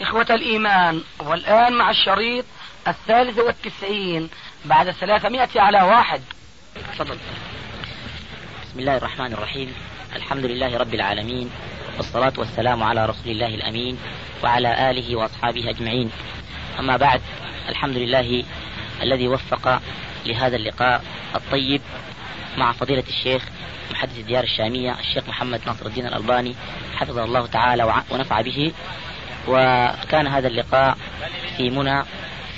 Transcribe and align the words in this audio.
إخوة 0.00 0.26
الإيمان 0.30 1.02
والآن 1.20 1.72
مع 1.72 1.90
الشريط 1.90 2.44
الثالث 2.88 3.38
والتسعين 3.38 4.30
بعد 4.64 4.90
ثلاثمائة 4.90 5.60
على 5.60 5.82
واحد. 5.82 6.20
تفضل. 6.92 7.18
بسم 8.62 8.80
الله 8.80 8.96
الرحمن 8.96 9.32
الرحيم. 9.32 9.74
الحمد 10.16 10.44
لله 10.44 10.78
رب 10.78 10.94
العالمين 10.94 11.50
والصلاة 11.96 12.32
والسلام 12.38 12.82
على 12.82 13.06
رسول 13.06 13.32
الله 13.32 13.54
الأمين 13.54 13.98
وعلى 14.44 14.90
آله 14.90 15.16
وأصحابه 15.16 15.70
أجمعين. 15.70 16.10
أما 16.78 16.96
بعد 16.96 17.20
الحمد 17.68 17.96
لله 17.96 18.44
الذي 19.02 19.28
وفق 19.28 19.82
لهذا 20.26 20.56
اللقاء 20.56 21.04
الطيب 21.34 21.80
مع 22.56 22.72
فضيلة 22.72 23.04
الشيخ 23.08 23.42
محدث 23.90 24.18
الديار 24.18 24.44
الشامية 24.44 24.98
الشيخ 25.00 25.28
محمد 25.28 25.60
ناصر 25.66 25.86
الدين 25.86 26.06
الألباني 26.06 26.54
حفظه 26.96 27.24
الله 27.24 27.46
تعالى 27.46 28.02
ونفع 28.10 28.40
به. 28.40 28.72
وكان 29.48 30.26
هذا 30.26 30.48
اللقاء 30.48 30.96
في 31.56 31.70
منى 31.70 32.02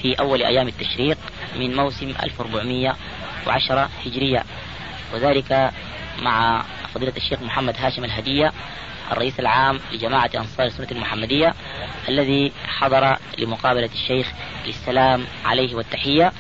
في 0.03 0.15
أول 0.21 0.43
أيام 0.43 0.69
التشريق 0.69 1.19
من 1.57 1.77
موسم 1.77 2.15
1410 2.23 3.89
هجرية. 4.07 4.45
وذلك 5.15 5.71
مع 6.23 6.63
فضيلة 6.95 7.13
الشيخ 7.17 7.43
محمد 7.43 7.77
هاشم 7.79 8.05
الهدية 8.05 8.53
الرئيس 9.13 9.41
العام 9.41 9.81
لجماعة 9.93 10.31
أنصار 10.35 10.67
السنة 10.67 10.89
المحمدية 10.93 11.55
الذي 12.09 12.53
حضر 12.67 13.17
لمقابلة 13.39 13.91
الشيخ 13.95 14.33
للسلام 14.67 15.25
عليه 15.45 15.75
والتحية 15.75 16.33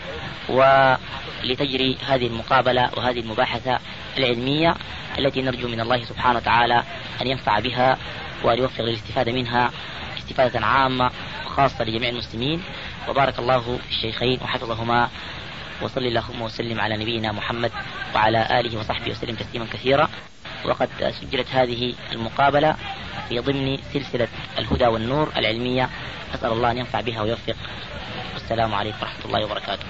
ولتجري 0.48 1.98
هذه 2.06 2.26
المقابلة 2.26 2.90
وهذه 2.96 3.20
المباحثة 3.20 3.78
العلمية 4.18 4.74
التي 5.18 5.42
نرجو 5.42 5.68
من 5.68 5.80
الله 5.80 6.04
سبحانه 6.04 6.38
وتعالى 6.38 6.82
أن 7.22 7.26
ينفع 7.26 7.58
بها 7.58 7.98
وأن 8.44 8.58
يوفق 8.58 8.80
للاستفادة 8.80 9.32
منها 9.32 9.70
استفادة 10.32 10.66
عامة 10.66 11.10
وخاصة 11.46 11.84
لجميع 11.84 12.08
المسلمين. 12.08 12.62
وبارك 13.08 13.38
الله 13.38 13.60
في 13.60 13.90
الشيخين 13.90 14.38
وحفظهما. 14.42 15.08
وصلى 15.82 16.08
اللهم 16.08 16.42
وسلم 16.42 16.80
على 16.80 16.96
نبينا 16.96 17.32
محمد 17.32 17.72
وعلى 18.14 18.60
آله 18.60 18.78
وصحبه 18.78 19.10
وسلم 19.10 19.36
تسليما 19.36 19.66
كثيرا. 19.72 20.08
وقد 20.64 20.88
سجلت 21.20 21.48
هذه 21.50 21.94
المقابلة 22.12 22.76
في 23.28 23.38
ضمن 23.38 23.78
سلسلة 23.92 24.28
الهدى 24.58 24.86
والنور 24.86 25.32
العلمية. 25.36 25.90
أسأل 26.34 26.52
الله 26.52 26.70
أن 26.70 26.78
ينفع 26.78 27.00
بها 27.00 27.22
ويوفق. 27.22 27.56
والسلام 28.34 28.74
عليكم 28.74 28.98
ورحمة 29.02 29.24
الله 29.24 29.44
وبركاته. 29.44 29.84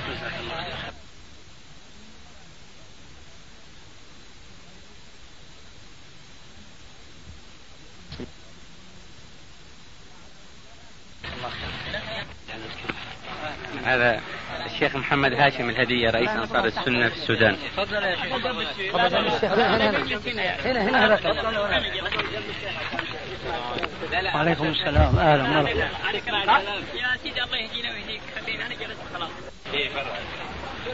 هذا 13.85 14.21
الشيخ 14.67 14.97
محمد 14.97 15.33
هاشم 15.33 15.71
الهدية 15.71 16.11
رئيس 16.11 16.31
أنصار 16.31 16.65
السنة 16.65 17.09
في 17.09 17.15
السودان. 17.15 17.57
تفضل 17.77 18.03
يا 18.03 18.17
شيخ. 18.17 18.95
هنا 20.65 20.83
هنا 20.83 20.89
هنا 20.89 21.19
وعليكم 24.35 24.67
السلام 24.67 25.19
أهلا 25.19 25.43
مرحبا 25.43 25.81
يا 25.81 27.17
سيدي 27.23 27.43
الله 27.43 27.57
يهدينا 27.57 27.91
ويهديك. 27.91 28.21
خلينا 28.47 28.67
أنا 28.67 28.75
جلست 28.75 29.01
خلاص. 29.15 29.31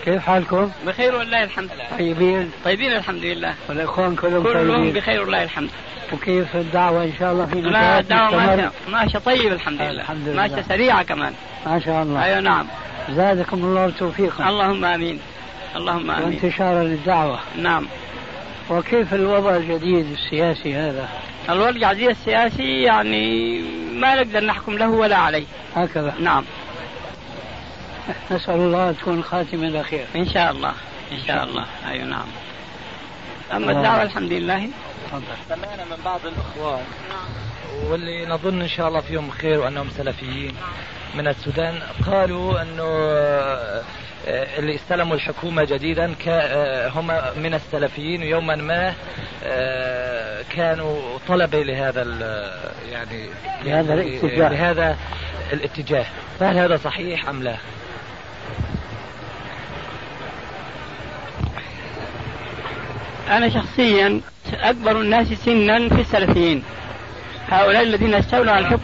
كيف 0.05 0.19
حالكم؟ 0.23 0.71
بخير 0.87 1.15
والله 1.15 1.45
الحمد 1.45 1.71
طيبين؟ 1.99 2.51
طيبين 2.65 2.93
الحمد 2.93 3.25
لله. 3.25 3.55
والإخوان 3.69 4.17
كلهم 4.17 4.43
كلهم 4.43 4.77
طيبين. 4.77 4.93
بخير 4.93 5.21
والله 5.21 5.43
الحمد 5.43 5.71
وكيف 6.13 6.57
الدعوة 6.57 7.05
إن 7.05 7.13
شاء 7.19 7.33
الله 7.33 7.47
في 7.47 7.61
لا 7.61 7.99
الدعوة؟ 7.99 8.47
ماشية 8.47 8.73
ماشية 8.89 9.19
طيب 9.19 9.53
الحمد 9.53 9.81
لله. 9.81 9.91
الحمد 9.91 10.29
لله. 10.29 10.43
ماشية 10.43 10.63
سريعة 10.63 11.03
كمان. 11.03 11.33
ما 11.67 11.81
شاء 11.81 12.03
الله. 12.03 12.25
أيوه 12.25 12.41
نعم. 12.41 12.67
زادكم 13.11 13.57
الله 13.65 13.91
توفيقا 13.99 14.49
اللهم 14.49 14.85
آمين. 14.85 15.21
اللهم 15.77 16.11
آمين. 16.11 16.25
وانتشارا 16.25 16.83
للدعوة. 16.85 17.39
نعم. 17.59 17.87
وكيف 18.71 19.15
الوضع 19.15 19.57
الجديد 19.57 20.07
السياسي 20.13 20.75
هذا؟ 20.75 21.09
الوضع 21.51 21.91
الجديد 21.91 22.09
السياسي 22.09 22.83
يعني 22.83 23.59
ما 23.93 24.15
نقدر 24.15 24.45
نحكم 24.45 24.73
له 24.73 24.89
ولا 24.91 25.17
عليه. 25.17 25.45
هكذا. 25.77 26.15
نعم. 26.21 26.45
نسأل 28.31 28.55
الله 28.55 28.93
تكون 28.93 29.19
الخاتمه 29.19 29.67
الأخير. 29.69 30.07
إن 30.17 30.29
شاء 30.29 30.51
الله 30.51 30.73
إن 31.13 31.19
شاء 31.27 31.45
الله. 31.45 31.65
أيوه 31.89 32.05
نعم. 32.05 32.27
أما 33.53 33.73
آه. 33.73 33.77
الدعوة 33.77 34.03
الحمد 34.03 34.33
لله. 34.33 34.69
تفضل. 35.07 35.23
سمعنا 35.49 35.85
من 35.85 35.97
بعض 36.05 36.21
الإخوان. 36.27 36.85
واللي 37.91 38.27
نظن 38.27 38.61
إن 38.61 38.69
شاء 38.69 38.89
الله 38.89 39.01
فيهم 39.01 39.31
خير 39.31 39.61
وأنهم 39.61 39.89
سلفيين 39.97 40.55
من 41.15 41.29
السودان 41.29 41.79
قالوا 42.07 42.63
إنه 42.63 42.83
آه، 42.83 43.83
اللي 44.59 44.75
استلموا 44.75 45.15
الحكومة 45.15 45.65
جديدا 45.65 46.15
آه، 46.29 46.89
هم 46.89 47.07
من 47.43 47.55
السلفيين 47.55 48.23
ويوما 48.23 48.57
ما 48.57 48.95
آه، 49.45 50.43
كانوا 50.57 51.19
طلبة 51.29 51.63
لهذا 51.63 52.03
ال- 52.03 52.51
يعني 52.93 53.29
لهذا 53.65 53.95
الاتجاه. 53.95 54.49
لهذا 54.49 54.97
الاتجاه. 55.53 56.07
فهل 56.41 56.59
هذا 56.59 56.77
صحيح 56.77 57.29
أم 57.29 57.43
لا؟ 57.43 57.57
أنا 63.31 63.49
شخصيا 63.49 64.21
أكبر 64.55 65.01
الناس 65.01 65.29
سنا 65.29 65.89
في 65.89 66.01
السلفيين 66.01 66.63
هؤلاء 67.51 67.83
الذين 67.83 68.15
استولوا 68.15 68.53
على 68.53 68.67
الحكم 68.67 68.83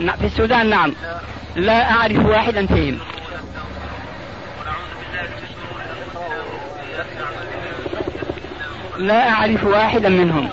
نعم، 0.00 0.16
في 0.16 0.26
السودان 0.26 0.70
نعم 0.70 0.92
لا 1.56 1.90
أعرف 1.90 2.26
واحدا 2.26 2.66
فيهم 2.66 2.98
لا 8.98 9.28
أعرف 9.30 9.64
واحدا 9.64 10.08
منهم 10.08 10.48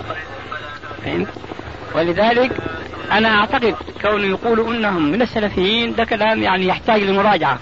فهمت؟ 1.04 1.28
ولذلك 1.94 2.52
أنا 3.12 3.28
أعتقد 3.28 3.74
كونه 4.02 4.26
يقولوا 4.26 4.74
أنهم 4.74 5.02
من 5.12 5.22
السلفيين 5.22 5.94
ده 5.94 6.04
كلام 6.04 6.42
يعني 6.42 6.66
يحتاج 6.66 7.02
لمراجعة. 7.02 7.58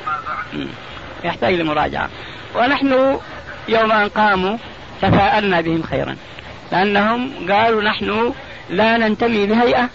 يحتاج 1.24 1.54
لمراجعة. 1.54 2.08
ونحن 2.56 3.18
يوم 3.68 3.92
أن 3.92 4.08
قاموا 4.08 4.56
تفاءلنا 5.02 5.60
بهم 5.60 5.82
خيرا. 5.82 6.16
لأنهم 6.72 7.32
قالوا 7.52 7.82
نحن 7.82 8.32
لا 8.70 8.96
ننتمي 8.96 9.46
لهيئة 9.46 9.88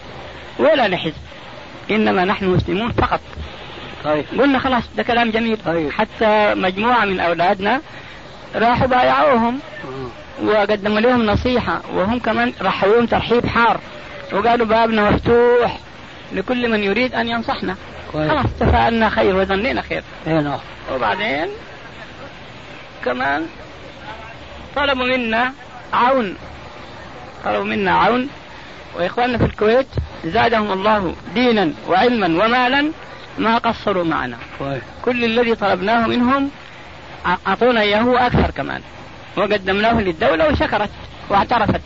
ولا 0.59 0.87
لحزب. 0.87 1.13
إنما 1.91 2.25
نحن 2.25 2.45
مسلمون 2.45 2.91
فقط. 2.91 3.19
طيب. 4.03 4.25
قلنا 4.39 4.59
خلاص 4.59 4.83
ده 4.97 5.03
كلام 5.03 5.31
جميل. 5.31 5.57
طيب. 5.65 5.91
حتى 5.91 6.53
مجموعة 6.55 7.05
من 7.05 7.19
أولادنا 7.19 7.81
راحوا 8.55 8.87
بايعوهم. 8.87 9.59
آه. 9.85 10.45
وقدموا 10.45 10.99
لهم 10.99 11.25
نصيحة. 11.25 11.81
وهم 11.93 12.19
كمان 12.19 12.53
رحبوهم 12.61 13.05
ترحيب 13.05 13.45
حار. 13.45 13.79
وقالوا 14.33 14.65
بابنا 14.65 15.11
مفتوح 15.11 15.79
لكل 16.33 16.71
من 16.71 16.83
يريد 16.83 17.13
أن 17.13 17.27
ينصحنا. 17.27 17.75
خلاص 18.15 18.45
تفاءلنا 18.59 19.09
خير 19.09 19.35
وظنينا 19.35 19.81
خير. 19.81 20.03
اي 20.27 20.33
نعم 20.33 20.59
وبعدين 20.93 21.47
كمان 23.05 23.45
طلبوا 24.75 25.05
منا 25.05 25.53
عون. 25.93 26.37
طلبوا 27.45 27.63
منا 27.63 27.91
عون. 27.91 28.29
وإخواننا 28.95 29.37
في 29.37 29.45
الكويت 29.45 29.87
زادهم 30.25 30.71
الله 30.71 31.15
دينا 31.33 31.73
وعلما 31.87 32.45
ومالا 32.45 32.91
ما 33.37 33.57
قصروا 33.57 34.03
معنا. 34.03 34.37
كويس 34.59 34.83
كل 35.05 35.25
الذي 35.25 35.55
طلبناه 35.55 36.07
منهم 36.07 36.51
أعطونا 37.47 37.81
إياه 37.81 38.07
وأكثر 38.07 38.51
كمان. 38.51 38.81
وقدمناه 39.37 40.01
للدولة 40.01 40.49
وشكرت 40.49 40.89
واعترفت. 41.29 41.81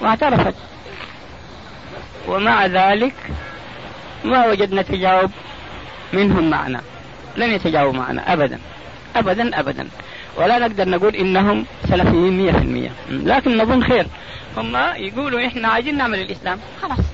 واعترفت. 0.00 0.54
ومع 2.28 2.66
ذلك 2.66 3.14
ما 4.24 4.46
وجدنا 4.46 4.82
تجاوب 4.82 5.30
منهم 6.12 6.50
معنا. 6.50 6.80
لم 7.36 7.52
يتجاوبوا 7.52 8.00
معنا 8.00 8.32
أبدا. 8.32 8.58
أبدا 9.16 9.60
أبدا. 9.60 9.88
ولا 10.36 10.58
نقدر 10.58 10.88
نقول 10.88 11.16
إنهم 11.16 11.66
سلفيين 11.88 12.38
مية 12.38 12.52
في 12.52 12.58
المية. 12.58 12.90
لكن 13.10 13.58
نظن 13.58 13.82
خير. 13.82 14.06
هم 14.56 14.76
يقولوا 14.96 15.46
إحنا 15.46 15.68
عايزين 15.68 15.96
نعمل 15.96 16.20
الإسلام. 16.20 16.58
خلاص. 16.82 17.04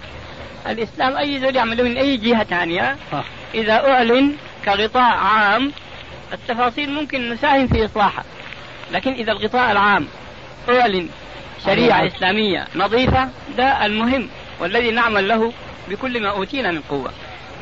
الإسلام 0.66 1.16
أي 1.16 1.40
زول 1.40 1.56
يعمله 1.56 1.82
من 1.84 1.96
أي 1.96 2.16
جهة 2.16 2.44
ثانية. 2.44 2.96
آه. 3.12 3.24
إذا 3.54 3.72
أعلن 3.72 4.32
كغطاء 4.64 5.16
عام 5.16 5.72
التفاصيل 6.32 6.92
ممكن 6.92 7.30
نساهم 7.30 7.66
في 7.66 7.84
إصلاحها. 7.84 8.24
لكن 8.92 9.12
إذا 9.12 9.32
الغطاء 9.32 9.72
العام 9.72 10.06
أعلن 10.68 11.08
شريعة. 11.64 12.06
إسلامية 12.06 12.66
نظيفة 12.76 13.28
ده 13.58 13.86
المهم. 13.86 14.28
والذي 14.60 14.90
نعمل 14.90 15.28
له 15.28 15.52
بكل 15.88 16.22
ما 16.22 16.30
أوتينا 16.30 16.70
من 16.70 16.80
قوة. 16.80 17.12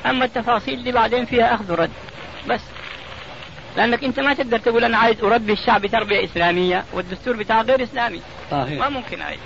أما 0.06 0.24
التفاصيل 0.24 0.84
دي 0.84 0.92
بعدين 0.92 1.24
فيها 1.24 1.54
أخذ 1.54 1.72
ورد. 1.72 1.90
بس. 2.48 2.60
لأنك 3.76 4.04
أنت 4.04 4.20
ما 4.20 4.34
تقدر 4.34 4.58
تقول 4.58 4.84
أنا 4.84 4.98
عايز 4.98 5.24
أربي 5.24 5.52
الشعب 5.52 5.86
تربية 5.86 6.24
إسلامية 6.24 6.84
والدستور 6.92 7.36
بتاعه 7.36 7.62
غير 7.62 7.82
إسلامي. 7.82 8.22
ما 8.52 8.64
صحيح 8.64 8.88
ممكن 8.88 9.20
هاي. 9.20 9.38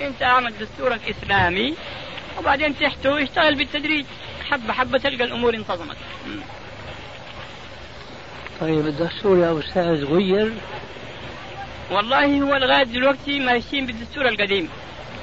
أنت 0.00 0.22
أعمل 0.22 0.52
دستورك 0.60 1.00
إسلامي 1.10 1.74
وبعدين 2.38 2.78
تحته 2.78 3.18
يشتغل 3.20 3.54
بالتدريج. 3.54 4.04
حبة 4.50 4.72
حبة 4.72 4.98
تلقى 4.98 5.24
الأمور 5.24 5.54
انتظمت. 5.54 5.96
طيب 8.60 8.86
الدستور 8.86 9.38
يا 9.38 9.58
أستاذ 9.58 10.04
غير. 10.04 10.52
والله 11.90 12.42
هو 12.42 12.56
لغاية 12.56 12.84
دلوقتي 12.84 13.38
ماشيين 13.38 13.86
بالدستور 13.86 14.28
القديم. 14.28 14.68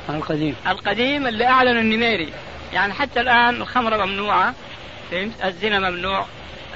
القديم. 0.09 0.55
القديم 0.67 1.27
اللي 1.27 1.45
أعلنوا 1.45 1.81
النميري. 1.81 2.33
يعني 2.73 2.93
حتى 2.93 3.21
الآن 3.21 3.61
الخمرة 3.61 4.05
ممنوعة 4.05 4.53
فهمت؟ 5.11 5.45
الزنا 5.45 5.79
ممنوع 5.89 6.25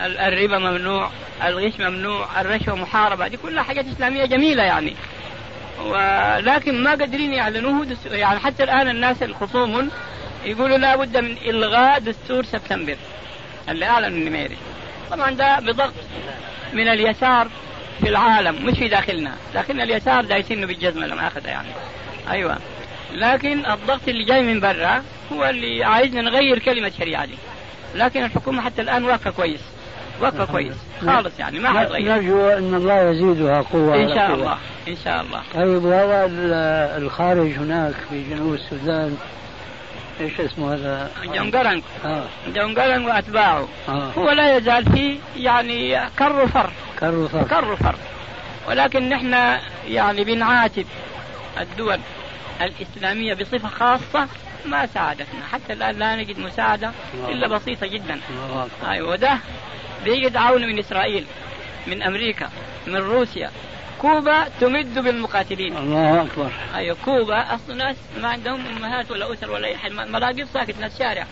ال- 0.06 0.18
الربا 0.18 0.58
ممنوع 0.60 1.10
الغش 1.46 1.80
ممنوع 1.80 2.42
الرشوة 2.42 2.76
محاربة 2.76 3.28
دي 3.28 3.38
كلها 3.38 3.64
حاجات 3.64 3.86
إسلامية 3.88 4.26
جميلة 4.26 4.64
يعني. 4.64 4.96
ولكن 5.86 6.84
ما 6.84 6.90
قادرين 6.90 7.34
يعلنوه 7.34 7.86
دستور 7.86 8.14
يعني 8.14 8.40
حتى 8.40 8.64
الآن 8.64 8.90
الناس 8.90 9.24
الخصوم 9.24 9.90
يقولوا 10.46 10.78
لا 10.78 10.96
بد 10.96 11.18
من 11.18 11.38
إلغاء 11.46 12.00
دستور 12.00 12.44
سبتمبر 12.46 12.96
اللي 13.70 13.86
أعلن 13.86 14.06
النميري 14.06 14.58
طبعا 15.12 15.32
ده 15.32 15.60
بضغط 15.60 15.94
من 16.74 16.88
اليسار 16.88 17.48
في 18.02 18.10
العالم 18.10 18.66
مش 18.66 18.78
في 18.80 18.88
داخلنا. 18.88 19.32
داخلنا 19.54 19.84
اليسار 19.84 20.26
دايسينه 20.26 20.68
بالجزمة 20.68 21.06
لما 21.08 21.28
أخذها 21.28 21.52
يعني. 21.52 21.68
أيوة. 22.32 22.58
لكن 23.14 23.66
الضغط 23.66 24.08
اللي 24.08 24.24
جاي 24.24 24.42
من 24.42 24.60
برا 24.60 25.04
هو 25.34 25.46
اللي 25.50 25.84
عايزنا 25.84 26.22
نغير 26.22 26.60
كلمة 26.60 26.92
شريعة 27.00 27.26
دي. 27.26 27.36
لكن 27.96 28.24
الحكومة 28.26 28.62
حتى 28.62 28.82
الآن 28.82 29.06
واقفة 29.06 29.32
كويس. 29.32 29.60
واقفة 30.22 30.46
كويس. 30.46 30.76
خالص 31.06 31.40
يعني 31.40 31.60
ما 31.60 31.80
حتغير 31.80 32.16
نرجو 32.16 32.48
أن 32.50 32.76
الله 32.76 33.10
يزيدها 33.10 33.62
قوة 33.62 33.96
إن 33.96 34.16
شاء. 34.16 34.34
الله. 34.34 34.58
إن 34.88 34.96
شاء 35.04 35.22
الله. 35.22 35.42
طيب 35.56 35.84
وهذا 35.86 36.26
ال- 36.26 37.04
الخارج 37.04 37.52
هناك 37.52 37.94
في 38.10 38.24
جنوب 38.30 38.54
السودان 38.54 39.18
إيش 40.22 40.40
اسمه 40.42 40.74
هذا؟ 40.74 41.12
جونجرانج 41.24 41.84
آه. 42.06 42.24
جون 42.56 42.78
جرانج 42.78 43.08
وأتباعه. 43.08 43.68
آه. 43.90 44.12
هو 44.18 44.30
لا 44.30 44.58
يزال 44.58 44.86
فيه 44.92 45.18
يعني 45.38 46.00
كر 46.20 46.44
وفر. 46.44 46.70
كرر 47.00 47.28
فرق 47.28 47.48
كر 47.48 47.72
وفر. 47.72 47.96
ولكن 48.70 49.10
نحن 49.10 49.58
يعني 49.88 50.24
بنعاتب 50.24 50.86
الدول. 51.62 52.00
الإسلامية 52.62 53.34
بصفة 53.34 53.68
خاصة 53.68 54.28
ما 54.66 54.86
ساعدتنا. 54.86 55.48
حتى 55.52 55.74
الآن 55.74 55.96
لا 55.96 56.16
نجد 56.16 56.40
مساعدة 56.40 56.92
إلا 57.28 57.48
بسيطة 57.48 57.88
جدا. 57.88 58.20
أيوة. 58.88 59.10
وده 59.10 59.38
بيجد 60.04 60.38
عون 60.38 60.68
من 60.68 60.80
إسرائيل 60.80 61.26
من 61.88 62.04
أمريكا 62.04 62.50
من 62.88 62.96
روسيا. 62.96 63.52
كوبا 64.02 64.48
تمد 64.62 65.00
بالمقاتلين. 65.00 65.78
الله 65.78 66.22
أكبر. 66.22 66.52
أيوه. 66.76 66.98
كوبا 67.06 67.56
أصلا 67.56 67.76
ناس 67.76 67.96
ما 68.22 68.28
عندهم 68.28 68.66
أمهات 68.78 69.12
ولا 69.12 69.34
أسر 69.34 69.52
ولا 69.52 69.68
أي 69.68 69.78
حد. 69.78 69.92
مراقب 69.92 70.48
ساكت 70.54 70.80
ناس 70.80 71.00
شارع. 71.00 71.26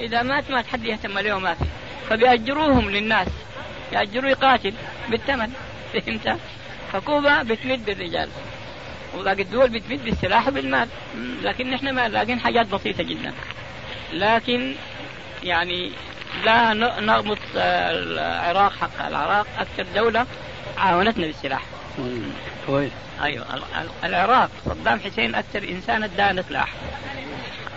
إذا 0.00 0.22
مات 0.22 0.50
مات 0.50 0.66
حد 0.66 0.84
يهتم 0.84 1.18
له 1.18 1.38
ما 1.38 1.54
في. 1.54 1.64
فبيأجروهم 2.10 2.90
للناس. 2.90 3.28
يأجروه 3.92 4.30
يقاتل 4.30 4.74
بالثمن 5.08 5.52
فهمت؟ 5.92 6.38
فكوبا 6.92 7.42
بتمد 7.42 7.84
بالرجال 7.84 8.28
وباقي 9.16 9.42
الدول 9.42 9.68
بتمد 9.68 10.04
بالسلاح 10.04 10.48
وبالمال. 10.48 10.88
لكن 11.42 11.70
نحن 11.70 11.90
ما 11.94 12.08
لاقين 12.08 12.40
حاجات 12.40 12.66
بسيطة 12.66 13.02
جدا. 13.02 13.32
لكن 14.12 14.74
يعني 15.42 15.92
لا 16.44 16.72
نغمط 17.00 17.38
آه، 17.56 17.90
العراق 17.90 18.72
حق 18.72 19.06
العراق. 19.06 19.46
أكثر 19.58 19.86
دولة 19.94 20.26
عاونتنا 20.78 21.26
بالسلاح. 21.26 21.62
كويس. 22.66 22.92
أيوه. 23.22 23.54
ال- 23.54 23.62
ال- 23.80 24.04
العراق 24.04 24.50
صدام 24.64 25.00
حسين 25.00 25.34
أكثر 25.34 25.62
إنسان 25.62 26.02
ادانا 26.02 26.42
سلاح. 26.42 26.72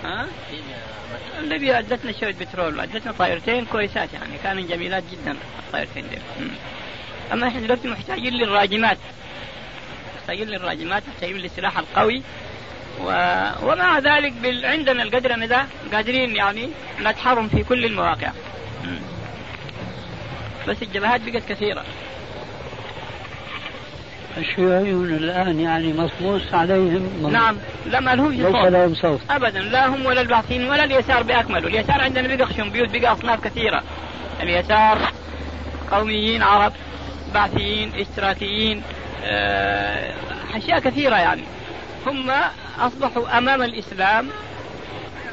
ها؟ 0.04 0.28
ليبيا 1.42 1.80
أدتنا 1.80 2.12
شوية 2.20 2.34
بترول 2.34 2.78
وادتنا 2.80 3.12
طائرتين 3.12 3.66
كويسات 3.66 4.14
يعني. 4.14 4.38
كانوا 4.44 4.64
جميلات 4.64 5.04
جدا 5.12 5.38
الطائرتين 5.60 6.10
دي. 6.10 6.18
أما 7.34 7.48
إحنا 7.48 7.60
دلوقتي 7.60 7.88
محتاجين 7.88 8.34
للراجمات. 8.34 8.98
محتاجين 10.30 10.50
للراجمات 10.50 11.04
محتاجين 11.08 11.38
للسلاح 11.38 11.78
القوي. 11.78 12.22
و... 13.02 13.06
ومع 13.64 14.00
ذلك 14.00 14.34
بال... 14.34 14.66
عندنا 14.66 15.04
القدر 15.04 15.46
ده 15.46 15.66
قادرين 15.94 16.36
يعني 16.36 16.70
نتحرم 17.02 17.48
في 17.48 17.64
كل 17.64 17.86
المواقع. 17.86 18.32
مم. 18.84 19.00
بس 20.68 20.82
الجبهات 20.82 21.22
بقت 21.26 21.44
كثيرة. 21.50 21.84
الشيوعيون 24.38 25.10
الآن 25.14 25.60
يعني 25.60 25.94
مصموس 25.94 26.54
عليهم 26.54 27.30
نعم 27.32 27.58
لا 27.86 28.00
ما 28.00 28.16
ليس 28.16 28.52
صوت. 28.52 28.66
لهم 28.66 28.96
صوت. 28.96 29.22
ابدا 29.30 29.60
لا 29.60 29.88
هم 29.88 30.06
ولا 30.06 30.22
البعثيين 30.22 30.70
ولا 30.70 30.84
اليسار 30.84 31.24
بأكمله، 31.24 31.68
اليسار 31.68 32.02
عندنا 32.02 32.36
بقى 32.36 32.48
خشنبيوت 32.48 32.90
بقى 32.90 33.14
أصناف 33.14 33.44
كثيرة. 33.44 33.84
اليسار 34.42 35.12
قوميين 35.92 36.44
عرب، 36.44 36.74
بعثيين، 37.34 37.92
اشتراكيين، 37.96 38.84
آه، 39.24 40.14
أشياء 40.56 40.80
كثيرة 40.80 41.16
يعني. 41.16 41.44
هم 42.06 42.32
أصبحوا 42.80 43.38
أمام 43.38 43.62
الإسلام 43.62 44.30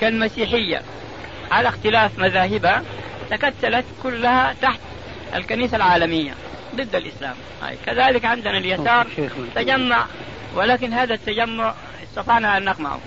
كالمسيحية 0.01 0.83
على 1.51 1.69
اختلاف 1.69 2.19
مذاهبها 2.19 2.83
تكتلت 3.31 3.85
كلها 4.03 4.55
تحت 4.63 4.81
الكنيسة 5.35 5.77
العالمية 5.77 6.35
ضد 6.75 6.95
الإسلام. 6.95 7.35
هاي. 7.63 7.77
كذلك 7.87 8.25
عندنا 8.25 8.59
اليسار 8.59 9.07
تجمع 9.55 10.07
ولكن 10.55 10.93
هذا 10.93 11.15
التجمع 11.15 11.75
استطعنا 12.03 12.57
أن 12.57 12.65
نقمعه. 12.65 13.01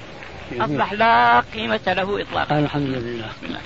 أصبح 0.57 0.93
لا 0.93 1.39
قيمة 1.39 1.79
له 1.87 2.21
إطلاقا 2.21 2.59
الحمد 2.59 2.87
لله 2.87 3.27
بسم 3.27 3.45
الله 3.45 3.59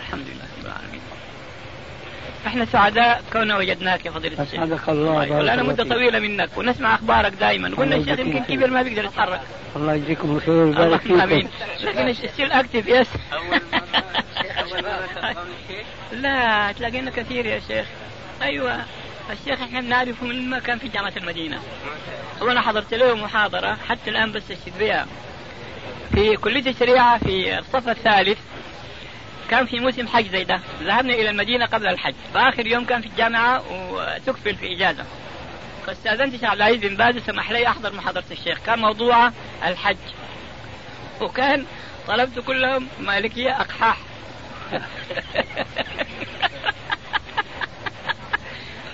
الحمد 0.00 0.26
لله 0.26 0.44
رب 0.58 0.66
العالمين 0.66 1.00
إحنا 2.46 2.64
سعداء 2.64 3.22
كوننا 3.32 3.56
وجدناك 3.56 4.06
يا 4.06 4.10
فضيلة 4.10 4.42
الشيخ. 4.42 4.60
أسعدك 4.60 4.88
الله 4.88 5.12
بارك 5.12 5.30
ولنا 5.30 5.62
مدة. 5.62 5.84
طويلة 5.84 6.18
منك 6.18 6.50
ونسمع 6.56 6.94
أخبارك 6.94 7.32
دائما 7.32 7.76
قلنا 7.76 7.96
الشيخ 7.96 8.18
يمكن. 8.18 8.44
كبر 8.44 8.70
ما 8.70 8.82
بيقدر 8.82 9.04
يتحرك. 9.04 9.40
الله 9.76 9.94
يجزيكم 9.94 10.36
الخير 10.36 10.54
ويبارك 10.54 11.00
فيكم. 11.00 11.48
لكن 11.82 12.12
still 12.12 12.52
active 12.52 12.88
yes 12.88 13.08
لا 16.12 16.72
تلاقينا 16.72 17.10
كثير 17.10 17.46
يا 17.46 17.60
شيخ. 17.68 17.86
أيوة. 18.42 18.84
الشيخ 19.30 19.60
إحنا 19.62 19.80
بنعرفه 19.80 20.26
من 20.26 20.50
ما 20.50 20.58
كان 20.58 20.78
في 20.78 20.88
جامعة 20.88 21.12
المدينة. 21.16 21.58
وأنا 22.40 22.60
حضرت 22.60 22.94
له 22.94 23.14
محاضرة 23.14 23.78
حتى 23.88 24.10
الآن 24.10 24.32
بس 24.32 24.42
أشهد 24.50 24.78
بها 24.80 25.06
في 26.14 26.36
كلية 26.36 26.70
الشريعة 26.70 27.18
في 27.18 27.58
الصف 27.58 27.88
الثالث. 27.88 28.38
كان 29.50 29.66
في 29.66 29.80
موسم 29.80 30.08
حج 30.08 30.30
زي 30.30 30.44
ده. 30.44 30.60
ذهبنا 30.82 31.14
إلى 31.14 31.30
المدينة 31.30 31.66
قبل 31.66 31.86
الحج. 31.86 32.14
فآخر 32.34 32.66
يوم 32.66 32.84
كان 32.84 33.00
في 33.00 33.06
الجامعة 33.06 33.62
وتكفل 33.70 34.56
في 34.56 34.72
إجازة. 34.72 35.04
فاستأذنت 35.86 36.36
شيخ 36.36 36.44
عبد 36.44 36.60
العزيز 36.60 36.80
بن 36.80 36.96
باز 36.96 37.16
وسمح 37.16 37.50
لي 37.50 37.68
أحضر 37.68 37.92
محاضرة 37.92 38.24
الشيخ. 38.30 38.58
كان 38.66 38.78
موضوع 38.78 39.32
الحج. 39.66 39.96
وكان 41.20 41.66
طلبت 42.08 42.38
كلهم 42.38 42.88
مالكية 43.00 43.60
أقحاح. 43.60 43.98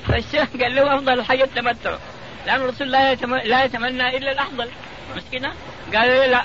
فالشيخ 0.09 0.49
قال 0.61 0.75
له 0.75 0.95
أفضل 0.95 1.21
الحج 1.21 1.41
التمتع. 1.41 1.97
لأن 2.47 2.61
الرسول 2.61 2.91
لا 2.91 3.13
يتم... 3.13 3.35
لا 3.35 3.65
يتمنى 3.65 4.17
إلا 4.17 4.33
الأفضل. 4.33 4.69
كده؟ 5.33 5.53
قال 5.95 6.09
لي 6.11 6.27
لا. 6.27 6.45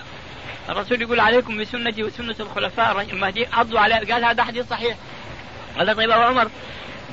الرسول 0.69 1.01
يقول 1.01 1.19
عليكم 1.19 1.57
بسنتي 1.57 2.03
وسنة 2.03 2.35
الخلفاء 2.39 3.01
المهدي 3.01 3.45
عضوا 3.53 3.79
عليها. 3.79 4.13
قال 4.13 4.25
هذا 4.25 4.43
حديث 4.43 4.69
صحيح. 4.69 4.97
قال 5.77 5.95
طيب 5.95 6.11
أبو 6.11 6.21
عمر 6.21 6.49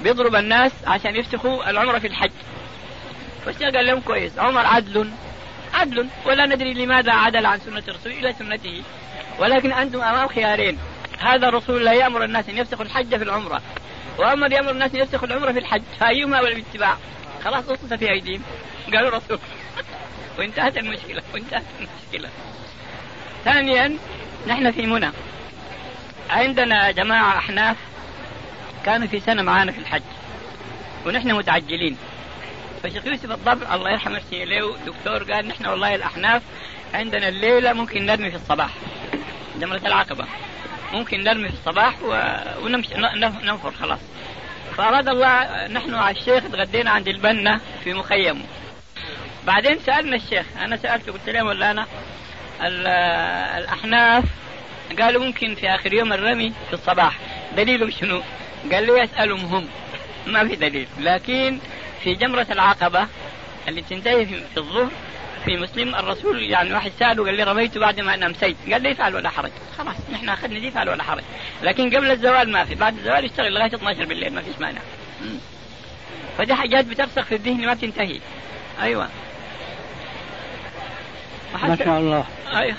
بيضرب 0.02 0.34
الناس 0.34 0.72
عشان 0.86 1.16
يفتخوا 1.16 1.70
العمرة 1.70 1.98
في 1.98 2.06
الحج. 2.06 2.30
قال 3.46 3.86
لهم 3.86 4.00
كويس. 4.00 4.38
عمر 4.38 4.66
عدل 4.66 5.10
عدل. 5.74 6.08
ولا 6.24 6.46
ندري 6.46 6.74
لماذا 6.74 7.12
عدل 7.12 7.46
عن 7.46 7.60
سنة 7.60 7.82
الرسول 7.88 8.12
إلى 8.12 8.32
سنته. 8.32 8.82
ولكن 9.38 9.72
أنتم 9.72 10.00
أمام 10.00 10.28
خيارين. 10.28 10.78
هذا 11.18 11.48
الرسول 11.48 11.84
لا 11.84 11.92
يأمر 11.92 12.24
الناس 12.24 12.48
أن 12.48 12.58
يفسخوا 12.58 12.84
الحج 12.84 13.16
في 13.16 13.24
العمرة. 13.24 13.62
وعمر 14.18 14.52
يأمر 14.52 14.70
الناس 14.70 14.94
أن 14.94 15.00
يفسخوا 15.00 15.28
العمرة 15.28 15.52
في 15.52 15.58
الحج 15.58 15.82
فأيهما 16.00 16.42
بالاتباع 16.42 16.96
خلاص 17.44 17.68
أسقط 17.68 17.94
في 17.94 18.10
أيديهم. 18.10 18.42
قالوا 18.94 19.10
رسول 19.10 19.38
وانتهت 20.38 20.78
المشكلة 20.78 21.22
وانتهت 21.34 21.64
المشكلة. 21.80 22.30
ثانيا 23.44 23.98
نحن 24.46 24.70
في 24.70 24.86
منى. 24.86 25.10
عندنا 26.30 26.90
جماعة 26.90 27.38
أحناف 27.38 27.76
كانوا 28.84 29.06
في 29.06 29.20
سنة 29.20 29.42
معانا 29.42 29.72
في 29.72 29.78
الحج 29.78 30.02
ونحن 31.06 31.32
متعجلين. 31.32 31.96
فشيخ 32.82 33.06
يوسف 33.06 33.30
الضبع 33.30 33.74
الله 33.74 33.90
يرحمه 33.90 34.16
يحسن 34.16 34.36
إليه 34.36 34.62
دكتور 34.86 35.32
قال 35.32 35.48
نحن 35.48 35.66
والله 35.66 35.94
الأحناف 35.94 36.42
عندنا 36.94 37.28
الليلة 37.28 37.72
ممكن 37.72 38.06
نرمي 38.06 38.30
في 38.30 38.36
الصباح. 38.36 38.70
جمرة 39.60 39.80
العقبة. 39.86 40.24
ممكن 40.92 41.24
نرمي 41.24 41.48
في 41.48 41.54
الصباح 41.54 41.94
و... 42.02 42.36
ونمشي 42.64 42.94
ننفر 43.44 43.72
خلاص. 43.80 44.00
فأراد 44.76 45.08
الله 45.08 45.66
نحن 45.66 45.90
مع 45.90 46.10
الشيخ 46.10 46.44
تغدينا 46.52 46.90
عند 46.90 47.08
البنة 47.08 47.60
في 47.84 47.94
مخيمه. 47.94 48.44
بعدين 49.46 49.78
سألنا 49.86 50.16
الشيخ 50.16 50.46
أنا 50.58 50.76
سألته 50.76 51.12
قلت 51.12 51.28
له 51.28 51.44
ولا 51.44 51.70
أنا 51.70 51.86
الأحناف. 52.62 54.24
قالوا 55.00 55.24
ممكن 55.24 55.54
في 55.54 55.68
آخر 55.68 55.94
يوم 55.94 56.12
الرمي 56.12 56.52
في 56.68 56.72
الصباح. 56.72 57.18
دليلهم 57.56 57.90
شنو؟ 57.90 58.22
قال 58.72 58.86
لي 58.86 59.04
اسألهم 59.04 59.40
هم 59.40 59.68
ما 60.26 60.48
في 60.48 60.56
دليل. 60.56 60.86
لكن 60.98 61.58
في 62.02 62.14
جمرة 62.14 62.46
العقبة 62.50 63.06
اللي 63.68 63.82
تنتهي 63.82 64.26
في 64.26 64.56
الظهر 64.56 64.90
في 65.44 65.56
مسلم 65.56 65.94
الرسول 65.94 66.42
يعني 66.42 66.74
واحد 66.74 66.92
سأله 66.98 67.24
قال 67.24 67.34
لي 67.34 67.42
رميت 67.42 67.78
بعد 67.78 68.00
ما 68.00 68.14
أنا 68.14 68.26
امسيت 68.26 68.56
قال 68.72 68.82
لي 68.82 68.92
افعل 68.92 69.14
ولا 69.14 69.28
حرج. 69.28 69.50
خلاص 69.78 69.96
نحن 70.12 70.28
أخذنا 70.28 70.58
دي 70.58 70.68
افعل 70.68 70.88
ولا 70.88 71.02
حرج. 71.02 71.22
لكن 71.62 71.96
قبل 71.96 72.10
الزوال 72.10 72.52
ما 72.52 72.64
في. 72.64 72.74
بعد 72.74 72.98
الزوال 72.98 73.24
يشتغل 73.24 73.52
لغاية 73.54 73.74
12 73.74 74.04
بالليل 74.04 74.34
ما 74.34 74.42
فيش 74.42 74.54
مانع. 74.60 74.80
فدي 76.38 76.54
حاجات 76.54 76.84
بترسخ 76.84 77.22
في 77.22 77.34
الذهن 77.34 77.66
ما 77.66 77.74
بتنتهي. 77.74 78.20
أيوه. 78.82 79.08
ما 81.62 81.76
شاء 81.76 81.98
الله. 81.98 82.24
أيوه. 82.56 82.76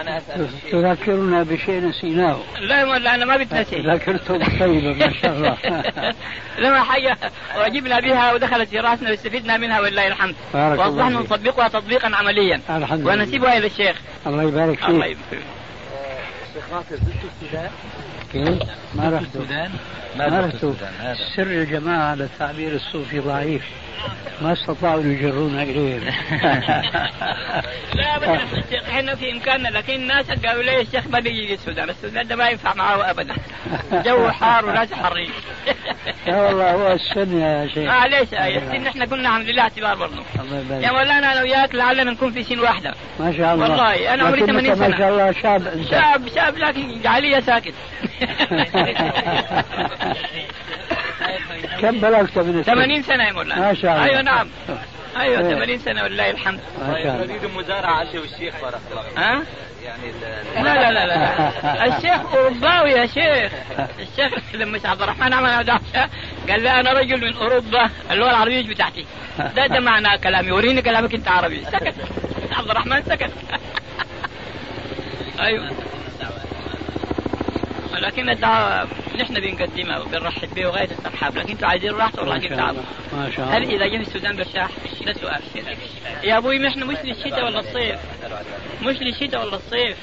أنا 0.00 0.18
أسأل 0.18 0.48
تذكرنا 0.70 1.42
بشيء 1.42 1.80
نسيناه. 1.80 2.38
لا 2.60 2.84
ولا 2.84 3.14
أنا 3.14 3.24
ما 3.24 3.36
بتنسي 3.36 3.80
ذكرتم 3.80 4.58
طيبا 4.60 5.06
ما 5.06 5.12
شاء 5.22 5.32
الله. 5.32 5.56
لما 6.62 6.82
حاجة 6.82 7.16
وجبنا 7.64 8.00
بها 8.00 8.32
ودخلت 8.32 8.68
في 8.68 8.78
رأسنا 8.78 9.10
واستفدنا 9.10 9.56
منها 9.56 9.80
ولله 9.80 10.06
الحمد. 10.06 10.34
وأصبحنا 10.54 11.20
نطبقها 11.20 11.68
تطبيقا 11.68 12.16
عمليا. 12.16 12.60
الحمد 12.70 13.00
لله. 13.00 13.12
ونسيبها 13.12 13.56
إلى 13.56 13.66
الشيخ. 13.66 13.96
الله 14.26 14.42
يبارك 14.42 14.78
فيك. 14.78 14.88
الله 14.88 15.06
يبارك 15.06 15.44
شيخ 16.54 16.64
ناصر 16.72 16.96
زرتوا 16.96 17.28
السودان؟ 17.42 17.70
كيف؟ 18.32 18.58
ما 18.94 19.10
رحت 19.10 19.22
السودان؟ 19.22 19.70
ما 20.18 20.26
رحت 20.26 20.56
سر 21.36 21.42
الجماعة 21.42 22.10
على 22.10 22.24
التعبير 22.24 22.74
الصوفي 22.74 23.18
ضعيف. 23.18 23.62
ما 24.42 24.52
استطاعوا 24.52 25.02
يجرونا 25.02 25.62
إليه 25.62 25.98
لا 27.94 28.16
ابدا 28.16 28.34
الشيخ 28.34 28.88
إحنا 28.88 29.14
في 29.14 29.32
إمكاننا 29.32 29.68
لكن 29.68 29.94
الناس 29.94 30.30
قالوا 30.30 30.62
لي 30.62 30.80
الشيخ 30.80 31.06
ما 31.06 31.20
بيجي 31.20 31.54
السودان، 31.54 31.90
السودان 31.90 32.26
ده 32.26 32.36
ما 32.36 32.48
ينفع 32.48 32.74
معاه 32.74 33.10
ابدا. 33.10 33.34
جو 34.06 34.30
حار 34.30 34.66
وناس 34.66 34.92
حرين 34.92 35.30
لا 36.26 36.42
والله 36.42 36.70
هو 36.72 36.92
السن 36.92 37.40
يا 37.40 37.68
شيخ. 37.74 37.88
معليش 37.88 38.34
آه 38.34 38.48
السن 38.48 38.86
إحنا 38.86 39.06
كنا 39.06 39.28
الحمد 39.28 39.46
لله 39.46 39.62
اعتبار 39.62 39.94
برضه 39.94 40.22
الله 40.40 40.58
يبارك. 40.60 40.84
يا 40.84 40.90
مولانا 40.92 41.32
أنا 41.32 41.42
وياك 41.42 41.74
لعلنا 41.74 42.04
نكون 42.04 42.32
في 42.32 42.44
سن 42.44 42.58
واحدة. 42.58 42.94
ما 43.20 43.32
شاء 43.36 43.54
الله. 43.54 43.68
والله 43.70 44.14
أنا 44.14 44.22
عمري 44.24 44.40
لكنك 44.40 44.50
80 44.50 44.74
سنة. 44.76 44.88
ما 44.88 44.98
شاء 44.98 45.08
الله 45.08 45.32
شاب 45.32 45.66
أنت. 45.66 45.90
شاب 45.90 46.28
شاب 46.34 46.58
لكن 46.58 47.00
جعليه 47.02 47.40
ساكت. 47.40 47.74
كم 51.80 52.00
بلغت 52.00 52.38
من 52.38 52.58
السن؟ 52.60 52.72
80 52.74 53.02
سنة 53.02 53.24
يا 53.24 53.32
مولانا 53.32 53.60
ما 53.60 53.74
شاء 53.74 53.92
الله. 53.96 54.04
أيوه 54.04 54.22
نعم 54.22 54.48
أيوه 55.16 55.48
إيه. 55.48 55.54
80 55.54 55.78
سنة 55.78 56.02
ولله 56.02 56.30
الحمد 56.30 56.60
ما 56.80 57.02
شاء 57.02 57.14
الله 57.14 57.26
نريد 57.26 57.44
مزارعه 57.44 57.92
عشاء 57.94 58.20
والشيخ 58.20 58.54
بارك 58.62 58.80
الله 58.90 59.02
فيك. 59.02 59.18
ها 59.18 59.42
يعني 59.84 60.12
لا 60.54 60.74
لا 60.74 60.90
لا 60.92 61.06
لا. 61.06 61.86
الشيخ 61.96 62.34
أوروباوي 62.34 62.90
يا 62.90 63.06
شيخ 63.06 63.52
الشيخ 63.98 64.54
لما 64.54 64.80
عبد 64.84 65.02
الرحمن 65.02 65.32
عمل 65.32 65.64
دعوه 65.64 65.80
قال 66.48 66.62
لي 66.62 66.80
أنا 66.80 66.92
رجل 66.92 67.20
من 67.20 67.36
أوروبا 67.36 67.90
اللغة 68.10 68.30
العربية 68.30 68.60
مش 68.60 68.66
بتاعتي 68.66 69.06
ده 69.38 69.66
ده 69.74 69.80
معنى 69.80 70.18
كلامي 70.18 70.52
وريني 70.52 70.82
كلامك 70.82 71.14
أنت 71.14 71.28
عربي 71.28 71.64
سكت 71.64 71.94
عبد 72.52 72.70
الرحمن 72.70 73.02
سكت 73.02 73.30
أيوه 75.40 75.70
لكن 77.92 78.30
الدعوة 78.30 78.88
نحن 79.20 79.34
بنقدمها 79.40 79.98
وبنرحب 79.98 80.54
بها 80.54 80.68
وغاية 80.68 80.90
الترحاب 80.90 81.36
لكن 81.36 81.50
أنتوا 81.50 81.68
عايزين 81.68 81.90
راحة 81.92 82.12
والله 82.18 82.34
ما 82.34 82.40
شاء 82.48 82.56
تعبوا. 82.58 82.80
الله 83.12 83.24
ما 83.24 83.30
شاء 83.36 83.46
هل 83.48 83.62
الله. 83.62 83.76
إذا 83.76 83.86
جه 83.86 84.00
السودان 84.00 84.36
برتاح؟ 84.36 84.70
ده 85.06 85.12
سؤال. 85.12 85.40
يا 86.22 86.38
أبوي 86.38 86.58
نحن 86.58 86.84
مش 86.84 86.96
للشتاء 87.04 87.44
ولا 87.44 87.60
الصيف. 87.60 87.98
مش 88.82 88.96
للشتاء 89.02 89.46
ولا 89.46 89.56
الصيف. 89.56 89.96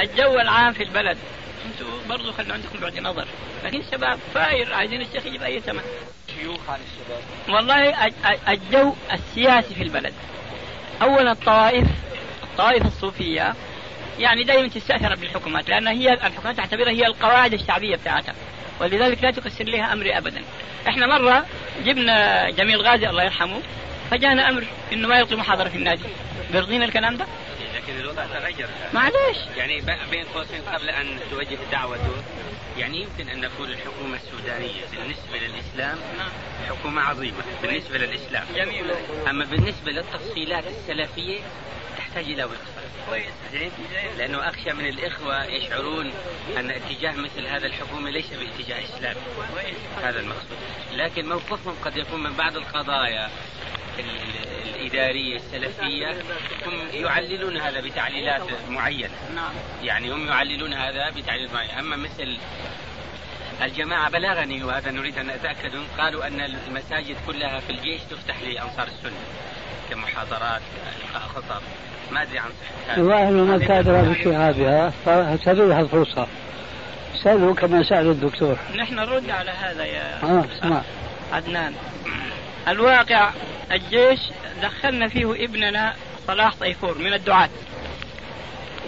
الجو 0.00 0.40
العام 0.40 0.72
في 0.72 0.82
البلد. 0.82 1.18
أنتوا 1.66 1.88
برضو 2.08 2.32
خلوا 2.32 2.52
عندكم 2.54 2.78
بعد 2.80 2.98
نظر. 2.98 3.26
لكن 3.64 3.80
الشباب 3.80 4.18
فاير 4.34 4.74
عايزين 4.74 5.00
الشيخ 5.00 5.26
يجيب 5.26 5.42
أي 5.42 5.60
ثمن. 5.60 5.82
شيوخ 6.40 6.60
عن 6.70 6.78
الشباب. 6.80 7.56
والله 7.56 8.06
الج- 8.06 8.14
الج- 8.26 8.48
الجو 8.48 8.94
السياسي 9.12 9.74
في 9.74 9.82
البلد. 9.82 10.14
اولا 11.02 11.32
الطوائف 11.32 11.86
الطوائف 12.42 12.86
الصوفية 12.86 13.54
يعني 14.20 14.44
دائما 14.44 14.68
تستأثر 14.68 15.14
بالحكومات 15.14 15.68
لأن 15.68 15.86
هي 15.88 16.12
الحكومات 16.12 16.56
تعتبرها 16.56 16.90
هي 16.90 17.06
القواعد 17.06 17.52
الشعبية 17.52 17.96
بتاعتها 17.96 18.34
ولذلك 18.80 19.24
لا 19.24 19.30
تكسر 19.30 19.64
لها 19.64 19.92
أمر 19.92 20.18
ابدا. 20.18 20.42
إحنا 20.88 21.06
مرة 21.06 21.46
جبنا 21.84 22.50
جميل 22.50 22.80
غازي 22.80 23.08
الله 23.08 23.24
يرحمه 23.24 23.60
فجانا 24.10 24.48
أمر 24.48 24.64
إنه 24.92 25.08
ما 25.08 25.18
يلقي 25.18 25.36
محاضرة 25.36 25.68
في 25.68 25.76
النادي. 25.76 26.04
بيرضينا 26.52 26.84
الكلام 26.84 27.16
ده؟ 27.16 27.26
لكن 27.74 28.00
الوضع 28.00 28.26
تغير. 28.26 28.68
معلش 28.94 29.38
يعني 29.56 29.80
بين 30.10 30.24
قوسين 30.34 30.60
قبل 30.62 30.90
أن 30.90 31.18
توجه 31.30 31.58
دعوته 31.72 32.22
يعني 32.78 33.02
يمكن 33.02 33.28
أن 33.28 33.40
نقول 33.40 33.70
الحكومة 33.70 34.16
السودانية 34.16 34.82
بالنسبة 34.92 35.38
للإسلام 35.38 35.98
حكومة 36.68 37.02
عظيمة 37.02 37.42
بالنسبة 37.62 37.98
للإسلام. 37.98 38.44
جميل. 38.56 38.90
أما 39.30 39.44
بالنسبة 39.44 39.92
للتفصيلات 39.92 40.64
السلفية 40.66 41.38
تحتاج 42.14 42.24
إلى 42.32 42.44
وقفه 42.44 42.82
كويس 43.08 43.24
زين. 43.52 43.70
لأنه 44.18 44.48
أخشى 44.48 44.72
من 44.72 44.86
الإخوة 44.86 45.44
يشعرون 45.44 46.12
أن 46.56 46.70
اتجاه 46.70 47.12
مثل 47.12 47.46
هذا 47.46 47.66
الحكومة 47.66 48.10
ليس 48.10 48.26
باتجاه 48.30 48.84
اسلامي 48.84 49.20
هذا 50.02 50.20
المقصود. 50.20 50.58
لكن 50.92 51.28
موقفهم 51.28 51.74
قد 51.84 51.96
يكون 51.96 52.22
من 52.22 52.32
بعض 52.32 52.56
القضايا 52.56 53.30
ال- 53.98 54.04
ال- 54.04 54.74
الإدارية 54.74 55.36
السلفية 55.36 56.10
هم 56.66 56.88
يعللون 56.92 57.56
هذا 57.56 57.80
بتعليلات 57.80 58.42
معينة. 58.68 59.14
نعم. 59.34 59.52
يعني 59.82 60.10
هم 60.12 60.28
يعللون 60.28 60.74
هذا 60.74 61.10
بتعليل 61.10 61.52
معين 61.54 61.70
أما 61.70 61.96
مثل 61.96 62.38
الجماعة 63.62 64.10
بلغني 64.10 64.64
وهذا 64.64 64.90
نريد 64.90 65.18
أن 65.18 65.26
نتأكد 65.26 65.82
قالوا 65.98 66.26
أن 66.26 66.40
المساجد 66.40 67.16
كلها 67.26 67.60
في 67.60 67.70
الجيش 67.70 68.00
تفتح 68.10 68.40
لأنصار 68.42 68.86
السنة 68.86 69.20
كمحاضرات 69.90 70.62
خطب. 71.14 71.62
ما 72.12 72.22
أدري 72.22 72.38
عن 72.38 72.48
صحة 72.48 72.92
هذا. 72.92 73.02
الظاهر 73.02 73.28
إنه 73.28 73.44
ما 73.44 73.66
قادر 73.66 74.02
بشهادها 74.02 74.92
فسألوها 75.04 75.80
الفرصة. 75.80 76.26
سألوا 77.22 77.54
كما 77.54 77.82
سأل 77.82 78.06
الدكتور. 78.06 78.56
نحن 78.76 78.94
نرد 78.94 79.30
على 79.30 79.50
هذا 79.50 79.84
يا 79.84 80.22
آه 80.22 80.44
اسمع. 80.52 80.82
عدنان. 81.32 81.74
الواقع 82.68 83.30
الجيش 83.72 84.20
دخلنا 84.62 85.08
فيه 85.08 85.44
ابننا 85.44 85.94
صلاح 86.26 86.54
طيفور 86.54 86.98
من 86.98 87.12
الدعاة. 87.12 87.48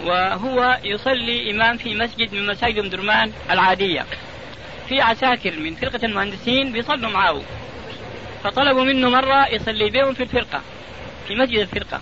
وهو 0.05 0.77
يصلي 0.83 1.51
إمام 1.51 1.77
في 1.77 1.95
مسجد 1.95 2.33
من 2.33 2.47
مساجد 2.47 2.79
أم 2.79 2.89
درمان 2.89 3.31
العادية. 3.51 4.05
في 4.89 5.01
عساكر 5.01 5.59
من 5.59 5.75
فرقة 5.75 6.05
المهندسين 6.05 6.71
بيصلوا 6.71 7.11
معه. 7.11 7.41
فطلبوا 8.43 8.83
منه 8.83 9.09
مرة 9.09 9.47
يصلي 9.47 9.89
بهم 9.89 10.13
في 10.13 10.23
الفرقة 10.23 10.61
في 11.27 11.35
مسجد 11.35 11.59
الفرقة. 11.59 12.01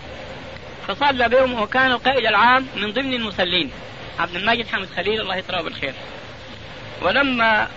فصلى 0.88 1.30
بهم 1.30 1.62
وكان 1.62 1.92
القائد 1.92 2.26
العام 2.26 2.68
من 2.76 2.92
ضمن 2.92 3.14
المصلين 3.14 3.72
عبد 4.20 4.36
الماجد 4.36 4.68
حامد 4.68 4.88
خليل. 4.96 5.22
الله 5.22 5.36
يطراه 5.36 5.62
بالخير 5.62 5.94
ولما 7.02 7.68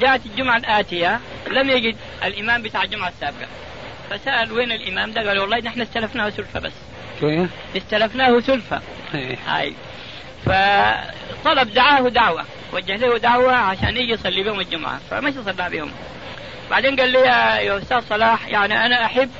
جاءت 0.00 0.26
الجمعة 0.26 0.56
الآتية 0.56 1.20
لم 1.50 1.70
يجد 1.70 1.96
الإمام 2.24 2.62
بتاع 2.62 2.82
الجمعة 2.82 3.08
السابقة. 3.08 3.48
فسأل 4.10 4.52
وين 4.52 4.72
الإمام 4.72 5.12
ده? 5.12 5.28
قال 5.28 5.38
والله 5.38 5.58
نحن 5.58 5.80
استلفناه 5.80 6.30
سلفة 6.30 6.60
بس؟ 6.60 6.72
استلفناه 7.76 8.40
سلفة. 8.40 8.80
إيه. 9.14 9.36
هاي. 9.46 9.74
فطلب 10.46 11.74
دعاه 11.74 12.08
دعوة 12.08 12.44
وجه 12.72 12.96
له 12.96 13.18
دعوة 13.18 13.52
عشان 13.54 13.96
يجي 13.96 14.12
يصلي 14.12 14.42
بهم 14.42 14.60
الجمعة. 14.60 15.00
فمشي 15.10 15.42
صلى 15.42 15.70
بهم. 15.70 15.92
بعدين 16.70 17.00
قال 17.00 17.12
لي 17.12 17.18
يا 17.18 17.60
يا 17.60 17.78
أستاذ 17.78 18.00
صلاح 18.08 18.48
يعني 18.48 18.86
أنا 18.86 19.04
أحب 19.04 19.30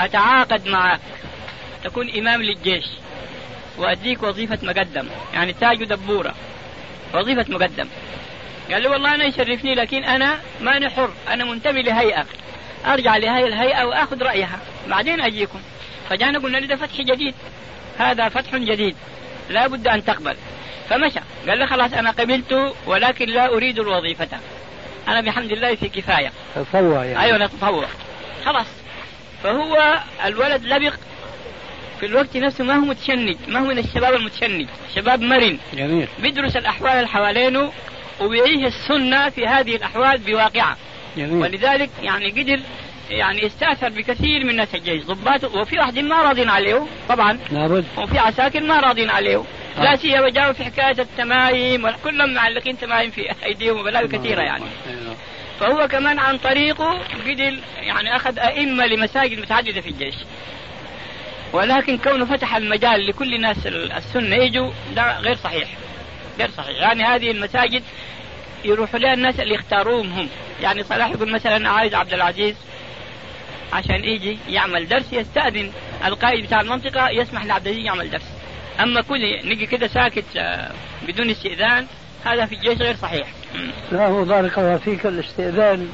أتعاقد 0.00 0.66
معك. 0.66 1.00
تكون 1.84 2.10
إمام 2.18 2.42
للجيش. 2.42 2.84
وأديك 3.78 4.22
وظيفة 4.22 4.58
مقدم. 4.62 5.08
يعني 5.34 5.52
تاج 5.52 5.84
دبورة. 5.84 6.34
وظيفة 7.14 7.44
مقدم. 7.48 7.88
قال 8.70 8.82
لي 8.82 8.88
والله 8.88 9.14
أنا 9.14 9.24
يشرفني 9.24 9.74
لكن 9.74 10.04
أنا 10.04 10.40
ماني 10.60 10.90
حر. 10.90 11.10
أنا 11.28 11.44
منتمي 11.44 11.82
لهيئة. 11.82 12.26
أرجع 12.86 13.16
لهي 13.16 13.44
الهيئة 13.44 13.84
وآخذ 13.84 14.22
رأيها. 14.22 14.58
بعدين 14.88 15.20
أجيكم. 15.20 15.60
فجانا 16.10 16.38
قلنا 16.38 16.58
له 16.58 16.66
ده 16.66 16.76
فتح 16.76 17.00
جديد. 17.00 17.34
هذا 17.98 18.28
فتح 18.28 18.56
جديد. 18.56 18.96
لا 19.50 19.66
بد 19.66 19.88
أن 19.88 20.04
تقبل. 20.04 20.36
فمشى. 20.90 21.20
قال 21.48 21.58
له 21.58 21.66
خلاص 21.66 21.92
أنا 21.92 22.10
قبلت 22.10 22.74
ولكن 22.86 23.28
لا 23.28 23.46
أريد 23.46 23.78
الوظيفة. 23.78 24.28
أنا 25.08 25.20
بحمد 25.20 25.52
الله 25.52 25.74
في 25.74 25.88
كفاية. 25.88 26.32
تطوع 26.54 27.04
يعني. 27.04 27.20
أيوة 27.20 27.38
نتطوع 27.38 27.86
خلاص. 28.44 28.66
فهو 29.42 29.98
الولد 30.24 30.64
لبق. 30.64 30.94
في 32.00 32.06
الوقت 32.06 32.36
نفسه 32.36 32.64
ما 32.64 32.74
هو 32.74 32.80
متشنج 32.80 33.36
ما 33.48 33.58
هو 33.58 33.64
من 33.64 33.78
الشباب 33.78 34.14
المتشنج 34.14 34.66
شباب 34.94 35.20
مرن. 35.20 35.58
جميل. 35.74 36.08
بيدرس 36.18 36.56
الأحوال 36.56 36.92
اللي 36.92 37.08
حوالينه 37.08 37.72
وبيعيش 38.20 38.64
السنة 38.64 39.28
في 39.28 39.46
هذه 39.46 39.76
الأحوال 39.76 40.18
بواقعة. 40.18 40.76
جميل. 41.16 41.42
ولذلك 41.42 41.90
يعني 42.02 42.30
قدر 42.30 42.60
يعني 43.10 43.46
استاثر 43.46 43.88
بكثير 43.88 44.44
من 44.44 44.56
ناس 44.56 44.74
الجيش. 44.74 45.04
ضباط 45.04 45.44
وفي 45.44 45.78
واحد 45.78 45.98
ما 45.98 46.22
راضين 46.22 46.48
عليه 46.48 46.86
طبعا. 47.08 47.38
لابد. 47.50 47.84
وفي 47.98 48.18
عساكر 48.18 48.60
ما 48.60 48.80
راضين 48.80 49.10
عليه. 49.10 49.36
آه. 49.78 49.82
لا 49.84 49.96
سيما 49.96 50.30
جاوا 50.30 50.52
في 50.52 50.64
حكاية 50.64 50.98
التمايم 50.98 51.90
كلهم 51.90 52.34
معلقين 52.34 52.78
تمايم 52.78 53.10
في 53.10 53.32
أيديهم 53.46 53.80
وبلاوي 53.80 54.08
كثيرة 54.08 54.40
يعني. 54.42 54.64
أيوة. 54.86 55.16
فهو 55.60 55.88
كمان 55.88 56.18
عن 56.18 56.38
طريقه 56.38 56.98
قدر 57.26 57.58
يعني 57.80 58.16
أخذ 58.16 58.38
أئمة 58.38 58.86
لمساجد 58.86 59.40
متعددة 59.40 59.80
في 59.80 59.88
الجيش. 59.88 60.14
ولكن 61.52 61.98
كونه 61.98 62.24
فتح 62.24 62.56
المجال 62.56 63.06
لكل 63.06 63.40
ناس 63.40 63.66
السنة 63.66 64.36
يجوا 64.36 64.70
ده 64.96 65.18
غير 65.18 65.36
صحيح. 65.36 65.68
غير 66.38 66.50
صحيح. 66.50 66.80
يعني 66.80 67.04
هذه 67.04 67.30
المساجد 67.30 67.82
يروحوا 68.64 68.98
لها 68.98 69.14
الناس 69.14 69.40
اللي 69.40 69.54
يختاروهم 69.54 70.12
هم. 70.12 70.28
يعني 70.62 70.82
صلاح 70.82 71.10
يقول 71.10 71.32
مثلا 71.32 71.68
عايز 71.68 71.94
عبد 71.94 72.12
العزيز. 72.14 72.56
عشان 73.72 74.04
يجي 74.04 74.38
يعمل 74.48 74.88
درس 74.88 75.12
يستأذن. 75.12 75.72
القائد 76.04 76.44
بتاع 76.46 76.60
المنطقة 76.60 77.08
يسمح 77.08 77.44
لعبد 77.44 77.66
العزيز 77.66 77.86
يعمل 77.86 78.10
درس. 78.10 78.28
أما 78.80 79.00
كل 79.00 79.48
نجي 79.48 79.66
كده 79.66 79.86
ساكت 79.86 80.24
آه، 80.36 80.72
بدون 81.08 81.30
استئذان 81.30 81.86
هذا 82.24 82.46
في 82.46 82.54
الجيش 82.54 82.78
غير 82.78 82.96
صحيح. 82.96 83.26
لا 83.92 84.06
هو 84.06 84.24
بارك 84.24 84.58
الله 84.58 84.76
فيك 84.76 85.06
الاستئذان 85.06 85.88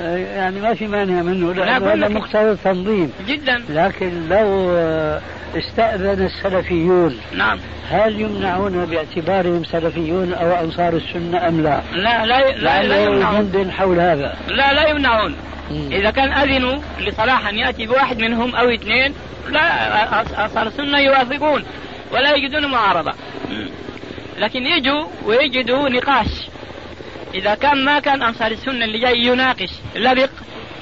آه، 0.00 0.16
يعني 0.16 0.60
ما 0.60 0.74
في 0.74 0.86
مانع 0.86 1.22
منه 1.22 1.52
لا، 1.54 1.60
لأنه 1.64 1.92
هذا 1.92 2.08
مقتضى 2.08 2.50
التنظيم 2.50 3.12
جدا 3.28 3.64
لكن 3.68 4.28
لو 4.28 4.74
آه، 4.76 5.20
استأذن 5.58 6.24
السلفيون 6.26 7.18
نعم 7.36 7.58
هل 7.90 8.20
يمنعون 8.20 8.84
باعتبارهم 8.86 9.64
سلفيون 9.64 10.32
أو 10.32 10.64
أنصار 10.64 10.92
السنة 10.92 11.48
أم 11.48 11.60
لا؟ 11.60 11.80
لا 11.92 12.26
لا 12.26 12.50
لا, 12.50 12.82
لا 12.82 13.04
يمنعون 13.04 13.70
حول 13.70 14.00
هذا 14.00 14.36
لا 14.48 14.72
لا 14.72 14.88
يمنعون 14.88 15.36
مم. 15.70 15.92
إذا 15.92 16.10
كان 16.10 16.32
أذنوا 16.32 16.78
لصلاح 17.00 17.48
أن 17.48 17.58
يأتي 17.58 17.86
بواحد 17.86 18.18
منهم 18.18 18.54
أو 18.54 18.68
اثنين 18.68 19.14
لا 19.48 20.20
أنصار 20.44 20.66
السنة 20.66 20.98
يوافقون 20.98 21.64
ولا 22.12 22.34
يجدون 22.34 22.66
معارضة 22.70 23.12
مم. 23.50 23.68
لكن 24.38 24.66
يجوا 24.66 25.06
ويجدوا 25.24 25.88
نقاش. 25.88 26.48
إذا 27.34 27.54
كان 27.54 27.84
ما 27.84 28.00
كان 28.00 28.22
أنصار 28.22 28.50
السنة 28.50 28.84
اللي 28.84 28.98
جاي 28.98 29.18
يناقش 29.18 29.70
لبق 29.94 30.30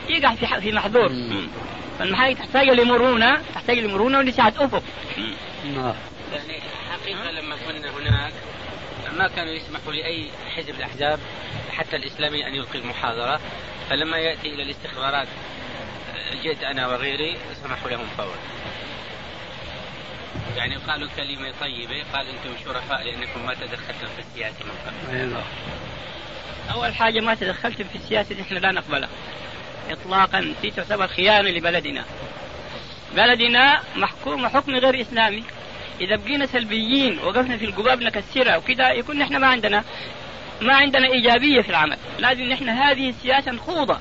يقع 0.09 0.35
في 0.35 0.61
في 0.61 0.73
محظور. 0.73 1.09
فالمحاجة 1.99 2.35
تحتاج 2.35 2.69
لمرونة 2.69 3.43
تحتاج 3.55 3.79
لمرونة 3.79 4.19
ولسعة 4.19 4.55
أفق. 4.59 4.83
نعم. 5.65 5.95
يعني 6.33 6.61
حقيقة 6.91 7.31
لما 7.31 7.57
كنا 7.57 7.91
هناك 7.91 8.33
ما 9.19 9.29
كانوا 9.29 9.53
يسمحوا 9.53 9.93
لأي 9.93 10.31
حزب 10.57 10.75
الأحزاب 10.75 11.19
حتى 11.71 11.97
الإسلامي 11.97 12.47
أن 12.47 12.55
يلقي 12.55 12.79
المحاضرة. 12.79 13.41
فلما 13.91 14.19
يأتي 14.19 14.55
إلى 14.55 14.63
الاستخبارات 14.63 15.29
جئت 16.43 16.63
أنا 16.65 16.89
وغيري 16.89 17.37
سمحوا 17.63 17.91
لهم 17.91 18.07
فورا. 18.17 18.39
يعني 20.57 20.77
قالوا 20.77 21.09
كلمة 21.17 21.53
طيبة 21.61 22.05
قال 22.13 22.27
أنتم 22.29 22.65
شرفاء 22.65 23.03
لأنكم 23.05 23.47
ما 23.47 23.55
تدخلتم 23.55 24.07
في 24.07 24.19
السياسة 24.19 24.65
من 24.65 24.73
قبل. 24.87 25.19
أيوة. 25.19 25.45
أول 26.75 26.95
حاجة 26.95 27.21
ما 27.21 27.35
تدخلتم 27.35 27.85
في 27.85 27.97
السياسة 27.97 28.43
إحنا 28.43 28.59
لا 28.59 28.73
نقبلها. 28.73 29.09
إطلاقا 29.91 30.55
دي 30.63 30.71
تعتبر 30.71 31.07
خيانة 31.07 31.51
لبلدنا. 31.51 32.05
بلدنا 33.17 33.81
محكوم 33.97 34.49
حكم 34.49 34.73
غير 34.73 35.01
إسلامي. 35.01 35.45
إذا 36.01 36.17
بقينا 36.17 36.47
سلبيين 36.47 37.19
وقفنا 37.19 37.57
في 37.57 37.65
القباب 37.65 38.03
نكسرها 38.03 38.57
وكذا 38.57 38.93
يكون 38.93 39.19
نحن 39.19 39.37
ما 39.37 39.47
عندنا 39.47 39.85
ما 40.61 40.75
عندنا 40.75 41.07
إيجابية 41.13 41.63
في 41.63 41.71
العمل. 41.71 41.97
لازم 42.19 42.43
نحن 42.43 42.69
هذه 42.69 43.09
السياسة 43.09 43.53
نخوضها. 43.53 44.01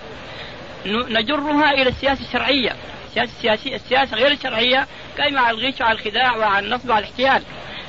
نجرها 0.86 1.72
إلى 1.72 1.90
السياسة 1.90 2.26
الشرعية. 2.26 2.76
السياسة 3.18 3.34
السياسية 3.38 3.76
السياسة 3.76 4.18
غير 4.18 4.32
الشرعية 4.32 4.88
قائمة 5.18 5.42
على 5.42 5.58
الغش 5.58 5.82
وعلى 5.82 6.00
الخداع 6.00 6.38
وعلى 6.38 6.66
النصب 6.66 6.90
وعلى 6.90 7.06
الاحتيال 7.06 7.44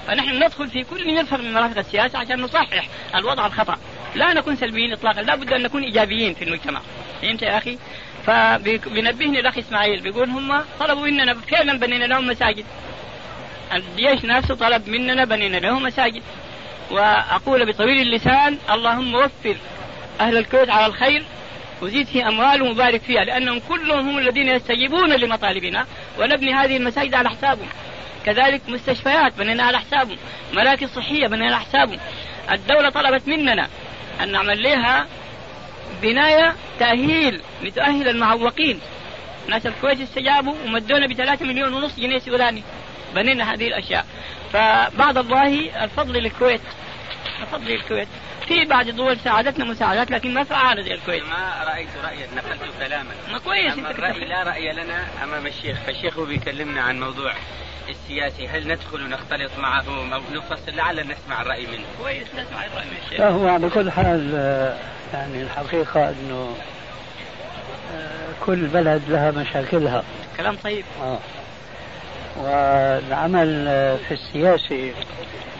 فنحن 0.06 0.42
ندخل 0.44 0.68
في 0.68 0.84
كل 0.84 1.14
مرفق 1.14 1.38
من 1.38 1.52
مرافق 1.52 1.78
السياسة 1.78 2.18
عشان 2.18 2.40
نصحح 2.40 2.88
الوضع 3.14 3.46
الخطأ. 3.46 3.76
لا 4.14 4.32
نكون 4.32 4.56
سلبيين 4.56 4.92
إطلاقا 4.92 5.22
لا 5.22 5.34
بد 5.34 5.52
أن 5.52 5.62
نكون 5.62 5.82
إيجابيين 5.82 6.34
في 6.34 6.44
المجتمع. 6.44 6.80
فهمت 7.22 7.42
يا 7.42 7.58
أخي؟ 7.58 7.78
فبينبهني 8.26 9.40
الأخ 9.40 9.58
إسماعيل 9.58 10.00
بيقول 10.00 10.30
هم 10.30 10.64
طلبوا 10.80 11.02
مننا 11.02 11.34
فعلا 11.34 11.78
بنينا 11.78 12.04
لهم 12.04 12.26
مساجد. 12.26 12.64
الجيش 13.72 14.24
نفسه 14.24 14.54
طلب 14.54 14.88
مننا 14.88 15.24
بنينا 15.24 15.56
لهم 15.56 15.82
مساجد. 15.82 16.22
وأقول 16.90 17.72
بطويل 17.72 18.02
اللسان 18.02 18.58
اللهم 18.70 19.14
وفر 19.14 19.56
أهل 20.20 20.36
الكويت 20.36 20.70
على 20.70 20.86
الخير 20.86 21.24
وزيد 21.82 22.06
في 22.06 22.28
أموالهم 22.28 22.70
وبارك 22.70 23.00
فيها 23.00 23.24
لأنهم 23.24 23.60
كلهم 23.68 24.08
هم 24.08 24.18
الذين 24.18 24.48
يستجيبون 24.48 25.12
لمطالبنا 25.12 25.86
ونبني 26.18 26.54
هذه 26.54 26.76
المساجد 26.76 27.14
على 27.14 27.28
حسابهم. 27.28 27.68
كذلك 28.26 28.60
مستشفيات 28.68 29.38
بنينا 29.38 29.62
على 29.62 29.78
حسابهم 29.78 30.16
مراكز 30.52 30.88
صحية 30.88 31.26
بنينا 31.26 31.46
على 31.46 31.64
حسابهم. 31.64 31.98
الدولة 32.52 32.90
طلبت 32.90 33.28
مننا 33.28 33.68
أن 34.22 34.32
نعمل 34.32 34.62
لها 34.62 35.06
بناية 36.02 36.54
تأهيل 36.78 37.40
لتؤهل 37.62 38.08
المعوقين. 38.08 38.80
ناس 39.48 39.66
الكويت 39.66 40.00
استجابوا 40.00 40.54
ومدونا 40.64 41.06
بثلاثة 41.06 41.46
مليون 41.46 41.72
ونص 41.74 41.96
جنيه 41.96 42.18
سوداني. 42.18 42.62
بنينا 43.14 43.54
هذه 43.54 43.66
الأشياء. 43.68 44.06
فبعد 44.52 45.18
الله 45.18 45.84
الفضل 45.84 46.12
للكويت 46.12 46.60
الفضل 47.42 47.70
للكويت. 47.70 48.08
في 48.48 48.64
بعض 48.64 48.88
الدول 48.88 49.18
ساعدتنا 49.20 49.64
مساعدات 49.64 50.10
لكن 50.10 50.34
ما 50.34 50.44
زي 50.82 50.94
الكويت 50.94 51.22
ما 51.22 51.64
رأيت 51.64 51.88
رأيا 52.04 52.26
نقلت 52.36 52.60
كلاما 52.78 53.10
ما 53.32 53.38
كويس 53.38 53.72
أما 53.72 53.90
أنت 53.90 53.98
الرأي 53.98 54.12
كتبت. 54.12 54.28
لا 54.28 54.42
رأي 54.42 54.72
لنا 54.72 55.04
أمام 55.24 55.46
الشيخ 55.46 55.78
فالشيخ 55.86 56.18
هو 56.18 56.24
بيكلمنا 56.24 56.80
عن 56.80 57.00
موضوع 57.00 57.32
السياسي 57.88 58.48
هل 58.48 58.68
ندخل 58.68 59.02
ونختلط 59.04 59.50
معهم 59.58 60.12
أو 60.12 60.20
نفصل؟ 60.32 60.76
لعل 60.76 60.96
نسمع 61.08 61.42
الرأي 61.42 61.66
منه. 61.66 61.84
كويس 62.02 62.26
نسمع 62.34 62.64
الرأي 62.66 62.84
من 62.84 62.96
الشيخ 63.04 63.20
لا 63.20 63.28
هو 63.30 63.48
على 63.48 63.68
كل 63.70 63.90
حال 63.90 64.32
آه، 64.34 64.76
يعني 65.14 65.42
الحقيقة 65.42 66.08
أنه 66.10 66.56
آه، 67.94 68.28
كل 68.46 68.66
بلد 68.66 69.02
لها 69.08 69.30
مشاكلها. 69.30 70.04
كلام 70.36 70.56
طيب. 70.64 70.84
آه. 71.02 71.18
والعمل 72.36 73.64
آه، 73.68 73.96
في 74.08 74.14
السياسة 74.14 74.92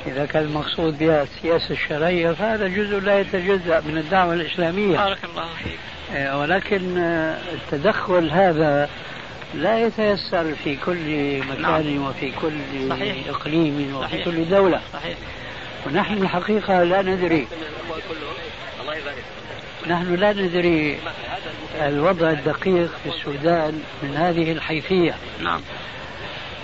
إذا 0.07 0.27
كان 0.27 0.45
المقصود 0.45 0.99
بها 0.99 1.23
السياسة 1.23 1.71
الشرعية 1.71 2.31
فهذا 2.33 2.69
جزء 2.69 3.01
لا 3.01 3.21
يتجزأ 3.21 3.81
من 3.81 3.99
الدعوة 3.99 4.35
الإسلامية. 4.35 4.97
بارك 4.97 5.25
الله 5.25 5.49
فيك. 5.65 5.79
آه، 6.15 6.39
ولكن 6.39 6.99
آه، 6.99 7.39
التدخل 7.53 8.31
هذا 8.31 8.89
لا 9.55 9.87
يتيسر 9.87 10.55
في 10.65 10.77
كل 10.77 11.39
مكان 11.39 11.99
وفي 11.99 12.31
كل 12.31 12.89
صحيح. 12.91 13.29
إقليم 13.29 13.97
وفي 13.97 14.09
صحيح. 14.09 14.25
كل 14.25 14.49
دولة. 14.49 14.81
صحيح. 14.93 15.17
ونحن 15.87 16.15
الحقيقة 16.15 16.83
لا 16.83 17.03
ندري. 17.03 17.47
نحن 19.89 20.15
لا 20.15 20.33
ندري 20.33 20.99
الوضع 21.81 22.31
الدقيق 22.31 22.91
في 23.03 23.09
السودان 23.09 23.83
من 24.03 24.17
هذه 24.17 24.53
الحيثية. 24.53 25.15
نعم. 25.43 25.61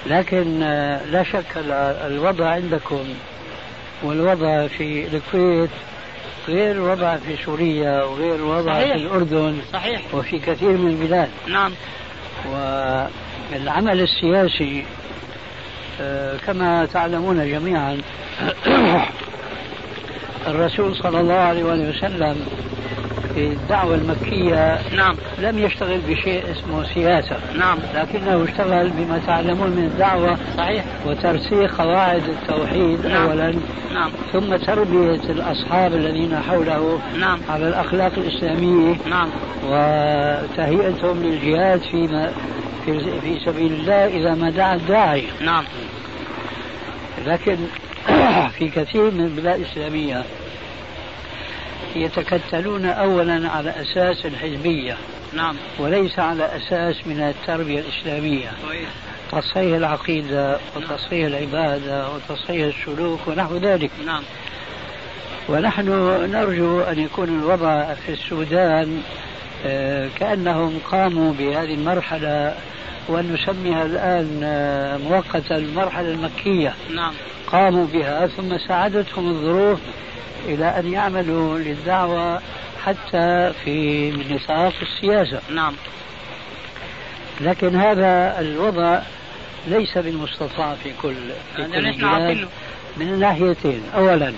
لكن 0.06 0.62
آه، 0.62 1.04
لا 1.04 1.22
شك 1.22 1.44
ال- 1.56 1.72
الوضع 2.12 2.48
عندكم 2.48 3.04
والوضع 4.02 4.66
في 4.66 5.06
الكويت 5.06 5.70
غير 6.48 6.70
الوضع 6.72 7.16
في 7.16 7.36
سوريا 7.44 8.02
وغير 8.02 8.34
الوضع 8.34 8.72
صحيح. 8.72 8.92
في 8.92 8.96
الأردن 9.02 9.58
صحيح. 9.72 10.00
وفي 10.14 10.38
كثير 10.38 10.68
من 10.70 10.88
البلاد. 10.90 11.28
نعم. 11.48 11.72
والعمل 12.46 14.00
السياسي 14.00 14.84
آه، 16.00 16.36
كما 16.46 16.86
تعلمون 16.86 17.50
جميعا 17.50 17.98
الرسول 20.48 20.96
صلى 20.96 21.20
الله 21.20 21.34
عليه 21.34 21.62
وسلم 21.64 22.46
في 23.38 23.46
الدعوة 23.46 23.94
المكية 23.94 24.78
نعم. 24.96 25.16
لم 25.38 25.58
يشتغل 25.58 26.00
بشيء 26.08 26.44
اسمه 26.50 26.84
سياسة. 26.94 27.36
نعم. 27.58 27.78
لكنه 27.94 28.44
اشتغل 28.44 28.90
بما 28.90 29.20
تعلمون 29.26 29.70
من 29.70 29.84
الدعوة 29.84 30.38
صحيح. 30.56 30.84
وترسيخ 31.06 31.80
قواعد 31.80 32.22
التوحيد 32.28 33.06
نعم. 33.06 33.26
أولا 33.26 33.54
نعم. 33.94 34.10
ثم 34.32 34.56
تربية 34.56 35.30
الأصحاب 35.30 35.94
الذين 35.94 36.36
حوله 36.36 36.98
نعم. 37.20 37.38
على 37.48 37.68
الأخلاق 37.68 38.12
الإسلامية 38.16 38.96
نعم. 39.10 39.28
وتهيئتهم 39.66 41.22
للجهاد 41.22 41.80
فيما 41.80 42.32
في 43.22 43.40
سبيل 43.44 43.72
الله 43.72 44.06
إذا 44.06 44.34
ما 44.34 44.50
دعا 44.50 44.74
الداعي. 44.74 45.24
نعم. 45.40 45.64
لكن 47.26 47.56
في 48.58 48.68
كثير 48.68 49.10
من 49.10 49.20
البلاد 49.20 49.60
الإسلامية 49.60 50.24
يتكتلون 51.96 52.84
أولا 52.84 53.48
على 53.48 53.70
أساس 53.70 54.26
الحزبية. 54.26 54.96
نعم. 55.32 55.56
وليس 55.78 56.18
على 56.18 56.44
أساس 56.56 57.06
من 57.06 57.20
التربية 57.20 57.80
الإسلامية. 57.80 58.50
تصحيح 59.32 59.76
العقيدة 59.76 60.58
وتصحيح 60.76 61.26
العبادة 61.26 62.08
وتصحيح 62.10 62.76
السلوك 62.76 63.20
ونحو 63.26 63.56
ذلك. 63.56 63.90
نعم. 64.06 64.22
ونحن 65.48 65.88
نرجو 66.32 66.80
أن 66.80 66.98
يكون 66.98 67.28
الوضع 67.28 67.94
في 67.94 68.12
السودان 68.12 69.02
آه، 69.66 70.08
كأنهم 70.18 70.78
قاموا 70.90 71.32
بهذه 71.32 71.74
المرحلة 71.74 72.54
وأن 73.08 73.32
نسميها 73.32 73.84
الآن 73.84 74.40
آه، 74.44 74.96
مؤقتا 74.96 75.56
المرحلة 75.56 76.08
المكية. 76.10 76.74
نعم. 76.94 77.12
قاموا 77.46 77.86
بها 77.86 78.26
ثم 78.26 78.58
ساعدتهم 78.58 79.30
الظروف 79.30 79.80
إلى 80.48 80.64
أن 80.78 80.92
يعملوا 80.92 81.58
للدعوة 81.58 82.40
حتى 82.84 83.52
في 83.64 84.10
نطاق 84.10 84.72
السياسة. 84.82 85.40
نعم. 85.54 85.74
لكن 87.40 87.76
هذا 87.76 88.40
الوضع 88.40 89.00
ليس 89.66 89.98
بالمستطاع 89.98 90.74
في 90.74 90.92
كل 91.02 91.14
في 91.56 91.60
يعني 91.60 91.72
كل 91.72 91.86
البلاد. 91.88 92.48
من 92.96 93.08
الناحيتين 93.08 93.82
أولا 93.94 94.32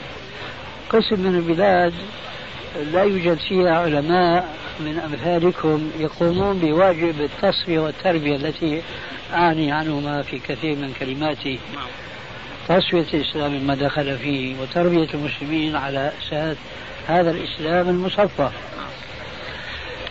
قسم 0.90 1.20
من 1.20 1.34
البلاد 1.34 1.94
لا 2.92 3.02
يوجد 3.02 3.38
فيها 3.38 3.78
علماء 3.78 4.54
من 4.80 4.98
أمثالكم 4.98 5.90
يقومون 5.98 6.58
بواجب 6.58 7.14
التصفية 7.20 7.78
والتربية 7.78 8.36
التي 8.36 8.82
أعني 9.34 9.72
عنهما 9.72 10.22
في 10.22 10.38
كثير 10.38 10.76
من 10.76 10.92
كلماتي 11.00 11.58
نعم. 11.74 11.86
تصفية 12.68 13.18
الإسلام 13.18 13.66
ما 13.66 13.74
دخل 13.74 14.18
فيه 14.18 14.60
وتربية 14.60 15.08
المسلمين 15.14 15.76
على 15.76 16.12
أساس 16.22 16.56
هذا 17.08 17.30
الإسلام 17.30 17.88
المصفى. 17.88 18.50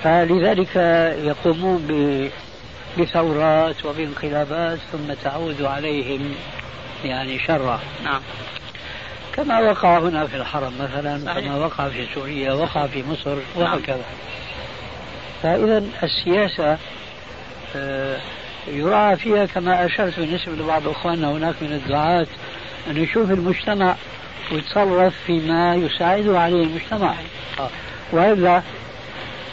فلذلك 0.04 0.76
يقومون 1.24 1.88
بثورات 3.00 3.86
وبانقلابات 3.86 4.80
ثم 4.92 5.14
تعود 5.24 5.62
عليهم 5.62 6.36
يعني 7.06 7.40
شرا. 7.40 7.80
نعم. 8.04 8.22
كما 9.34 9.60
وقع 9.60 10.00
هنا 10.00 10.28
في 10.28 10.36
الحرم 10.38 10.74
مثلا 10.80 11.26
صحيح. 11.26 11.40
كما 11.40 11.56
وقع 11.56 11.90
في 11.90 12.08
سوريا 12.16 12.54
وقع 12.54 12.88
في 12.88 13.04
مصر 13.04 13.38
وهكذا. 13.56 14.04
فإذا 15.44 15.84
السياسة 16.04 16.78
آه، 17.76 18.18
يراعى 18.74 19.16
فيها 19.16 19.46
كما 19.46 19.86
أشرت 19.86 20.20
بالنسبة 20.20 20.52
لبعض 20.52 20.88
أخواننا 20.88 21.32
هناك 21.32 21.56
من 21.62 21.72
الدعاة 21.72 22.28
أن 22.90 22.98
يشوف 22.98 23.32
المجتمع 23.32 23.96
ويتصرف 24.52 25.14
فيما 25.28 25.76
يساعده 25.76 26.40
عليه 26.40 26.64
المجتمع. 26.64 27.14
وإلا 28.12 28.62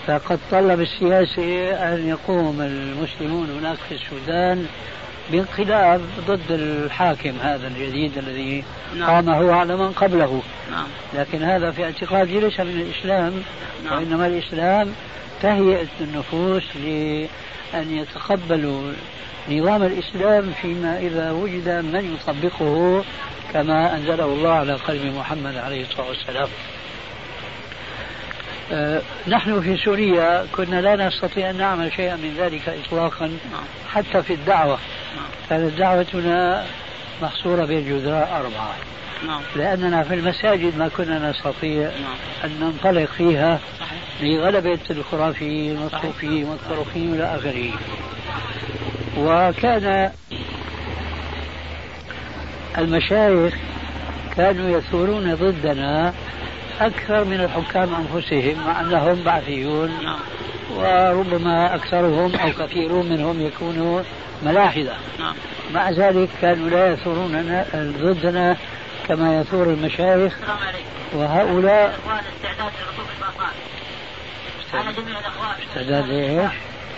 فقد 0.07 0.39
طلب 0.51 0.81
السياسي 0.81 1.73
أن 1.73 2.09
يقوم 2.09 2.61
المسلمون 2.61 3.51
هناك 3.61 3.79
في 3.89 3.95
السودان 3.95 4.67
بانقلاب 5.33 6.01
ضد 6.27 6.51
الحاكم 6.51 7.33
هذا 7.43 7.67
الجديد 7.67 8.19
الذي 8.19 8.65
نعم. 8.97 9.11
قام 9.11 9.29
هو 9.29 9.53
على 9.53 9.77
من 9.77 9.93
قبله 9.93 10.43
نعم 10.71 10.87
لكن 11.15 11.43
هذا 11.43 11.71
في 11.71 11.85
اعتقادي 11.85 12.41
ليس 12.41 12.61
من 12.61 12.81
الإسلام 12.81 13.43
نعم. 13.85 13.99
وإنما 13.99 14.27
الإسلام 14.27 14.93
تهيئة 15.43 15.89
النفوس 16.01 16.77
لأن 16.77 17.97
يتقبلوا 17.97 18.93
نظام 19.49 19.83
الإسلام 19.83 20.53
فيما 20.63 20.99
إذا 20.99 21.31
وجد 21.31 21.69
من 21.69 22.15
يطبقه 22.15 23.05
كما 23.53 23.95
أنزله 23.97 24.25
الله 24.25 24.53
على 24.53 24.75
قلب 24.75 25.05
محمد 25.05 25.57
عليه 25.57 25.83
الصلاة 25.83 26.09
والسلام. 26.09 26.49
آه، 28.73 29.03
نحن 29.29 29.61
في 29.61 29.77
سوريا 29.77 30.47
كنا 30.57 30.81
لا 30.81 31.07
نستطيع 31.07 31.51
أن 31.51 31.57
نعمل 31.57 31.93
شيئا 31.93 32.17
من 32.17 32.35
ذلك 32.39 32.69
إطلاقا 32.69 33.27
نعم. 33.27 33.65
حتى 33.93 34.23
في 34.23 34.35
الدعوة. 34.35 34.79
نعم. 35.17 35.27
كانت 35.51 35.79
دعوتنا 35.79 36.67
محصورة 37.23 37.65
بين 37.65 37.89
جدراء 37.89 38.37
أربعة. 38.37 38.75
نعم. 39.27 39.41
لأننا 39.57 40.03
في 40.03 40.15
المساجد 40.15 40.79
ما 40.79 40.89
كنا 40.89 41.31
نستطيع 41.31 41.91
نعم. 41.91 42.17
أن 42.45 42.61
ننطلق 42.61 43.05
فيها 43.05 43.61
صحيح. 43.81 44.03
لغلبة 44.23 44.79
الخرافيين 44.91 45.79
والصوفيين 45.79 46.45
والطرقيين 46.45 47.15
إلى 47.15 47.25
آخره. 47.37 47.71
وكان 49.19 50.11
المشايخ 52.79 53.55
كانوا 54.37 54.79
يثورون 54.79 55.35
ضدنا 55.35 56.13
أكثر 56.81 57.25
من 57.25 57.41
الحكام 57.41 57.89
أنفسهم 57.95 58.67
مع 58.67 58.81
أنهم 58.81 59.23
بعثيون 59.23 59.91
نعم. 60.05 60.19
وربما 60.77 61.75
أكثرهم 61.75 62.37
أو 62.37 62.67
كثيرون 62.67 63.09
منهم 63.09 63.41
يكونوا 63.41 64.03
ملاحدة. 64.43 64.95
نعم. 65.19 65.35
مع 65.75 65.91
ذلك 65.91 66.29
كانوا 66.43 66.71
لا 66.71 66.93
يثورون 66.93 67.65
ضدنا 67.75 68.57
كما 69.09 69.41
يثور 69.41 69.67
المشايخ 69.67 70.33
وهؤلاء 71.13 71.99
استعداد 72.37 72.73
لركوب 72.73 73.07
الباصات 73.17 73.55
على 74.75 74.93
جميع 74.93 75.19
الاخوان 75.19 75.55
استعداد 75.69 76.11
إيش؟ 76.11 76.51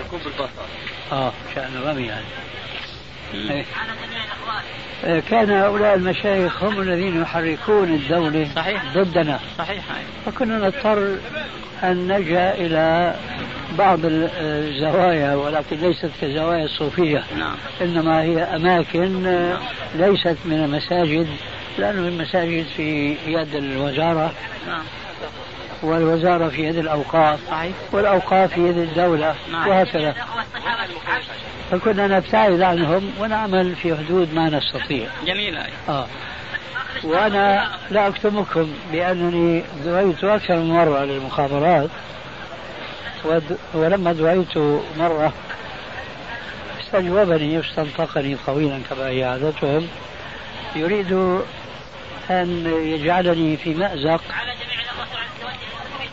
ركوب 0.07 0.21
الباصات 0.27 0.69
آه 1.13 1.33
شأن 1.55 1.71
الرمي 1.77 2.07
يعني 2.07 2.25
إيه. 3.35 3.51
على 3.51 3.93
جميع 4.07 4.25
الاخوان 4.25 4.63
آه، 5.05 5.21
كان 5.31 5.51
هؤلاء 5.51 5.95
المشايخ 5.95 6.63
هم 6.65 6.81
الذين 6.81 7.23
يحركون 7.23 7.95
الدولة 7.95 8.49
صحيح. 8.57 8.83
ضدنا 8.95 9.41
صحيح. 9.59 9.85
فكنا 10.27 10.59
نضطر 10.59 11.17
أن 11.83 12.09
نلجأ 12.09 12.55
إلى 12.55 13.15
بعض 13.79 14.05
ال- 14.05 14.31
الزوايا 14.41 15.35
ولكن 15.35 15.77
ليست 15.77 16.11
كزوايا 16.23 16.65
الصوفية 16.65 17.25
نعم 17.39 17.57
إنما 17.81 18.23
هي 18.23 18.43
أماكن 18.43 19.27
آه، 19.27 19.59
ليست 19.95 20.37
من 20.45 20.65
المساجد 20.65 21.27
لأن 21.79 21.99
المساجد 21.99 22.67
في 22.77 23.17
يد 23.27 23.55
الوزارة. 23.55 24.33
نعم. 24.67 24.83
والوزارة 25.83 26.49
في 26.49 26.65
يد 26.65 26.77
الأوقاف. 26.77 27.41
صحيح. 27.51 27.73
والأوقاف 27.93 28.53
في 28.55 28.61
يد 28.69 28.79
الدولة 28.79 29.35
نعم. 29.53 29.69
وهكذا. 29.69 30.15
فكنا 31.71 32.07
نبتعد 32.07 32.61
عنهم 32.61 33.11
ونعمل 33.21 33.77
في 33.77 33.97
حدود 33.97 34.35
ما 34.35 34.51
نستطيع. 34.51 35.09
جميل. 35.27 35.59
آه. 35.89 36.07
وأنا 37.05 37.71
لا 37.91 38.09
أكتمكم 38.09 38.73
بأنني 38.93 39.63
دعيت 39.85 40.25
أكثر 40.25 40.57
من 40.57 40.69
مرة 40.71 41.05
للمخابرات. 41.05 41.91
ود- 43.25 43.59
ولما 43.75 44.13
دعيت 44.13 44.57
مرة 44.99 45.33
استجوبني 46.81 47.57
واستنطقني 47.59 48.37
طويلا 48.47 48.81
كما 48.91 49.09
هي 49.09 49.25
عادتهم. 49.25 49.89
يريد 50.77 51.39
أن 52.31 52.67
يجعلني 52.67 53.57
في 53.57 53.75
مأزق 53.75 54.21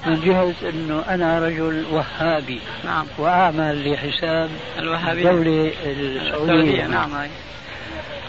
من 0.06 0.22
جهة 0.22 0.70
أنه 0.70 1.04
أنا 1.10 1.40
رجل 1.40 1.86
وهابي 1.92 2.60
نعم. 2.86 3.06
وأعمل 3.18 3.94
لحساب 3.94 4.50
الوهابية. 4.80 5.30
الدولة 5.32 5.72
السعودية. 5.86 6.88
نعم. 6.88 7.16
هاي. 7.16 7.30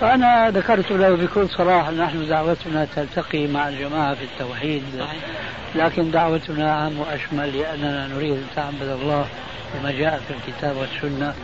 فأنا 0.00 0.50
ذكرت 0.50 0.90
له 0.90 1.16
بكل 1.16 1.48
صراحة 1.48 1.90
نحن 1.90 2.28
دعوتنا 2.28 2.86
تلتقي 2.96 3.46
مع 3.46 3.68
الجماعة 3.68 4.14
في 4.14 4.24
التوحيد 4.24 4.82
صحيح. 4.98 5.22
لكن 5.74 6.10
دعوتنا 6.10 6.72
عام 6.72 7.00
وأشمل 7.00 7.58
لأننا 7.58 8.06
نريد 8.06 8.32
أن 8.32 8.46
تعبد 8.56 8.88
الله 9.00 9.26
بما 9.74 9.90
جاء 9.90 10.20
في 10.28 10.34
الكتاب 10.34 10.76
والسنة 10.76 11.34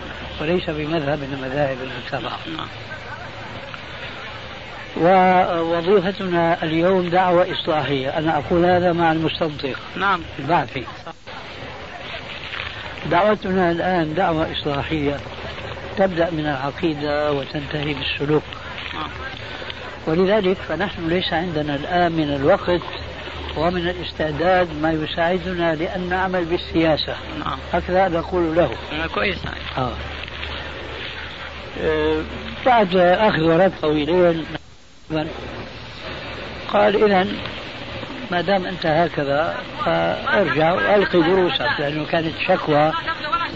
وليس 0.40 0.70
بمذهب 0.70 1.18
من 1.18 1.38
المذاهب 1.42 1.76
المتبعة 1.82 2.38
نعم. 2.56 2.68
ووظيفتنا 4.96 6.62
اليوم 6.62 7.08
دعوة 7.08 7.52
إصلاحية. 7.52 8.18
أنا 8.18 8.38
أقول 8.38 8.64
هذا 8.64 8.92
مع 8.92 9.12
المستنطق 9.12 9.78
نعم. 9.96 10.20
البعثي 10.38 10.84
دعوتنا 13.10 13.70
الآن 13.70 14.14
دعوة 14.14 14.52
إصلاحية. 14.52 15.16
تبدأ 15.98 16.30
من 16.30 16.46
العقيدة 16.46 17.32
وتنتهي 17.32 17.94
بالسلوك. 17.94 18.42
نعم 18.94 19.10
ولذلك 20.06 20.56
فنحن 20.68 21.08
ليس 21.08 21.32
عندنا 21.32 21.74
الآن 21.74 22.12
من 22.12 22.34
الوقت 22.34 22.82
ومن 23.56 23.88
الاستعداد 23.88 24.68
ما 24.82 24.92
يساعدنا 24.92 25.74
لأن 25.74 26.08
نعمل 26.08 26.44
بالسياسة. 26.44 27.16
نعم. 27.44 27.58
هكذا 27.72 28.08
نقول 28.08 28.56
له. 28.56 28.70
آه، 28.92 29.06
كويس. 29.06 29.38
آه. 29.78 29.92
آه، 31.80 32.22
بعد 32.66 32.96
أخذ 32.96 33.42
ورد 33.42 33.72
طويلين. 33.82 34.44
قال 36.72 37.04
إذا 37.04 37.26
ما 38.30 38.40
دام 38.40 38.66
أنت 38.66 38.86
هكذا 38.86 39.56
فارجع 39.84 40.72
وألقي 40.72 41.22
دروسك 41.22 41.70
لأنه 41.78 42.04
كانت 42.04 42.34
شكوى 42.48 42.92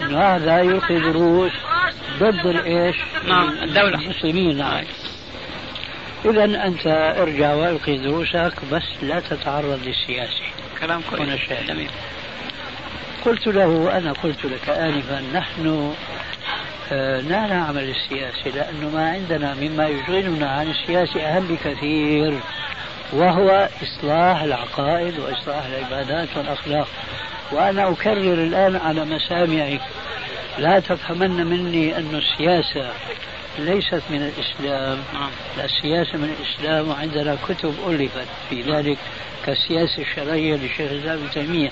أنه 0.01 0.19
هذا 0.19 0.59
يلقي 0.59 0.99
دروس 0.99 1.51
ضد 2.19 2.45
الإيش؟ 2.45 2.95
نعم، 3.27 3.49
الدولة. 3.49 3.99
المسلمين. 3.99 4.57
نعم 4.57 4.83
إذا 6.25 6.43
أنت 6.43 6.87
ارجع 7.19 7.53
وألقي 7.53 7.97
دروسك 7.97 8.53
بس 8.71 8.83
لا 9.01 9.19
تتعرض 9.19 9.79
للسياسة. 9.85 10.41
كلام 10.81 11.01
كويس. 11.09 11.39
قلت 13.25 13.47
له 13.47 13.97
أنا 13.97 14.11
قلت 14.11 14.45
لك 14.45 14.69
آنفا 14.69 15.23
نحن 15.33 15.93
لا 16.95 17.47
نعمل 17.47 17.89
السياسة 17.89 18.49
لأنه 18.55 18.89
ما 18.89 19.09
عندنا 19.09 19.53
مما 19.53 19.87
يشغلنا 19.87 20.49
عن 20.49 20.69
السياسة 20.69 21.21
أهم 21.21 21.47
بكثير 21.47 22.39
وهو 23.13 23.69
إصلاح 23.83 24.41
العقائد 24.41 25.19
وإصلاح 25.19 25.65
العبادات 25.65 26.29
والأخلاق. 26.37 26.87
وأنا 27.51 27.89
أكرر 27.89 28.33
الآن 28.33 28.75
على 28.75 29.05
مسامعك 29.05 29.81
لا 30.57 30.79
تفهمن 30.79 31.47
مني 31.47 31.97
أن 31.97 32.15
السياسة 32.15 32.91
ليست 33.59 34.01
من 34.09 34.31
الإسلام. 34.31 34.97
نعم. 35.13 35.29
لا 35.57 35.65
السياسة 35.65 36.17
من 36.17 36.35
الإسلام 36.39 36.89
وعندنا 36.89 37.37
كتب 37.47 37.75
ألفت 37.87 38.27
في 38.49 38.61
ذلك. 38.61 38.97
كالسياسة 39.47 40.01
الشرعية 40.01 40.55
لشيخ 40.55 40.91
الإسلام 40.91 41.17
ابن 41.17 41.31
تيمية. 41.31 41.71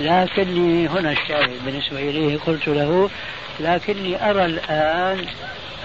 لكني 0.00 0.88
هنا 0.88 1.12
الشاهد 1.12 1.64
بالنسبة 1.64 1.98
إليه 1.98 2.38
قلت 2.38 2.68
له 2.68 3.10
لكني 3.60 4.30
أرى 4.30 4.44
الآن 4.44 5.26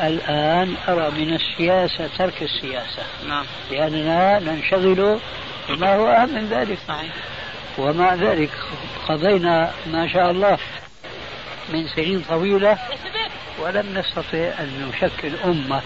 الآن 0.04 0.76
أرى 0.88 1.12
من 1.12 1.34
السياسة 1.34 2.10
ترك 2.17 2.43
السياسة. 2.43 3.04
نعم. 3.28 3.45
لأننا 3.71 4.39
ننشغل 4.39 5.19
بما 5.69 5.95
هو 5.95 6.08
أهم 6.08 6.36
من 6.36 6.48
ذلك. 6.50 6.78
صحيح. 6.88 7.13
ومع 7.78 8.13
ذلك 8.13 8.52
قضينا 9.08 9.71
ما 9.88 10.08
شاء 10.08 10.32
الله 10.32 10.58
من 11.74 11.88
سنين 11.88 12.21
طويلة 12.30 12.78
ولم 13.60 13.98
نستطع 13.98 14.54
أن 14.60 14.89
نشكل 14.89 15.32
أمة 15.45 15.82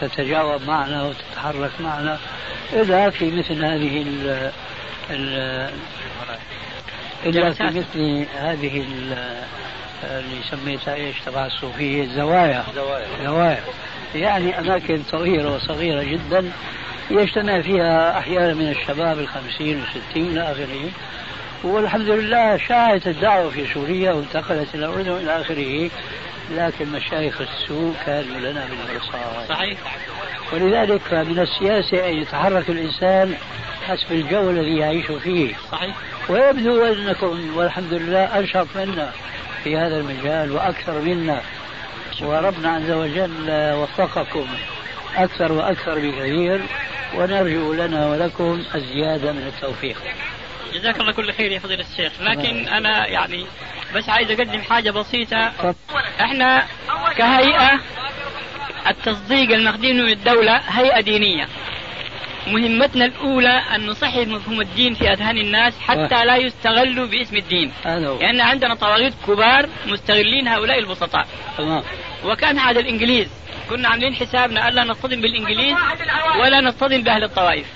تتجاوب 0.00 0.62
معنا 0.62 1.02
وتتحرك 1.02 1.70
معنا 1.80 2.18
إلا 2.72 3.10
في 3.10 3.30
مثل 3.30 3.64
هذه 3.64 4.02
إلا 5.10 5.70
في 7.52 7.64
مثل 7.64 8.26
هذه 8.38 8.80
ال- 8.80 9.42
اللي 10.04 10.36
سميتها 10.50 10.94
إيش؟ 10.94 11.16
تبع 11.26 11.46
الصوفية 11.46 12.02
الزوايا. 12.04 12.64
زوايا. 12.74 13.06
زوايا. 13.24 13.60
يعني 14.14 14.58
أماكن 14.58 15.02
صغيرة 15.10 15.54
وصغيرة 15.54 16.02
جدا 16.02 16.50
يجتمع 17.10 17.60
فيها 17.60 18.18
أحيانا 18.18 18.54
من 18.54 18.68
الشباب 18.70 19.18
الخمسين 19.18 19.80
والستين 19.80 20.26
إلى 20.26 20.52
آخره. 20.52 20.90
والحمد 21.64 22.08
لله 22.08 22.56
شاعت 22.56 23.06
الدعوة 23.06 23.50
في 23.50 23.66
سوريا 23.74 24.12
وانتقلت 24.12 24.74
إلى 24.74 24.86
الأردن 24.86 25.12
إلى 25.12 25.40
آخره 25.40 25.90
لكن 26.50 26.92
مشايخ 26.92 27.40
السوء 27.40 27.94
كانوا 28.06 28.38
لنا 28.38 28.66
بالمرصاد 28.66 29.48
صحيح. 29.48 29.78
ولذلك 30.52 31.14
من 31.14 31.38
السياسة 31.38 32.08
أن 32.08 32.16
يتحرك 32.18 32.70
الإنسان 32.70 33.34
حسب 33.86 34.12
الجو 34.12 34.50
الذي 34.50 34.76
يعيش 34.76 35.06
فيه. 35.06 35.54
صحيح. 35.72 35.94
ويبدو 36.28 36.84
أنكم 36.84 37.56
والحمد 37.56 37.92
لله 37.92 38.38
أنشط 38.38 38.66
منا 38.76 39.12
في 39.64 39.76
هذا 39.76 39.96
المجال 39.96 40.52
وأكثر 40.52 41.00
منا. 41.00 41.42
وربنا 42.22 42.68
عز 42.72 42.90
وجل 42.90 43.50
وفقكم 43.50 44.46
أكثر 45.16 45.52
وأكثر 45.52 45.94
بكثير 45.98 46.60
ونرجو 47.14 47.72
لنا 47.74 48.08
ولكم 48.08 48.62
الزيادة 48.74 49.32
من 49.32 49.46
التوفيق. 49.46 49.96
جزاك 50.74 51.00
الله 51.00 51.12
كل 51.12 51.32
خير 51.32 51.52
يا 51.52 51.58
فضيلة 51.58 51.84
الشيخ. 51.90 52.12
لكن 52.20 52.68
أنا 52.68 53.06
يعني 53.06 53.46
بس 53.94 54.08
عايز 54.08 54.30
أقدم 54.30 54.62
حاجة 54.62 54.90
بسيطة. 54.90 55.52
إحنا 56.20 56.66
كهيئة 57.16 57.80
التصديق 58.86 59.50
المخدوم 59.50 59.96
من 59.96 60.08
الدولة 60.08 60.56
هيئة 60.56 61.00
دينية. 61.00 61.48
مهمتنا 62.46 63.04
الأولى 63.04 63.62
أن 63.74 63.86
نصحح 63.86 64.16
مفهوم 64.16 64.60
الدين 64.60 64.94
في 64.94 65.12
أذهان 65.12 65.38
الناس 65.38 65.78
حتى 65.78 66.24
لا 66.24 66.36
يستغلوا 66.36 67.06
باسم 67.06 67.36
الدين. 67.36 67.72
لأن 68.20 68.40
عندنا 68.40 68.74
طواغيت 68.74 69.14
كبار 69.26 69.68
مستغلين 69.86 70.48
هؤلاء 70.48 70.78
البسطاء. 70.78 71.26
وكان 72.24 72.58
هذا 72.58 72.80
الإنجليز. 72.80 73.28
كنا 73.70 73.88
عاملين 73.88 74.14
حسابنا 74.14 74.68
ألا 74.68 74.84
نصطدم 74.84 75.20
بالإنجليز 75.20 75.76
ولا 76.40 76.60
نصطدم 76.60 77.02
بأهل 77.02 77.24
الطوائف؟ 77.24 77.66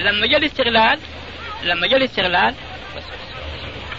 لما 0.00 0.26
جاء 0.26 0.38
الاستغلال 0.38 0.98
لما 1.64 1.86
جاء 1.86 1.98
الاستغلال 1.98 2.54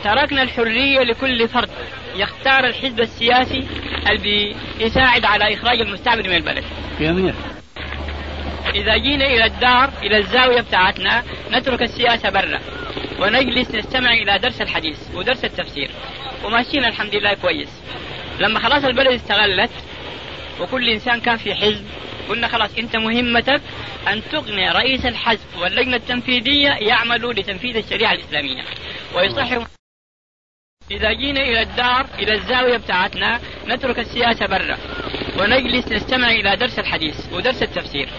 تركنا 0.03 0.41
الحرية 0.41 0.99
لكل 0.99 1.47
فرد. 1.47 1.69
يختار 2.15 2.65
الحزب 2.65 2.99
السياسي 2.99 3.67
اللي 4.09 4.55
بيساعد 4.77 5.25
على 5.25 5.53
إخراج 5.53 5.81
المستعمر 5.81 6.23
من 6.23 6.35
البلد. 6.35 6.63
جميل. 6.99 7.33
إذا 8.73 8.97
جينا 8.97 9.25
إلى 9.25 9.45
الدار 9.45 9.89
إلى 10.03 10.17
الزاوية 10.17 10.61
بتاعتنا 10.61 11.23
نترك 11.51 11.81
السياسة 11.81 12.29
برا 12.29 12.59
ونجلس 13.19 13.75
نستمع 13.75 14.13
إلى 14.13 14.39
درس 14.39 14.61
الحديث 14.61 14.97
ودرس 15.13 15.45
التفسير. 15.45 15.91
وماشيين 16.43 16.85
الحمد 16.85 17.15
لله 17.15 17.33
كويس. 17.33 17.69
لما 18.39 18.59
خلاص 18.59 18.83
البلد 18.83 19.07
استغلت 19.07 19.71
وكل 20.59 20.89
إنسان 20.89 21.21
كان 21.21 21.37
في 21.37 21.55
حزب 21.55 21.85
قلنا 22.29 22.47
خلاص 22.47 22.77
أنت 22.77 22.95
مهمتك 22.95 23.61
أن 24.07 24.21
تقنع 24.31 24.71
رئيس 24.71 25.05
الحزب 25.05 25.57
واللجنة 25.61 25.95
التنفيذية 25.95 26.69
يعملوا 26.69 27.33
لتنفيذ 27.33 27.77
الشريعة 27.77 28.13
الإسلامية. 28.13 28.63
ويصححوا 29.15 29.65
إذا 30.91 31.13
جينا 31.13 31.41
إلى 31.41 31.61
الدار 31.61 32.05
إلى 32.19 32.33
الزاوية 32.33 32.77
بتاعتنا 32.77 33.39
نترك 33.67 33.99
السياسة 33.99 34.45
برا. 34.45 34.77
ونجلس 35.39 35.87
نستمع 35.87 36.31
إلى 36.31 36.55
درس 36.55 36.79
الحديث 36.79 37.15
ودرس 37.33 37.63
التفسير. 37.63 38.09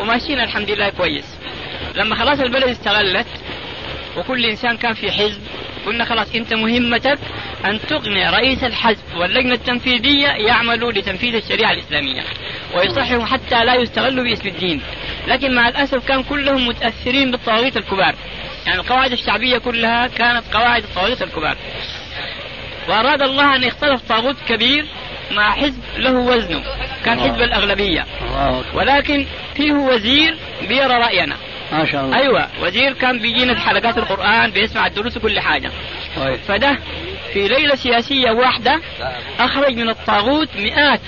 وماشيين 0.00 0.40
الحمد 0.40 0.70
لله 0.70 0.88
كويس. 0.88 1.24
لما 1.94 2.14
خلاص 2.14 2.40
البلد 2.40 2.64
استغلت 2.64 3.26
وكل 4.16 4.46
إنسان 4.46 4.76
كان 4.76 4.94
في 4.94 5.12
حزب 5.12 5.40
قلنا 5.86 6.04
خلاص 6.04 6.34
أنت 6.34 6.54
مهمتك 6.54 7.18
أن 7.64 7.80
تقنع 7.80 8.30
رئيس 8.30 8.64
الحزب 8.64 9.16
واللجنة 9.16 9.54
التنفيذية 9.54 10.28
يعملوا 10.28 10.92
لتنفيذ 10.92 11.34
الشريعة 11.34 11.72
الإسلامية. 11.72 12.22
ويصححوا 12.74 13.24
حتى 13.24 13.64
لا 13.64 13.74
يستغلوا 13.74 14.24
باسم 14.24 14.48
الدين. 14.48 14.80
لكن 15.28 15.54
مع 15.54 15.68
الأسف 15.68 16.08
كان 16.08 16.22
كلهم 16.22 16.66
متأثرين 16.66 17.30
بالطواغيت 17.30 17.76
الكبار. 17.76 18.14
يعني 18.66 18.80
القواعد 18.80 19.12
الشعبية 19.12 19.58
كلها 19.58 20.06
كانت 20.06 20.44
قواعد 20.52 20.82
الطواغيت 20.82 21.22
الكبار. 21.22 21.56
وأراد 22.88 23.22
الله 23.22 23.56
أن 23.56 23.62
يختلف 23.62 24.02
طاغوت 24.08 24.36
كبير 24.48 24.86
مع 25.32 25.50
حزب 25.50 25.80
له 25.96 26.12
وزنه 26.12 26.62
كان 27.04 27.20
حزب 27.20 27.40
الأغلبية. 27.40 28.06
الله. 28.22 28.64
ولكن 28.74 29.26
فيه 29.54 29.72
وزير 29.72 30.36
بيرى 30.68 30.94
رأينا. 30.94 31.36
ما 31.72 31.84
شاء 31.92 32.04
الله. 32.04 32.16
أيوة 32.16 32.48
وزير 32.62 32.92
كان 32.92 33.18
بيجينا 33.18 33.54
في 33.54 33.60
حلقات 33.60 33.98
القرآن 33.98 34.50
بيسمع 34.50 34.86
الدروس 34.86 35.16
وكل 35.16 35.40
حاجة. 35.40 35.70
طيب. 36.16 36.36
فده 36.36 36.78
في 37.32 37.48
ليلة 37.48 37.74
سياسية 37.74 38.30
واحدة 38.30 38.80
أخرج 39.38 39.76
من 39.76 39.88
الطاغوت 39.88 40.48
مئات 40.56 41.00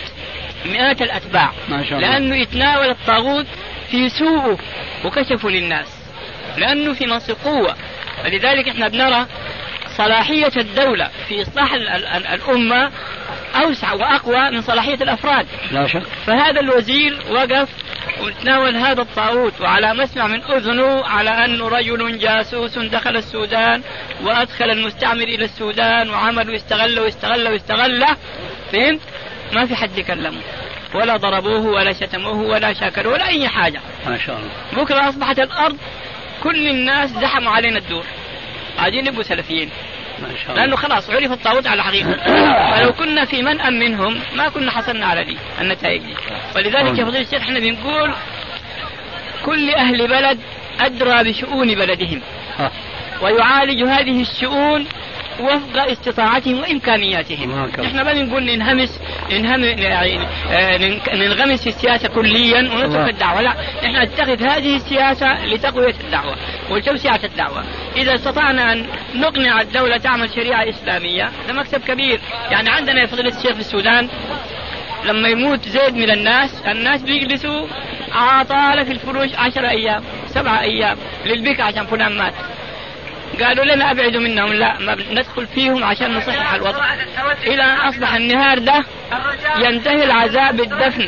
مئات 0.67 1.03
الأتباع. 1.03 1.53
ما 1.69 1.85
شاء 1.85 1.99
الله. 1.99 2.11
لأنه 2.11 2.37
يتناول 2.37 2.91
الطاغوت 2.91 3.47
في 3.91 4.09
سوءه 4.09 4.59
وكشفه 5.05 5.49
للناس 5.49 5.87
لأنه 6.57 6.93
في 6.93 7.07
منصب 7.07 7.37
قوة. 7.45 7.75
ولذلك 8.25 8.69
إحنا 8.69 8.89
بنرى 8.89 9.27
صلاحية 9.97 10.53
الدولة 10.57 11.11
في 11.29 11.43
إصلاح 11.43 11.73
ال- 11.73 11.89
ال- 11.89 12.07
ال- 12.07 12.27
الأمة 12.27 12.91
أوسع 13.55 13.93
وأقوى 13.93 14.51
من 14.51 14.61
صلاحية 14.63 14.95
الأفراد. 14.95 15.47
لا 15.71 15.87
شك. 15.87 16.03
فهذا 16.27 16.61
الوزير 16.61 17.19
وقف 17.31 17.69
وتناول 18.21 18.77
هذا 18.77 19.03
الطاغوت 19.03 19.61
وعلى 19.61 19.95
مسمع 19.95 20.27
من 20.27 20.43
أذنه 20.43 21.05
على 21.05 21.31
انه 21.31 21.69
رجل 21.69 22.19
جاسوس 22.19 22.79
دخل 22.79 23.17
السودان 23.17 23.83
وأدخل 24.23 24.71
المستعمر 24.71 25.23
إلى 25.23 25.45
السودان 25.45 26.11
وعمل 26.11 26.51
واستغل 26.51 26.99
واستغل 27.01 27.49
واستغل 27.49 28.05
فهمت؟ 28.73 29.01
ما 29.53 29.67
في 29.67 29.77
حد 29.77 29.99
يكلمه. 29.99 30.41
ولا 30.95 31.17
ضربوه 31.17 31.67
ولا 31.67 31.93
شتموه 31.93 32.37
ولا 32.37 32.73
شاكروه 32.73 33.13
ولا 33.13 33.27
أي 33.29 33.49
حاجة. 33.49 33.81
ما 34.07 34.19
شاء 34.19 34.37
الله. 34.39 34.85
بكرة 34.85 35.09
أصبحت 35.09 35.39
الأرض 35.39 35.77
كل 36.43 36.69
الناس 36.69 37.11
زحموا 37.11 37.53
علينا 37.53 37.79
الدور. 37.79 38.05
عايزين 38.79 39.07
يبقوا 39.07 39.23
سلفيين. 39.23 39.71
ما 40.23 40.29
شاء 40.29 40.51
الله 40.51 40.63
لأنه 40.63 40.77
خلاص 40.77 41.11
عرف 41.11 41.33
الطاغوت 41.33 41.67
على 41.67 41.85
حقيقته 41.85 42.17
فلو 42.71 42.93
كنا 42.99 43.25
في 43.25 43.43
منأى 43.43 43.71
منهم 43.71 44.21
ما 44.37 44.49
كنا 44.49 44.71
حصلنا 44.71 45.07
على 45.07 45.25
دي 45.25 45.37
النتائج 45.61 46.03
دي 46.03 46.15
ولذلك 46.57 46.99
يا 46.99 47.05
فضيلة 47.05 47.21
الشيخ 47.21 47.43
إحنا 47.43 47.61
بنقول 47.61 48.15
كل 49.45 49.71
أهل 49.71 50.09
بلد 50.09 50.39
أدرى 50.81 51.25
بشؤون 51.25 51.75
بلدهم. 51.75 52.21
ها. 52.59 52.71
ويعالج 53.23 53.83
هذه 53.83 54.23
الشؤون 54.23 54.87
وفق 55.41 55.83
استطاعتهم 55.91 56.61
وإمكانياتهم. 56.61 57.53
إحنا 57.87 58.03
ما 58.03 58.13
بنقول 58.13 58.43
ننهمس 58.45 59.01
ننهم 59.33 59.65
يعني 59.65 60.19
آه، 60.51 60.77
نن- 60.79 61.01
ننغمس 61.15 61.63
في 61.63 61.69
السياسة 61.69 62.09
كليا. 62.09 62.59
ونترك 62.61 63.09
الدعوة. 63.09 63.41
لا 63.41 63.51
إحنا 63.85 64.05
نتخذ 64.05 64.43
هذه 64.43 64.77
السياسة 64.77 65.45
لتقوية 65.45 65.95
الدعوة 66.05 66.37
ولتوسعة 66.71 67.21
الدعوة. 67.25 67.65
إذا 67.97 68.15
استطعنا 68.15 68.73
أن 68.73 68.87
نقنع 69.15 69.61
الدولة 69.61 69.97
تعمل 69.97 70.31
شريعة 70.35 70.69
إسلامية 70.69 71.31
ده 71.49 71.55
مكسب 71.55 71.81
كبير. 71.81 72.21
يعني 72.51 72.71
عندنا 72.71 73.01
يا 73.01 73.07
فضيلة 73.07 73.29
الشيخ 73.39 73.53
في 73.53 73.61
السودان 73.61 74.09
لما 75.05 75.29
يموت 75.29 75.69
زيد 75.69 75.95
من 75.95 76.11
الناس 76.11 76.63
الناس 76.67 77.03
بيجلسوا 77.03 77.67
عطالة 78.13 78.85
في 78.85 78.93
الفروش 78.93 79.35
عشر 79.35 79.69
أيام 79.69 80.03
سبعة 80.27 80.61
أيام 80.61 80.97
للبكا 81.27 81.63
عشان 81.63 81.87
فلان 81.87 82.17
مات. 82.17 82.35
قالوا 83.43 83.65
لنا 83.65 83.91
ابعدوا 83.91 84.21
منهم 84.21 84.53
لا 84.53 84.79
ما 84.79 84.95
ندخل 85.11 85.47
فيهم 85.47 85.85
عشان 85.85 86.15
نصحح 86.15 86.53
الوضع. 86.55 86.95
إلى 87.47 87.63
ان 87.63 87.77
أصبح 87.89 88.15
النهار 88.15 88.59
ده 88.59 88.85
ينتهي 89.59 90.05
العزاء 90.05 90.53
بالدفن 90.53 91.03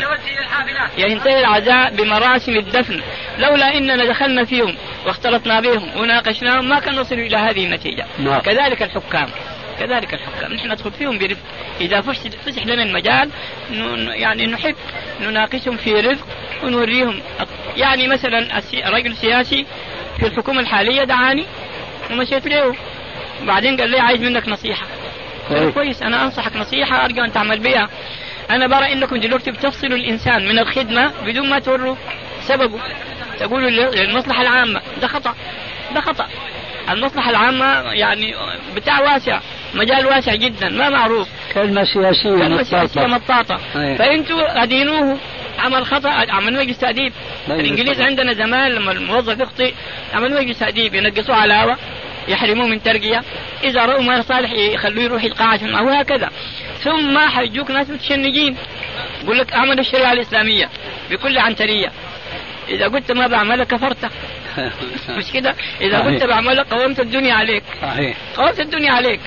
ينتهي 0.98 1.40
العزاء 1.40 1.90
بمراسم 1.94 2.56
الدفن. 2.56 3.00
لولا 3.38 3.76
إننا 3.78 4.04
دخلنا 4.06 4.44
فيهم 4.44 4.76
واختلطنا 5.06 5.60
بهم 5.60 5.96
وناقشناهم 6.00 6.68
ما 6.68 6.80
كان 6.80 6.94
نصل 6.94 7.14
إلى 7.14 7.36
هذه 7.36 7.64
النتيجة. 7.64 8.06
نعم. 8.18 8.40
كذلك 8.40 8.82
الحكام 8.82 9.28
كذلك 9.80 10.14
الحكام. 10.14 10.52
نحن 10.52 10.72
ندخل 10.72 10.90
فيهم 10.92 11.18
برفق. 11.18 11.42
إذا 11.80 12.00
فسح 12.00 12.66
لنا 12.66 12.82
المجال 12.82 13.30
ن- 13.70 14.08
يعني 14.08 14.46
نحب 14.46 14.74
نناقشهم 15.20 15.76
في 15.76 15.92
رفق 15.92 16.26
ونوريهم. 16.64 17.20
يعني 17.76 18.08
مثلا 18.08 18.62
رجل 18.86 19.16
سياسي 19.16 19.66
في 20.20 20.26
الحكومة 20.26 20.60
الحالية 20.60 21.04
دعاني 21.04 21.46
ومشيت 22.10 22.46
له 22.46 22.74
بعدين 23.42 23.76
قال 23.80 23.90
لي 23.90 23.98
عايز 24.00 24.20
منك 24.20 24.48
نصيحة. 24.48 24.86
قلت 25.50 25.58
له 25.60 25.70
كويس. 25.70 26.02
أنا 26.02 26.24
أنصحك 26.24 26.56
نصيحة 26.56 27.04
أرجو 27.04 27.22
أن 27.24 27.32
تعمل 27.32 27.60
بها 27.60 27.88
أنا 28.50 28.66
برى 28.66 28.92
إنكم 28.92 29.16
دلوقتي 29.16 29.50
بتفصلوا 29.50 29.96
الإنسان 29.96 30.48
من 30.48 30.58
الخدمة 30.58 31.12
بدون 31.24 31.50
ما 31.50 31.58
توروا 31.58 31.96
سببه. 32.40 32.78
تقولوا 33.40 33.70
لل- 33.70 33.98
للمصلحة 33.98 34.42
العامة. 34.42 34.80
ده 35.00 35.06
خطأ. 35.06 35.34
ده 35.94 36.00
خطأ. 36.00 36.26
المصلحة 36.90 37.30
العامة 37.30 37.92
يعني 37.92 38.34
بتاع 38.76 39.00
واسع 39.00 39.40
مجال 39.74 40.06
واسع 40.06 40.34
جدا 40.34 40.68
ما 40.68 40.88
معروف. 40.88 41.28
كلمة 41.54 41.84
سياسية 41.84 42.30
كلمة 42.30 42.62
سياسية 42.62 43.06
مطاطة. 43.06 43.60
أيه. 43.76 43.96
فإنتوا 43.96 44.62
ادينوه 44.62 45.18
عمل 45.58 45.86
خطأ 45.86 46.10
عمل 46.10 46.52
مجلس 46.52 46.84
الإنجليز 46.84 47.88
يستطيع. 47.88 48.06
عندنا 48.06 48.32
زمان 48.32 48.72
لما 48.72 48.92
الموظف 48.92 49.40
يخطئ 49.40 49.74
عملوا 50.14 50.40
مجلس 50.40 50.58
تأديب 50.58 50.94
ينقصوه 50.94 51.36
علاوة 51.36 51.76
يحرموه 52.28 52.66
من 52.66 52.82
ترقية. 52.82 53.22
إذا 53.64 53.86
رأوا 53.86 54.02
ما 54.02 54.22
صالح 54.22 54.52
يخلوه 54.52 55.04
يروح 55.04 55.22
القاعه 55.22 55.52
عشان 55.52 55.72
معه 55.72 55.84
وهكذا 55.84 56.30
ثم 56.80 57.18
حيجوك 57.18 57.70
ناس 57.70 57.90
متشنجين. 57.90 58.56
يقول 59.24 59.38
لك 59.38 59.52
أعمل 59.52 59.78
الشريعة 59.78 60.12
الإسلامية 60.12 60.68
بكل 61.10 61.38
عنترية. 61.38 61.92
إذا 62.68 62.88
قلت 62.88 63.12
ما 63.12 63.26
بعملها 63.26 63.64
كفرت. 63.64 64.10
مش 65.18 65.32
كده؟ 65.32 65.54
إذا. 65.80 65.98
قلت 66.00 66.24
بعملها 66.24 66.64
قومت 66.64 67.00
الدنيا 67.00 67.34
عليك. 67.34 67.62
صحيح. 67.82 68.16
قومت 68.36 68.60
الدنيا 68.60 68.92
عليك. 68.92 69.20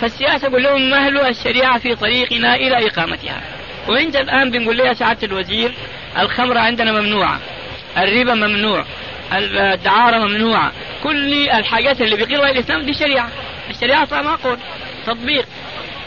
فالسياسة 0.00 0.48
قول 0.48 0.62
لهم 0.62 0.90
مهلوا 0.90 1.28
الشريعة 1.28 1.78
في 1.78 1.94
طريقنا 1.94 2.54
إلى 2.54 2.86
إقامتها؟ 2.86 3.40
وأنت 3.88 4.16
الآن 4.16 4.50
بنقول 4.50 4.78
لها 4.78 4.94
سعادة 4.94 5.26
الوزير 5.26 5.72
الخمرة 6.18 6.58
عندنا 6.58 7.00
ممنوعة 7.00 7.40
الربا 7.96 8.34
ممنوع 8.34 8.84
الدعارة 9.32 10.18
ممنوعة 10.18 10.72
كل 11.02 11.48
الحاجات 11.48 12.00
اللي 12.00 12.16
بيقرها 12.16 12.50
الإسلام 12.50 12.82
دي 12.82 12.94
شريعة. 12.94 13.28
الشريعة 13.70 14.08
ما 14.10 14.34
قول 14.36 14.58
تطبيق. 15.06 15.46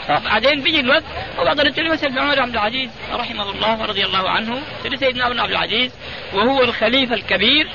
بعدين 0.08 0.62
بيجي 0.62 0.80
الوقت 0.80 1.04
وبعد 1.38 1.60
التلمس 1.60 2.04
عمر 2.04 2.42
عبد 2.42 2.52
العزيز 2.52 2.90
رحمه 3.12 3.50
الله 3.50 3.80
ورضي 3.80 4.04
الله 4.04 4.30
عنه 4.30 4.62
سيدنا 5.00 5.24
عمر 5.24 5.40
عبد 5.40 5.50
العزيز 5.50 5.92
وهو 6.34 6.62
الخليفة 6.62 7.14
الكبير 7.14 7.68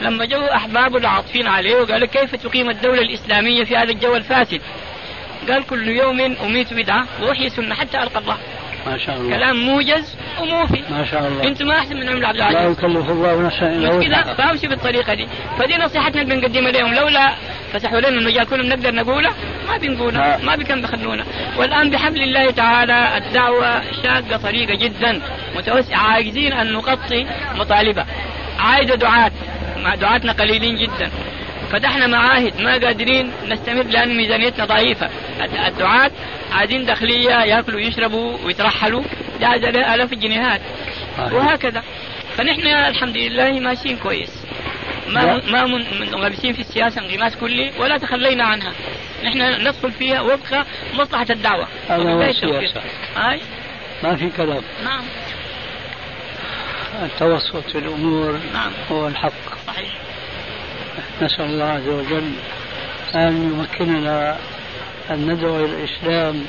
لما 0.00 0.24
جو 0.24 0.44
احبابه 0.46 0.98
العاطفين 0.98 1.46
عليه 1.46 1.76
وقال 1.76 2.04
كيف 2.04 2.34
تقيم 2.36 2.70
الدولة 2.70 3.00
الإسلامية 3.02 3.64
في 3.64 3.76
هذا 3.76 3.90
الجو 3.90 4.16
الفاسد؟ 4.16 4.60
قال 5.48 5.66
كل 5.66 5.88
يوم 5.88 6.20
أميت 6.20 6.74
بدعة 6.74 7.06
وأحيي 7.22 7.48
سنه 7.50 7.74
حتى 7.74 7.98
ألقى 7.98 8.18
الله. 8.20 8.36
ما 8.86 8.98
شاء 8.98 9.16
الله 9.16 9.36
كلام 9.36 9.56
موجز 9.56 10.16
وموفي. 10.40 10.82
ما 10.90 11.04
شاء 11.04 11.28
الله 11.28 11.44
أنتم 11.44 11.66
ما 11.66 11.78
أحسن 11.78 11.96
من 11.96 12.08
عمر 12.08 12.24
عبد 12.24 12.36
لا 12.36 12.50
العزيز. 12.50 12.78
يكلف 12.78 13.10
الله 13.10 13.42
نفسا 13.42 13.66
إلا 13.66 13.94
وسعها 13.94 14.34
فأمشي 14.34 14.66
بالطريقة 14.68 15.14
دي 15.14 15.28
فدي 15.58 15.76
نصيحتنا 15.76 16.22
اللي 16.22 16.34
بنقدمها 16.34 16.70
لهم 16.70 16.94
لولا 16.94 17.34
فتحوا 17.72 18.00
لنا 18.00 18.08
المجال 18.08 18.46
كله 18.46 18.62
بنقدر 18.62 18.94
نقوله 18.94 19.30
ما 19.68 19.76
بنقوله 19.76 20.20
آه. 20.20 20.38
ما 20.42 20.56
بكم 20.56 20.80
بخلونا 20.80 21.24
والآن 21.56 21.90
بحبل 21.90 22.22
الله 22.22 22.50
تعالى 22.50 23.16
الدعوة 23.16 23.82
شاقة 24.02 24.36
طريقة 24.36 24.74
جدا 24.74 25.20
متوسعة 25.56 25.98
عاجزين 25.98 26.52
أن 26.52 26.72
نغطي 26.72 27.26
مطالبها 27.54 28.06
عايزة 28.58 28.94
دعاة 28.94 29.32
دعاتنا 30.00 30.32
قليلين 30.32 30.76
جدا. 30.76 31.10
فتحنا 31.72 32.06
معاهد 32.06 32.60
ما 32.60 32.72
قادرين 32.72 33.32
نستمر 33.48 33.82
لأن 33.82 34.16
ميزانيتنا 34.16 34.64
ضعيفة. 34.64 35.10
الد- 35.40 35.56
الدعاة 35.66 36.10
عايزين 36.52 36.84
داخلية 36.84 37.30
يأكلوا 37.30 37.76
ويشربوا 37.76 38.38
ويترحلوا. 38.44 39.02
ده 39.40 39.54
الاف 39.94 40.12
الجنيهات 40.12 40.60
صحيح. 41.18 41.32
وهكذا. 41.32 41.82
فنحن 42.36 42.66
الحمد 42.66 43.16
لله 43.16 43.60
ماشيين 43.60 43.96
كويس. 43.96 44.42
ما. 45.08 45.40
ما 45.50 45.64
من- 45.66 46.00
منغمسين 46.00 46.52
في 46.52 46.60
السياسة 46.60 47.00
انغماس 47.00 47.36
كلي 47.36 47.70
ولا 47.78 47.98
تخلينا 47.98 48.44
عنها. 48.44 48.72
نحن 49.24 49.60
ندخل 49.68 49.92
فيها 49.92 50.20
وفق 50.20 50.66
مصلحة 50.94 51.26
الدعوة. 51.30 51.68
هذا 51.88 52.02
هو. 52.02 52.22
التوفيق. 52.22 52.82
هاي 53.16 53.40
ما 54.02 54.16
في 54.16 54.30
كلام. 54.36 54.62
نعم. 54.84 55.02
التوسط 57.02 57.70
في 57.70 57.78
الأمور 57.78 58.40
نعم 58.52 58.72
هو 58.90 59.08
الحق 59.08 59.32
صحيح 59.66 59.92
نسأل 61.22 61.44
الله 61.44 61.64
عز 61.64 61.88
وجل 61.88 62.32
أن 63.14 63.42
يمكننا 63.52 64.36
أن 65.10 65.30
ندعو 65.30 65.64
إلى 65.64 65.64
الإسلام 65.64 66.44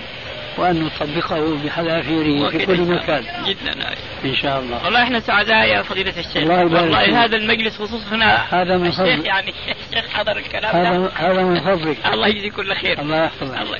وأن 0.58 0.84
نطبقه 0.84 1.58
بحذافيره 1.64 2.50
في 2.50 2.66
كل 2.66 2.74
إن 2.74 2.92
مكان. 2.96 3.24
جدا. 3.46 3.96
إن 4.26 4.36
شاء 4.36 4.60
الله 4.60 4.86
والله 4.86 5.04
إحنا 5.04 5.20
سعداء 5.20 5.68
يا 5.68 5.82
فضيلة 5.82 6.20
الشيخ 6.20 6.38
الله 6.38 6.60
والله. 6.60 7.26
هذا 7.26 7.36
المجلس 7.36 7.76
خصوصا 7.76 8.16
هنا 8.16 8.36
هذا 8.36 8.78
من 8.78 8.88
الشيخ 8.88 9.04
فضلك. 9.04 9.26
يعني 9.26 9.54
الشيخ 9.92 10.10
حضر 10.10 10.38
الكلام 10.38 10.76
هذا 10.76 10.98
ده 10.98 11.10
هذا 11.16 11.44
من 11.44 11.60
فضلك 11.60 11.98
الله 12.14 12.28
يجزي 12.28 12.50
كل 12.50 12.76
خير 12.76 13.02
الله 13.02 13.26
يحفظك 13.26 13.62
الله؟ 13.62 13.80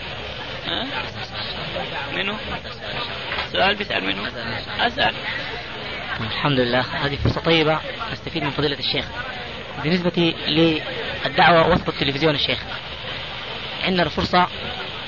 منو؟ 2.16 2.34
سؤال 3.52 3.76
بيسأل 3.76 4.04
منو؟ 4.06 4.22
أسأل 4.80 5.14
الحمد 6.22 6.60
لله. 6.60 6.80
هذه 6.80 7.16
فرصة 7.16 7.42
طيبة 7.42 7.80
نستفيد 8.12 8.44
من 8.44 8.50
فضيلة 8.50 8.80
الشيخ. 8.80 9.06
بالنسبة 9.84 10.34
للدعوة 10.48 11.70
وسط 11.70 11.90
التلفزيون 11.90 12.36
الشيخ 12.36 12.60
عندنا 13.84 14.10
فرصة 14.10 14.48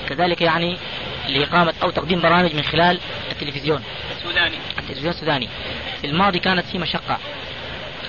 كذلك 0.08 0.40
يعني 0.40 0.78
لإقامة 1.28 1.74
أو 1.82 1.90
تقديم 1.90 2.20
برامج 2.20 2.54
من 2.54 2.62
خلال 2.62 2.98
التلفزيون. 3.32 3.82
السوداني. 4.16 4.56
التلفزيون 4.78 5.10
السوداني. 5.10 5.48
في 6.00 6.06
الماضي 6.06 6.38
كانت 6.38 6.66
في 6.66 6.78
مشقة. 6.78 7.18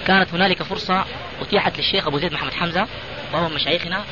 كانت 0.07 0.33
هنالك 0.33 0.63
فرصة 0.63 1.05
أتيحت 1.41 1.77
للشيخ 1.77 2.07
أبو 2.07 2.17
زيد 2.17 2.33
محمد 2.33 2.53
حمزة 2.53 2.87
وهو 3.33 3.49
من 3.49 3.55
مشايخنا. 3.55 4.03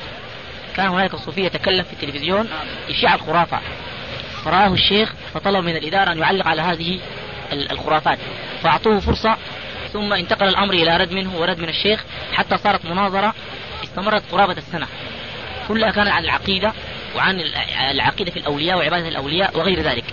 كان 0.75 0.87
هنالك 0.87 1.15
صوفية 1.15 1.45
يتكلم 1.45 1.83
في 1.83 1.93
التلفزيون 1.93 2.49
يشيع 2.89 3.15
الخرافة 3.15 3.59
فرآه 4.45 4.73
الشيخ 4.73 5.13
فطلب 5.33 5.65
من 5.65 5.75
الإدارة 5.75 6.11
أن 6.11 6.17
يعلق 6.19 6.47
على 6.47 6.61
هذه 6.61 6.99
الخرافات. 7.53 8.17
فأعطوه 8.63 8.99
فرصة 8.99 9.37
ثم 9.93 10.13
انتقل 10.13 10.47
الأمر 10.47 10.73
إلى 10.73 10.97
رد 10.97 11.11
منه 11.11 11.37
ورد 11.37 11.59
من 11.59 11.69
الشيخ 11.69 12.03
حتى 12.33 12.57
صارت 12.57 12.85
مناظرة 12.85 13.33
استمرت 13.83 14.23
قرابة 14.31 14.57
السنة. 14.57 14.87
كلها 15.67 15.91
كانت 15.91 16.09
عن 16.09 16.23
العقيدة 16.23 16.73
وعن 17.15 17.39
ال- 17.39 17.55
العقيدة 17.91 18.31
في 18.31 18.37
الأولياء 18.37 18.77
وعبادة 18.77 19.07
الأولياء 19.07 19.57
وغير 19.57 19.81
ذلك. 19.81 20.03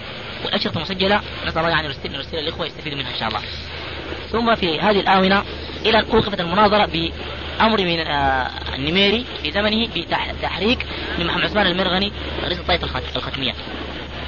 والأشرطة 0.45 0.81
مسجلة 0.81 1.21
نسأل 1.47 1.59
الله 1.59 1.71
يعني 1.71 1.87
نرسل 1.89 2.13
نرسل 2.13 2.39
الإخوة 2.39 2.67
يستفيدوا 2.67 2.99
منها 2.99 3.11
إن 3.11 3.19
شاء 3.19 3.29
الله. 3.29 3.41
ثم 4.33 4.55
في 4.55 4.81
هذه 4.81 5.01
الآونة 5.01 5.43
إلى 5.87 5.99
أن 5.99 6.05
أوقفت 6.13 6.41
المناظرة 6.41 6.87
بأمر 6.87 7.81
من 7.81 8.01
آه، 8.01 8.51
النميري 8.75 9.25
في 9.43 9.53
زمنه 9.53 9.89
بتحريك 10.39 10.87
من 11.19 11.27
محمد 11.27 11.45
عثمان 11.45 11.67
المرغني 11.67 12.13
رئيس 12.45 12.59
الطائفة 12.59 12.85
الخت- 12.87 13.17
الختمية. 13.17 13.53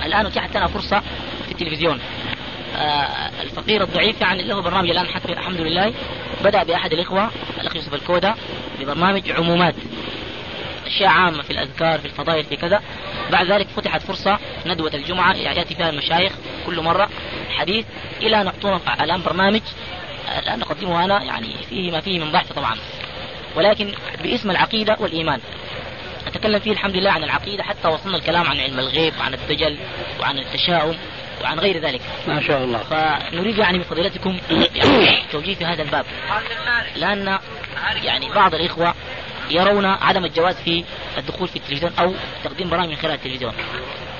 الآن 0.04 0.26
أتيحت 0.26 0.56
لنا 0.56 0.66
فرصة 0.66 1.00
في 1.46 1.52
التلفزيون. 1.52 2.00
الفقير 3.42 3.82
الضعيف 3.82 4.20
يعني 4.20 4.42
له 4.42 4.62
برنامج 4.62 4.90
الآن 4.90 5.06
حتى 5.06 5.32
الحمد 5.32 5.60
لله 5.60 5.94
بدأ 6.44 6.62
بأحد 6.62 6.92
الإخوة 6.92 7.30
الأخ 7.60 7.76
يوسف 7.76 7.94
الكودا 7.94 8.34
ببرنامج 8.80 9.30
عمومات. 9.30 9.74
أشياء 10.86 11.10
عامة 11.10 11.42
في 11.42 11.50
الأذكار 11.50 11.98
في 11.98 12.04
الفضائل 12.04 12.44
في 12.44 12.56
كذا. 12.56 12.82
بعد 13.30 13.52
ذلك 13.52 13.66
فتحت 13.68 14.02
فرصة 14.02 14.38
ندوة 14.66 14.90
الجمعة 14.94 15.34
يأتي 15.34 15.74
فيها 15.74 15.90
المشايخ 15.90 16.32
كل 16.66 16.80
مرة 16.80 17.08
حديث 17.50 17.86
إلى 18.20 18.40
أن 18.40 18.44
نعطونا 18.44 18.80
الآن 19.00 19.22
برنامج 19.22 19.60
آه، 20.28 20.38
الآن 20.38 20.58
نقدمه 20.58 21.04
أنا 21.04 21.24
يعني 21.24 21.54
فيه 21.70 21.90
ما 21.90 22.00
فيه 22.00 22.18
من 22.18 22.32
ضعف 22.32 22.52
طبعا. 22.52 22.76
ولكن 23.56 23.92
باسم 24.22 24.50
العقيدة 24.50 24.96
والإيمان. 25.00 25.40
نتكلم 26.28 26.58
فيه 26.58 26.72
الحمد 26.72 26.96
لله 26.96 27.10
عن 27.10 27.24
العقيدة 27.24 27.62
حتى 27.62 27.88
وصلنا 27.88 28.16
الكلام 28.16 28.46
عن 28.46 28.60
علم 28.60 28.78
الغيب 28.78 29.14
وعن 29.20 29.34
الدجل 29.34 29.76
وعن 30.20 30.38
التشاؤم. 30.38 30.96
وعن 31.42 31.58
غير 31.58 31.78
ذلك. 31.78 32.00
ما 32.28 32.40
شاء 32.40 32.64
الله. 32.64 32.78
فنريد 32.78 33.58
يعني 33.58 33.78
من 33.78 33.84
فضيلتكم 33.84 34.38
يعني 34.50 35.22
توجيه 35.32 35.54
في 35.54 35.64
هذا 35.64 35.82
الباب. 35.82 36.04
لأن 36.96 37.38
يعني 38.02 38.28
بعض 38.34 38.54
الإخوة 38.54 38.94
يرون 39.50 39.84
عدم 39.84 40.24
الجواز 40.24 40.56
في 40.64 40.84
الدخول 41.18 41.48
في 41.48 41.56
التلفزيون 41.56 41.92
أو 41.98 42.14
تقديم 42.44 42.70
برامج 42.70 42.88
من 42.88 42.96
خلال 42.96 43.14
التلفزيون. 43.14 43.52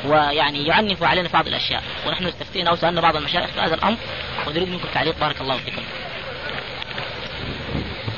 ويعني 0.04 0.66
يعنف 0.66 1.02
علينا 1.02 1.28
بعض 1.28 1.46
الأشياء. 1.46 1.82
ونحن 2.06 2.26
استفتينا 2.26 2.70
أو 2.70 2.76
سألنا 2.76 3.00
بعض 3.00 3.16
المشايخ 3.16 3.50
في 3.50 3.60
هذا 3.60 3.74
الأمر 3.74 3.96
ونريد 4.46 4.68
منكم 4.68 4.88
تعليق 4.94 5.18
بارك 5.20 5.40
الله 5.40 5.56
فيكم. 5.56 5.82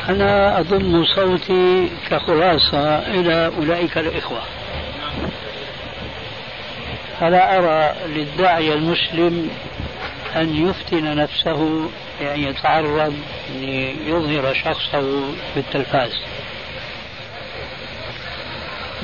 أنا 0.08 0.60
أضم 0.60 1.04
صوتي 1.04 1.90
كخلاصة 2.10 2.98
إلى 2.98 3.52
أولئك 3.58 3.98
الإخوة. 3.98 4.42
فلا 7.20 7.58
أرى 7.58 7.94
للداعية 8.08 8.74
المسلم 8.74 9.50
أن 10.36 10.68
يفتن 10.68 11.16
نفسه 11.16 11.90
يعني 12.20 12.42
يتعرض 12.44 13.14
ليظهر 13.60 14.54
شخصه 14.54 15.22
بالتلفاز. 15.56 16.12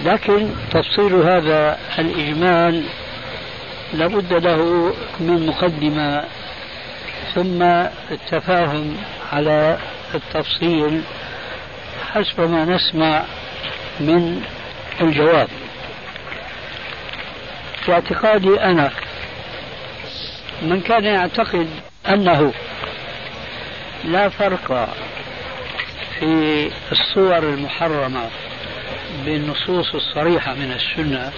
لكن 0.05 0.51
تفصيل 0.71 1.15
هذا 1.15 1.79
الإجمال 1.99 2.85
لابد 3.93 4.33
له 4.33 4.93
من 5.21 5.47
مقدمة 5.47 6.25
ثم 7.35 7.63
التفاهم 8.11 8.97
على 9.33 9.79
التفصيل 10.15 11.03
حسب 12.13 12.41
ما 12.41 12.65
نسمع 12.65 13.23
من 14.01 14.43
الجواب. 15.01 15.49
في 17.87 17.93
اعتقادي 17.93 18.61
أنا 18.61 18.91
من 20.63 20.81
كان 20.81 21.05
يعتقد 21.05 21.69
أنه 22.09 22.53
لا 24.05 24.29
فرق 24.29 24.89
في 26.19 26.71
الصور 26.93 27.39
المحرمة 27.39 28.29
بالنصوص 29.25 29.95
الصريحة 29.95 30.55
من 30.55 30.73
السنة 30.73 31.33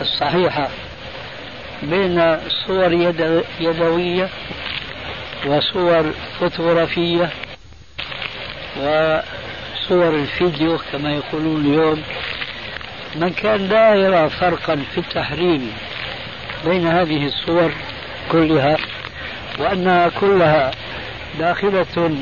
الصحيحة 0.00 0.68
بين 1.82 2.38
صور 2.66 2.92
يدوية 3.60 4.28
وصور 5.46 6.12
فوتوغرافية 6.40 7.30
وصور 8.76 10.14
الفيديو 10.14 10.78
كما 10.92 11.12
يقولون 11.12 11.60
اليوم. 11.60 12.02
من 13.16 13.28
كان 13.30 13.68
لا 13.68 13.94
يرى 13.94 14.30
فرقا 14.30 14.76
في 14.94 14.98
التحريم 14.98 15.72
بين 16.64 16.86
هذه 16.86 17.26
الصور 17.26 17.72
كلها 18.32 18.76
وأنها 19.58 20.08
كلها 20.08 20.70
داخلة 21.38 22.16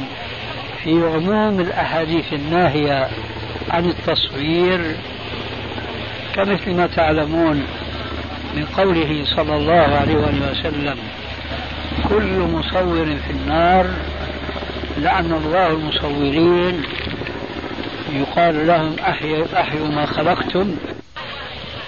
في 0.82 0.91
عموم 0.91 1.61
الأحاديث 1.61 2.32
الناهية 2.32 3.09
عن 3.70 3.84
التصوير 3.84 4.97
كمثل 6.34 6.74
ما 6.74 6.87
تعلمون 6.87 7.66
من 8.55 8.64
قوله 8.64 9.24
صلى 9.37 9.57
الله 9.57 9.97
عليه 9.97 10.16
وسلم 10.51 10.97
كل 12.09 12.39
مصور 12.39 13.07
في 13.07 13.30
النار 13.30 13.87
لعن 14.99 15.32
الله 15.32 15.66
المصورين 15.66 16.82
يقال 18.21 18.67
لهم 18.67 18.97
أحيوا, 19.09 19.47
أحيوا 19.61 19.89
ما 19.89 20.07
خلقتم. 20.07 20.77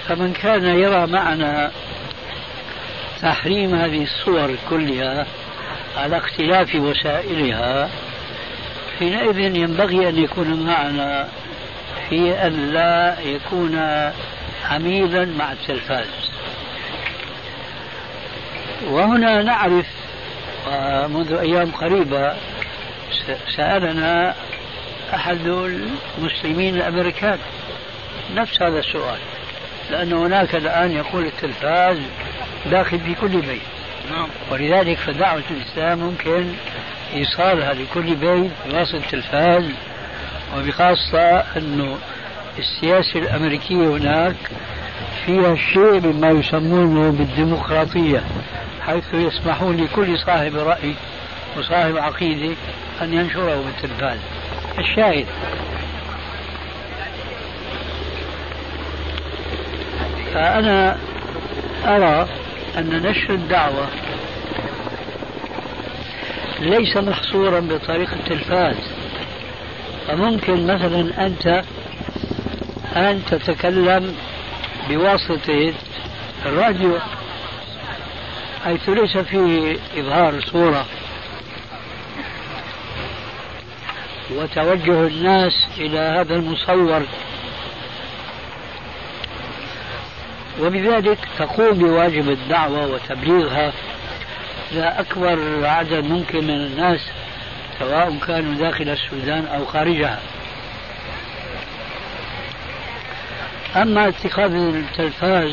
فمن 0.09 0.33
كان 0.33 0.65
يرى 0.65 1.07
معنى 1.07 1.71
تحريم 3.23 3.75
هذه 3.75 4.03
الصور 4.03 4.57
كلها 4.71 5.27
على 5.97 6.17
اختلاف 6.17 6.75
وسائلها 6.75 7.89
حينئذ 8.99 9.39
ينبغي 9.39 10.09
أن 10.09 10.19
يكون 10.19 10.67
معنا 10.67 11.29
في 12.09 12.47
أن 12.47 12.73
لا 12.73 13.21
يكون 13.21 13.81
عميلا 14.71 15.25
مع 15.25 15.53
التلفاز. 15.53 16.31
وهنا 18.87 19.43
نعرف 19.43 19.87
منذ 21.09 21.33
أيام 21.33 21.71
قريبة 21.71 22.35
سألنا 23.57 24.35
أحد 25.15 25.47
المسلمين 26.19 26.77
الأمريكان. 26.77 27.39
نفس 28.35 28.63
هذا 28.63 28.79
السؤال 28.79 29.19
لأن 29.91 30.13
هناك 30.13 30.55
الآن 30.55 30.93
يقول 30.93 31.27
التلفاز 31.27 31.99
داخل 32.71 33.01
في 33.01 33.15
كل 33.15 33.41
بيت. 33.41 33.63
نعم. 34.11 34.29
ولذلك 34.51 34.99
فدعوة 34.99 35.43
الإسلام 35.51 35.99
ممكن 35.99 36.53
إيصالها 37.15 37.75
لكل 37.75 38.15
بيت 38.15 38.51
بواسطة 38.67 38.97
التلفاز 38.97 39.65
وبخاصة 40.57 41.45
أنه 41.57 41.99
السياسة 42.59 43.19
الأمريكية 43.19 43.89
هناك 43.89 44.37
فيها 45.27 45.55
شيء 45.55 46.01
مما 46.01 46.29
يسمونه 46.29 47.11
بالديمقراطية 47.11 48.23
حيث 48.87 49.15
يسمحون 49.15 49.77
لكل 49.77 50.19
صاحب 50.19 50.57
رأي 50.57 50.95
وصاحب 51.59 51.97
عقيدة 51.97 52.55
أن 53.03 53.13
ينشره 53.13 53.63
بالتلفاز. 53.63 54.19
الشاهد. 54.79 55.27
فأنا 60.35 60.99
أرى 61.87 62.29
أن 62.79 63.03
نشر 63.03 63.35
الدعوة 63.35 63.89
ليس 66.61 66.97
محصورا 66.97 67.61
بطريق 67.61 68.13
التلفاز. 68.13 68.77
فممكن 70.09 70.67
مثلا 70.67 71.27
أنت 71.27 71.63
أن 72.97 73.23
تتكلم 73.31 74.15
بواسطة 74.89 75.73
الراديو 76.47 76.99
حيث 78.65 78.89
ليس 78.89 79.17
فيه 79.17 79.77
إظهار 79.99 80.41
صورة. 80.41 80.87
وتوجه 84.39 85.07
الناس 85.07 85.69
إلى 85.79 85.99
هذا 85.99 86.35
المصور. 86.35 87.03
وبذلك 90.61 91.19
تقوم 91.39 91.79
بواجب 91.79 92.31
الدعوة 92.31 92.87
وتبليغها 92.87 93.73
إلى 94.73 94.95
أكبر 94.99 95.67
عدد 95.67 96.05
ممكن 96.05 96.45
من 96.45 96.51
الناس 96.51 97.01
سواء 97.79 98.19
كانوا 98.27 98.55
داخل 98.55 98.89
السودان 98.89 99.47
أو 99.47 99.65
خارجها. 99.65 100.21
أما 103.77 104.09
اتخاذ 104.09 104.53
التلفاز 104.53 105.53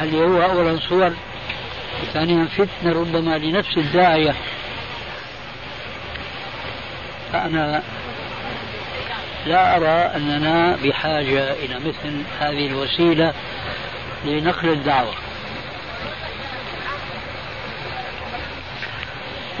اللي 0.00 0.18
هو 0.24 0.42
أولا 0.42 0.78
صور؟ 0.88 1.12
وثانيا 2.02 2.44
فتنة 2.44 2.92
ربما 2.92 3.38
لنفس 3.38 3.76
الداعية. 3.76 4.34
فأنا 7.32 7.82
لا 9.46 9.76
أرى 9.76 10.16
أننا 10.16 10.76
بحاجة 10.84 11.52
إلى 11.52 11.74
مثل 11.74 12.22
هذه 12.40 12.66
الوسيلة 12.66 13.34
لنقل 14.24 14.68
الدعوة. 14.68 15.14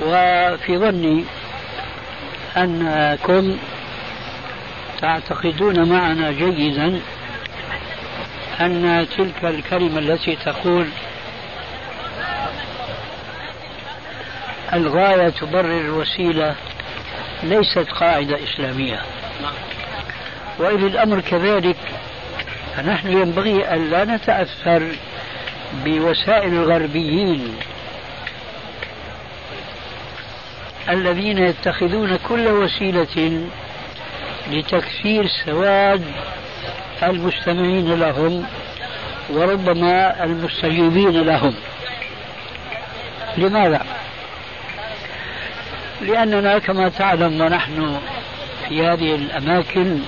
وفي 0.02 0.78
ظني 0.78 1.24
أنكم 2.56 3.56
تعتقدون 5.00 5.88
معنا 5.88 6.30
جيدا 6.30 7.00
أن 8.60 9.06
تلك 9.16 9.44
الكلمة 9.44 9.98
التي 9.98 10.36
تقول 10.36 10.86
الغاية 14.72 15.28
تبرر 15.28 15.80
الوسيلة 15.80 16.54
ليست 17.42 17.90
قاعدة 17.90 18.38
إسلامية 18.44 19.00
وإذا 20.58 20.86
الأمر 20.86 21.20
كذلك 21.20 21.76
فنحن 22.76 23.12
ينبغي 23.12 23.64
أن 23.74 23.90
لا 23.90 24.04
نتأثر 24.04 24.82
بوسائل 25.84 26.52
الغربيين 26.52 27.56
الذين 30.88 31.38
يتخذون 31.38 32.16
كل 32.28 32.48
وسيلة 32.48 33.46
لتكثير 34.50 35.26
سواد 35.44 36.04
المستمعين 37.02 38.00
لهم 38.00 38.46
وربما 39.30 40.24
المستجيبين 40.24 41.22
لهم 41.22 41.54
لماذا؟ 43.38 43.99
لأننا 46.00 46.58
كما 46.58 46.88
تعلم 46.88 47.40
ونحن 47.40 48.00
في 48.68 48.86
هذه 48.86 49.14
الأماكن. 49.14 50.00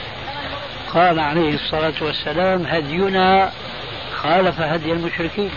قال 0.95 1.21
عليه 1.21 1.55
الصلاة 1.55 1.95
والسلام 2.01 2.67
هدينا 2.67 3.53
خالف 4.15 4.61
هدي 4.61 4.93
المشركين. 4.93 5.51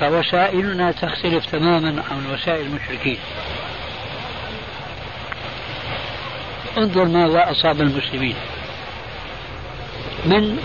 فوسائلنا 0.00 0.92
تختلف 0.92 1.46
تماما 1.46 2.02
عن 2.10 2.34
وسائل 2.34 2.66
المشركين. 2.66 3.18
انظر 6.78 7.04
ماذا 7.04 7.50
أصاب 7.50 7.80
المسلمين. 7.80 8.34
من 10.26 10.58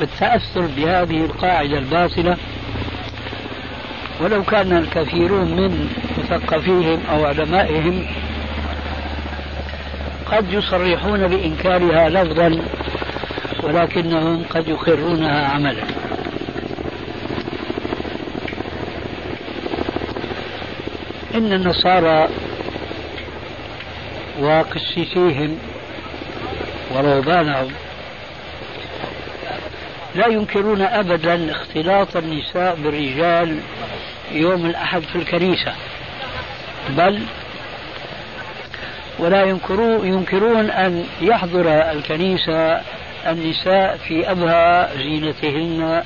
التأثر 0.00 0.60
بهذه 0.60 1.24
القاعدة 1.24 1.78
الباطلة 1.78 2.36
ولو 4.20 4.42
كان 4.42 4.76
الكثيرون 4.76 5.44
من 5.44 5.88
مثقفيهم 6.18 7.00
أو 7.10 7.24
علمائهم 7.24 8.06
قد 10.26 10.52
يصرحون 10.52 11.28
بإنكارها 11.28 12.08
لفظا 12.08 12.62
ولكنهم 13.62 14.44
قد 14.50 14.68
يقرونها 14.68 15.48
عملا. 15.48 15.84
إن 21.34 21.52
النصارى 21.52 22.28
وقسيسيهم 24.40 25.58
ورهبانهم 26.90 27.68
لا 30.14 30.26
ينكرون 30.26 30.82
أبدا 30.82 31.50
اختلاط 31.50 32.16
النساء 32.16 32.74
بالرجال 32.74 33.60
يوم 34.32 34.66
الأحد 34.66 35.02
في 35.02 35.16
الكنيسة 35.16 35.72
بل 36.88 37.22
ولا 39.18 39.44
ينكرون, 39.44 40.70
أن 40.70 41.04
يحضر 41.20 41.68
الكنيسة 41.68 42.80
النساء 43.26 43.96
في 43.96 44.30
أبهى 44.30 44.88
زينتهن 44.96 46.02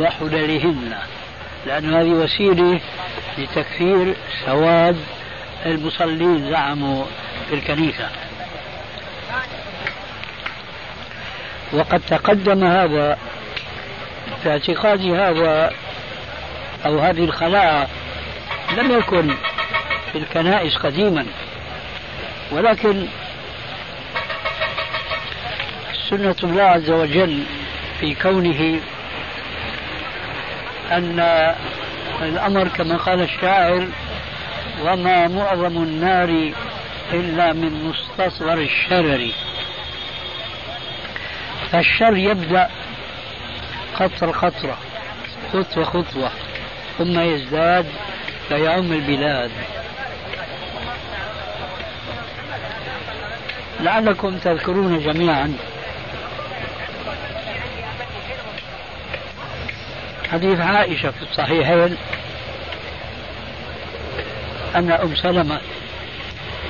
وحللهن 0.00 0.94
لأن 1.66 1.94
هذه 1.94 2.10
وسيلة 2.10 2.80
لتكفير 3.38 4.14
سواد 4.46 4.96
المصلين 5.66 6.50
زعموا 6.50 7.04
في 7.48 7.54
الكنيسة. 7.54 8.08
وقد 11.72 12.00
تقدم 12.08 12.64
هذا 12.64 13.18
في 14.42 14.50
اعتقاد 14.50 15.00
هذا 15.00 15.70
أو 16.86 16.98
هذه 16.98 17.24
الخلاعة 17.24 17.88
لم 18.76 18.98
يكن 18.98 19.34
في 20.12 20.18
الكنائس 20.18 20.76
قديما 20.76 21.26
ولكن 22.50 23.06
سنة 26.10 26.36
الله 26.44 26.62
عز 26.62 26.90
وجل 26.90 27.42
في 28.00 28.14
كونه 28.14 28.80
أن 30.92 31.20
الأمر 32.22 32.68
كما 32.68 32.96
قال 32.96 33.22
الشاعر 33.22 33.88
وما 34.82 35.28
معظم 35.28 35.82
النار 35.82 36.52
إلا 37.12 37.52
من 37.52 37.84
مستصغر 37.84 38.58
الشرر 38.58 39.30
فالشر 41.72 42.16
يبدأ 42.16 42.68
قطرة 43.94 44.30
قطرة. 44.30 44.78
خطوة 45.52 45.84
خطوة 45.84 46.30
ثم 46.98 47.20
يزداد 47.20 47.86
فيعم 48.48 48.92
البلاد. 48.92 49.50
لعلكم 53.80 54.38
تذكرون 54.38 55.00
جميعا. 55.00 55.56
حديث 60.32 60.60
عائشة 60.60 61.10
في 61.10 61.22
الصحيحين 61.22 61.96
أن 64.76 64.90
أم 64.90 65.16
سلمة 65.16 65.60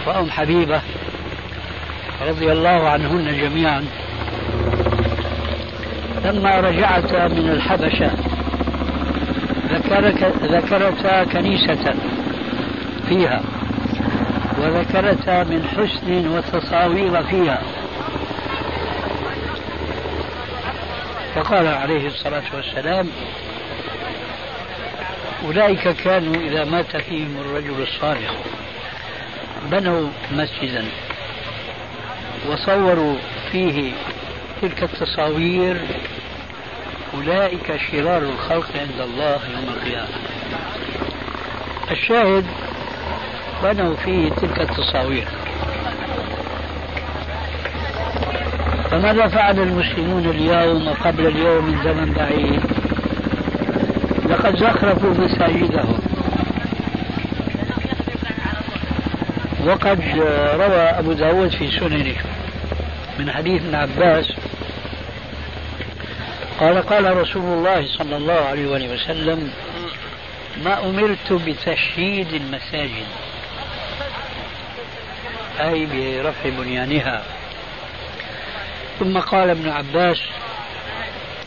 وأم 0.06 0.30
حبيبة 0.30 0.80
رضي 2.20 2.52
الله 2.52 2.88
عنهن 2.88 3.40
جميعا 3.40 3.86
لما 6.24 6.60
رجعتا 6.60 7.28
من 7.28 7.48
الحبشة 7.50 8.10
ذكرتا 10.42 11.24
كنيسة 11.24 11.94
فيها 13.08 13.42
وذكرتا 14.58 15.44
من 15.44 15.64
حسن 15.64 16.28
وتصاوير 16.28 17.22
فيها. 17.22 17.62
فقال 21.34 21.66
عليه 21.66 22.06
الصلاة 22.06 22.42
والسلام 22.54 23.08
أولئك 25.44 25.88
كانوا 25.88 26.34
إذا 26.34 26.64
مات 26.64 26.96
فيهم 26.96 27.36
الرجل 27.40 27.82
الصالح 27.82 28.30
بنوا 29.70 30.08
مسجدا 30.32 30.84
وصوروا 32.48 33.16
فيه 33.52 33.92
تلك 34.62 34.82
التصاوير 34.82 35.80
أولئك 37.14 37.76
شرار 37.90 38.22
الخلق 38.22 38.66
عند 38.80 39.00
الله 39.00 39.38
يوم 39.54 39.64
القيامة. 39.68 40.08
الشاهد 41.90 42.44
بنوا 43.62 43.96
فيه 43.96 44.30
تلك 44.30 44.60
التصاوير. 44.60 45.28
فماذا 48.90 49.28
فعل 49.28 49.58
المسلمون 49.58 50.24
اليوم 50.30 50.88
قبل 50.88 51.26
اليوم 51.26 51.64
من 51.64 51.82
زمن 51.84 52.12
بعيد؟ 52.12 52.62
لقد 54.28 54.56
زخرفوا 54.56 55.10
مساجدهم. 55.10 55.98
وقد 59.66 60.00
روى 60.54 60.82
أبو 60.82 61.12
داود 61.12 61.50
في 61.50 61.70
سننه. 61.70 62.14
من 63.18 63.32
حديث 63.32 63.62
ابن 63.62 63.74
عباس. 63.74 64.32
قال 66.60 66.86
قال 66.86 67.16
رسول 67.16 67.42
الله 67.42 67.86
صلى 67.86 68.16
الله 68.16 68.34
عليه 68.34 68.88
وسلم 68.88 69.52
ما 70.64 70.84
أمرت 70.84 71.32
بتشييد 71.32 72.34
المساجد. 72.34 73.06
أي 75.60 75.86
برفع 75.86 76.48
بنيانها. 76.48 77.22
ثم 79.00 79.18
قال 79.18 79.50
ابن 79.50 79.68
عباس 79.68 80.22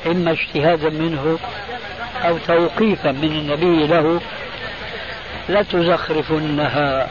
إما 0.05 0.31
اجتهادا 0.31 0.89
منه 0.89 1.39
أو 2.23 2.37
توقيفا 2.37 3.11
من 3.11 3.31
النبي 3.31 3.87
له 3.87 4.21
لتزخرفنها 5.49 7.09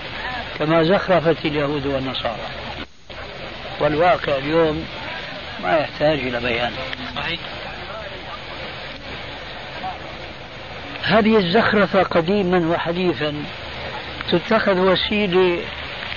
كما 0.59 0.82
زخرفت 0.84 1.44
اليهود 1.44 1.86
والنصارى. 1.86 2.63
والواقع 3.81 4.37
اليوم 4.39 4.87
ما 5.62 5.79
يحتاج 5.79 6.18
إلى 6.18 6.41
بيان. 6.41 6.72
صحيح. 7.16 7.41
هذه 11.03 11.37
الزخرفة 11.37 12.03
قديما 12.03 12.68
وحديثا 12.68 13.35
تتخذ 14.31 14.79
وسيلة 14.79 15.61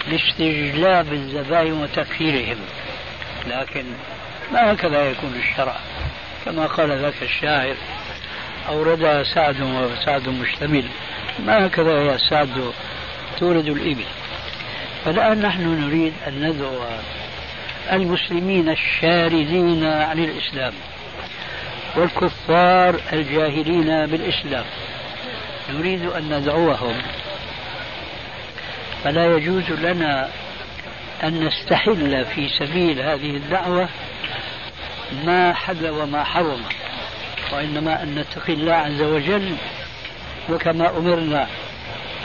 لاستجلاب 0.08 1.14
الزبائن 1.14 1.74
وتكفيرهم. 1.74 2.58
لكن 3.47 3.86
ما 4.51 4.74
هكذا 4.74 5.10
يكون 5.10 5.36
الشرع؟ 5.36 5.76
كما 6.45 6.66
قال 6.66 7.01
ذاك 7.01 7.24
الشاعر 7.24 7.76
أوردها 8.70 9.24
سعد 9.24 9.62
وسعد 9.62 10.30
مشتمل 10.30 10.86
ما 11.45 11.66
هكذا 11.66 12.03
يا 12.03 12.18
سعد 12.30 12.72
تورد 13.39 13.68
الإبل؟ 13.68 14.05
فالآن 15.05 15.41
نحن 15.41 15.88
نريد 15.88 16.14
أن 16.28 16.49
ندعو 16.49 16.84
المسلمين 17.91 18.69
الشاردين 18.69 19.83
عن 19.83 20.19
الإسلام 20.19 20.73
والكفار 21.95 22.99
الجاهلين 23.13 24.05
بالإسلام. 24.05 24.65
نريد 25.69 26.05
أن 26.05 26.39
ندعوهم. 26.39 26.95
فلا 29.03 29.35
يجوز 29.35 29.71
لنا 29.71 30.29
أن 31.23 31.47
نستحل 31.47 32.25
في 32.25 32.49
سبيل 32.59 33.01
هذه 33.01 33.29
الدعوة 33.29 33.89
ما 35.25 35.53
حل 35.53 35.89
وما 35.89 36.23
حرم 36.23 36.61
وإنما 37.53 38.03
أن 38.03 38.15
نتقي 38.15 38.53
الله 38.53 38.73
عز 38.73 39.01
وجل. 39.01 39.55
وكما 40.49 40.97
أمرنا 40.97 41.47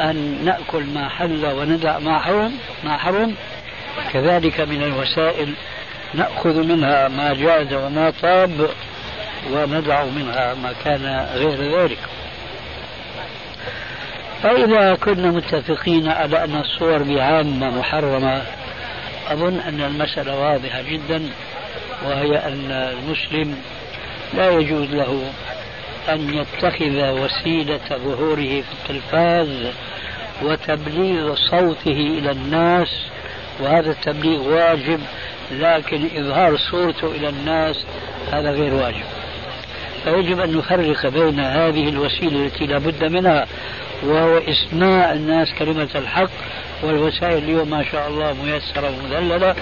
أن 0.00 0.44
نأكل 0.44 0.84
ما 0.84 1.08
حل 1.08 1.46
وندع 1.46 1.98
ما 1.98 2.18
حرم 2.18 2.52
ما 2.84 2.96
حرم 2.96 3.34
كذلك 4.12 4.61
من 4.61 4.82
الوسائل 4.82 5.55
نأخذ 6.14 6.62
منها 6.62 7.09
ما 7.09 7.34
جاز 7.34 7.72
وما 7.72 8.12
طاب 8.22 8.68
وندع 9.51 10.05
منها 10.05 10.55
ما 10.55 10.72
كان 10.84 11.26
غير 11.34 11.80
ذلك. 11.80 11.99
فإذا 14.43 14.95
كنا 14.95 15.30
متفقين 15.30 16.09
على 16.09 16.45
أن 16.45 16.57
الصور 16.57 17.03
بعامة 17.03 17.78
محرمة 17.78 18.43
أظن 19.30 19.61
أن 19.61 19.80
المسألة 19.80 20.40
واضحة 20.40 20.82
جدا 20.82 21.22
وهي 22.05 22.36
أن 22.36 22.70
المسلم 22.70 23.57
لا 24.34 24.51
يجوز 24.51 24.90
له 24.90 25.32
أن 26.09 26.34
يتخذ 26.34 27.11
وسيلة 27.11 27.80
ظهوره 27.93 28.62
في 28.62 28.72
التلفاز 28.82 29.72
وتبليغ 30.43 31.34
صوته 31.34 32.18
إلى 32.18 32.30
الناس 32.30 32.88
وهذا 33.62 33.90
التبليغ 33.90 34.48
واجب 34.48 35.00
لكن 35.50 36.08
إظهار 36.16 36.56
صورته 36.56 37.06
إلى 37.06 37.28
الناس 37.28 37.84
هذا 38.32 38.50
غير 38.50 38.74
واجب. 38.74 39.04
فيجب 40.04 40.40
أن 40.40 40.56
نفرق 40.56 41.06
بين 41.06 41.40
هذه 41.40 41.88
الوسيلة 41.88 42.46
التي 42.46 42.66
لا 42.66 42.78
بد 42.78 43.04
منها 43.04 43.46
وهو 44.02 44.38
إسماع 44.38 45.12
الناس 45.12 45.52
كلمة 45.58 45.88
الحق 45.94 46.30
والوسائل 46.82 47.38
اليوم 47.38 47.70
ما 47.70 47.84
شاء 47.92 48.08
الله 48.08 48.32
ميسرة 48.32 48.90
ومذللة. 48.90 49.54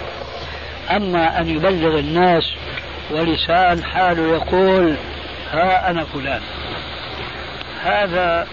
أما 0.90 1.40
أن 1.40 1.48
يبلغ 1.48 1.98
الناس 1.98 2.44
ولسان 3.10 3.84
حاله 3.84 4.32
يقول 4.32 4.94
ها 5.52 5.90
أنا 5.90 6.04
فلان. 6.04 6.40
هذا 7.84 8.46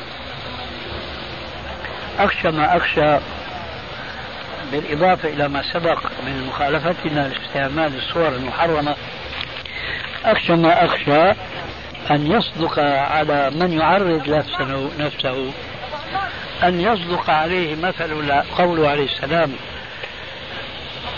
أخشى 2.20 2.52
ما 2.52 2.78
أخشى 2.78 3.18
بالإضافة 4.72 5.30
إلى 5.30 5.48
ما 5.48 5.64
سبق 5.74 6.00
من 6.26 6.48
مخالفتنا 6.48 7.28
لاستعمال 7.28 7.96
الصور 7.96 8.28
المحرمة 8.28 8.96
أخشى 10.26 10.56
ما 10.56 10.86
أخشى 10.86 11.32
أن 12.12 12.32
يصدق 12.32 12.80
على 12.80 13.50
من 13.50 13.74
يعرض 13.74 14.44
نفسه, 15.00 15.52
أن 16.64 16.82
يصدق 16.82 17.30
عليه 17.30 17.76
مثل 17.76 18.32
قوله 18.58 18.90
عليه 18.90 19.06
السلام 19.06 19.52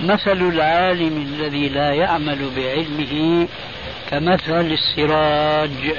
مثل 0.01 0.31
العالم 0.31 1.17
الذي 1.17 1.69
لا 1.69 1.93
يعمل 1.93 2.49
بعلمه 2.55 3.47
كمثل 4.11 4.71
السراج 4.71 5.95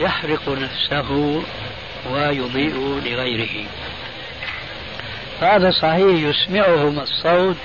يحرق 0.00 0.48
نفسه 0.48 1.42
ويضيء 2.10 3.00
لغيره. 3.04 3.66
فهذا 5.44 5.70
صحيح 5.70 6.30
يسمعهم 6.30 6.98
الصوت 7.00 7.56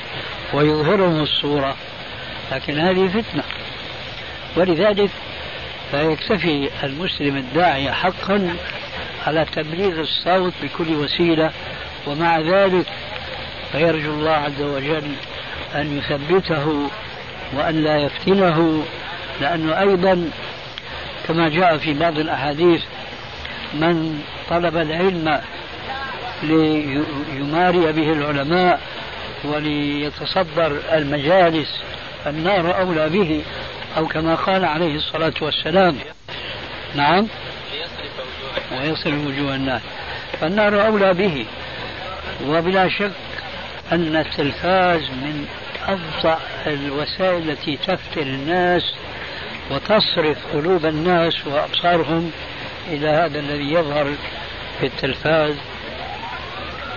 ويظهرهم 0.54 1.22
الصورة. 1.22 1.76
لكن 2.52 2.80
هذه 2.80 3.08
فتنة. 3.08 3.44
ولذلك 4.58 5.10
فيكتفي 5.92 6.70
المسلم 6.84 7.38
الداعية 7.38 7.92
حقا 7.92 8.56
على 9.28 9.46
تبليغ 9.56 10.00
الصوت 10.00 10.54
بكل 10.64 10.94
وسيلة. 10.94 11.52
ومع 12.08 12.40
ذلك 12.40 12.86
فيرجو 13.72 14.14
الله 14.14 14.32
عز 14.32 14.62
وجل 14.62 15.12
أن 15.76 15.98
يثبته 15.98 16.90
وأن 17.54 17.84
لا 17.84 17.98
يفتنه. 17.98 18.84
لأنه 19.42 19.80
أيضا 19.80 20.30
كما 21.28 21.50
جاء 21.50 21.78
في 21.78 21.94
بعض 21.94 22.20
الأحاديث 22.20 22.82
من 23.74 24.24
طلب 24.50 24.78
العلم 24.78 25.42
ليماري 26.44 27.92
به 27.92 28.12
العلماء 28.12 28.80
وليتصدر 29.44 30.80
المجالس 30.94 31.82
النار 32.28 32.80
أولى 32.80 33.10
به 33.10 33.44
أو 33.98 34.08
كما 34.08 34.36
قال 34.36 34.66
عليه 34.66 34.96
الصلاة 34.96 35.34
والسلام. 35.42 35.96
نعم. 36.96 37.28
ويصل 38.72 39.14
وجوه 39.14 39.56
الناس 39.56 39.82
فالنار 40.42 40.86
أولى 40.88 41.14
به. 41.14 41.46
وبلا 42.48 42.90
شك 42.90 43.12
أن 43.92 44.16
التلفاز 44.16 45.02
من 45.02 45.48
أفظع 45.88 46.38
الوسائل 46.68 47.50
التي 47.50 47.78
تفتن 47.78 48.22
الناس 48.22 48.94
وتصرف 49.72 50.38
قلوب 50.54 50.86
الناس 50.86 51.48
وأبصارهم 51.48 52.32
إلى 52.88 53.10
هذا 53.10 53.40
الذي 53.40 53.74
يظهر 53.74 54.14
في 54.80 54.86
التلفاز. 54.86 55.56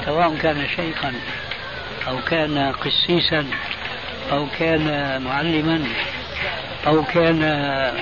سواء 0.06 0.36
كان 0.36 0.66
شيخا 0.76 1.12
أو 2.08 2.18
كان 2.18 2.72
قسيسا 2.72 3.46
أو 4.32 4.46
كان 4.58 5.22
معلما 5.22 5.84
أو 6.86 7.04
كان 7.04 7.42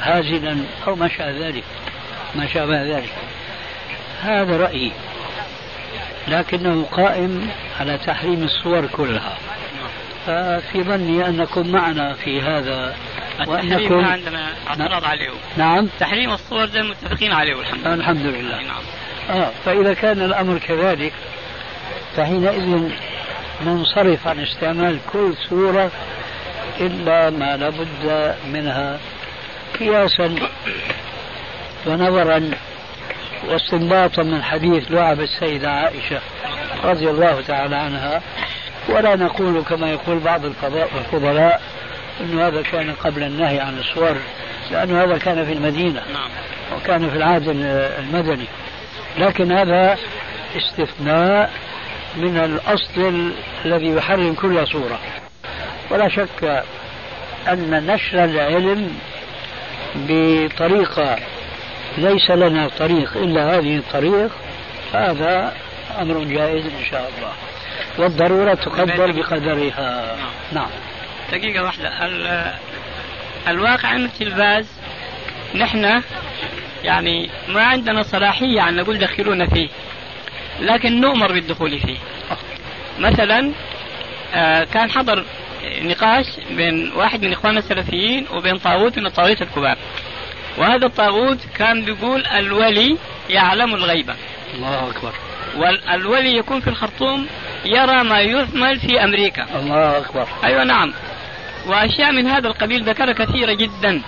هازلا 0.03 0.57
أو 0.87 0.97
ما 0.97 1.09
شابه 1.09 1.49
ذلك. 1.49 1.65
ما 2.35 2.47
شابه 2.47 2.83
ذلك. 2.83 3.13
هذا 4.23 4.57
رأيي. 4.57 4.93
لكنه 6.29 6.85
قائم 6.93 7.49
على 7.81 7.99
تحريم 7.99 8.43
الصور 8.43 8.87
كلها. 8.87 9.39
ففي 10.27 10.83
ظني 10.83 11.29
أنكم 11.29 11.69
معنا 11.73 12.15
في 12.15 12.43
هذا 12.43 12.97
وأنكم 13.47 14.05
عندنا 14.05 14.47
اعتراض 14.69 15.05
عليه. 15.05 15.31
نعم. 15.57 15.89
تحريم 15.99 16.33
الصور 16.33 16.65
ده 16.65 16.83
متفقين 16.83 17.33
عليه 17.33 17.61
الحمد 17.61 17.87
لله. 17.87 17.95
الحمد 17.95 18.27
لله. 18.27 18.63
نعم. 18.63 18.83
آه 19.31 19.51
فإذا 19.65 19.95
كان 19.95 20.23
الأمر 20.23 20.59
كذلك 20.59 21.13
فحينئذ 22.17 22.91
ننصرف 23.67 24.29
عن 24.29 24.41
استعمال 24.41 24.99
كل 25.13 25.35
صورة 25.49 25.91
إلا 26.81 27.31
ما 27.31 27.57
لابد 27.57 28.35
منها 28.53 28.99
قياسا 29.79 30.35
ونظرا 31.87 32.51
واستنباطا 33.49 34.23
من 34.23 34.43
حديث 34.43 34.93
لعب 34.93 35.21
السيدة 35.21 35.71
عائشة 35.71 36.21
رضي 36.85 37.11
الله 37.11 37.41
تعالى 37.41 37.77
عنها 37.77 38.23
ولا 38.89 39.17
نقول 39.17 39.63
كما 39.63 39.91
يقول 39.91 40.19
بعض 40.19 40.45
الفضلاء 40.45 41.63
أن 42.21 42.41
هذا 42.41 42.63
كان 42.63 42.93
قبل 42.93 43.23
النهي 43.23 43.61
عن 43.61 43.79
الصور 43.79 44.17
لأن 44.71 44.97
هذا 44.97 45.19
كان 45.19 45.47
في 45.47 45.53
المدينة 45.53 46.03
نعم. 46.13 46.31
وكان 46.77 47.11
في 47.11 47.17
العهد 47.17 47.49
المدني 47.99 48.47
لكن 49.19 49.53
هذا 49.53 49.99
استثناء 50.57 51.51
من 52.17 52.37
الأصل 52.37 53.33
الذي 53.65 53.87
يحرم 53.87 54.35
كل 54.35 54.67
صورة. 54.67 54.99
ولا 55.91 56.09
شك 56.09 56.65
أن 57.49 57.87
نشر 57.87 58.25
العلم 58.25 58.99
بطريقة 59.95 61.19
ليس 61.99 62.31
لنا 62.31 62.69
طريق 62.79 63.17
إلا 63.17 63.59
هذه 63.59 63.77
الطريق 63.77 64.31
هذا 64.95 65.55
أمر 66.01 66.25
جائز 66.25 66.67
إن 66.67 66.85
شاء 66.91 67.13
الله. 67.17 67.33
والضرورة 67.99 68.55
تقدر 68.55 69.13
بقدرها. 69.13 70.17
نعم. 70.53 70.71
دقيقة 71.33 71.65
واحدة. 71.65 71.91
الواقع 73.49 73.97
أن 73.97 74.05
التلفاز 74.05 74.67
نحن 75.55 76.03
يعني 76.85 77.31
ما 77.49 77.63
عندنا 77.63 78.03
صلاحية 78.03 78.69
أن 78.69 78.77
نقول 78.77 78.99
دخلونا 78.99 79.47
فيه. 79.47 79.69
لكن 80.61 81.01
نؤمر 81.01 81.33
بالدخول 81.33 81.81
فيه. 81.81 81.99
مثلا 82.99 83.53
آه، 84.35 84.65
كان 84.65 84.91
حضر 84.91 85.25
نقاش 85.83 86.27
بين 86.51 86.93
واحد 86.93 87.25
من 87.25 87.33
إخواننا 87.33 87.59
السلفيين 87.59 88.27
وبين 88.33 88.59
طاغوت 88.59 88.99
من 88.99 89.07
الطاغوت 89.07 89.43
الكبار. 89.43 89.79
وهذا 90.59 90.87
الطاغوت 90.87 91.39
كان 91.57 91.85
بيقول 91.85 92.27
الولي 92.27 92.97
يعلم 93.31 93.75
الغيبة 93.75 94.15
الله 94.55 94.91
أكبر. 94.91 95.13
والولي 95.57 96.37
يكون 96.37 96.61
في 96.61 96.69
الخرطوم 96.69 97.27
يرى 97.65 98.05
ما 98.05 98.21
يثمل 98.21 98.79
في 98.79 99.05
أمريكا. 99.05 99.47
الله 99.59 99.99
أكبر. 99.99 100.29
أيوة 100.45 100.65
نعم. 100.65 100.93
وأشياء 101.67 102.13
من 102.13 102.27
هذا 102.27 102.49
القبيل 102.49 102.85
ذكرها 102.85 103.13
كثيرة 103.13 103.53
جدا. 103.53 104.03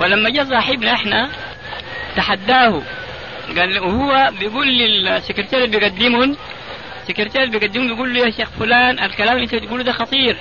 ولما 0.00 0.30
جاء 0.30 0.44
صاحبنا 0.44 0.92
إحنا 0.92 1.30
تحداه 2.16 2.82
قال 3.58 3.78
وهو 3.78 4.30
بيقول 4.40 4.68
للسكرتير 4.68 5.64
اللي 5.64 5.78
بيقدمهم 5.78 6.36
السكرتير 7.02 7.50
بيقدمهم 7.50 7.86
بيقول 7.88 8.14
له 8.14 8.20
يا 8.20 8.30
شيخ 8.30 8.50
فلان 8.50 8.98
الكلام 8.98 9.36
اللي 9.36 9.44
انت 9.44 9.54
بتقوله 9.54 9.84
ده 9.84 9.92
خطير. 9.92 10.36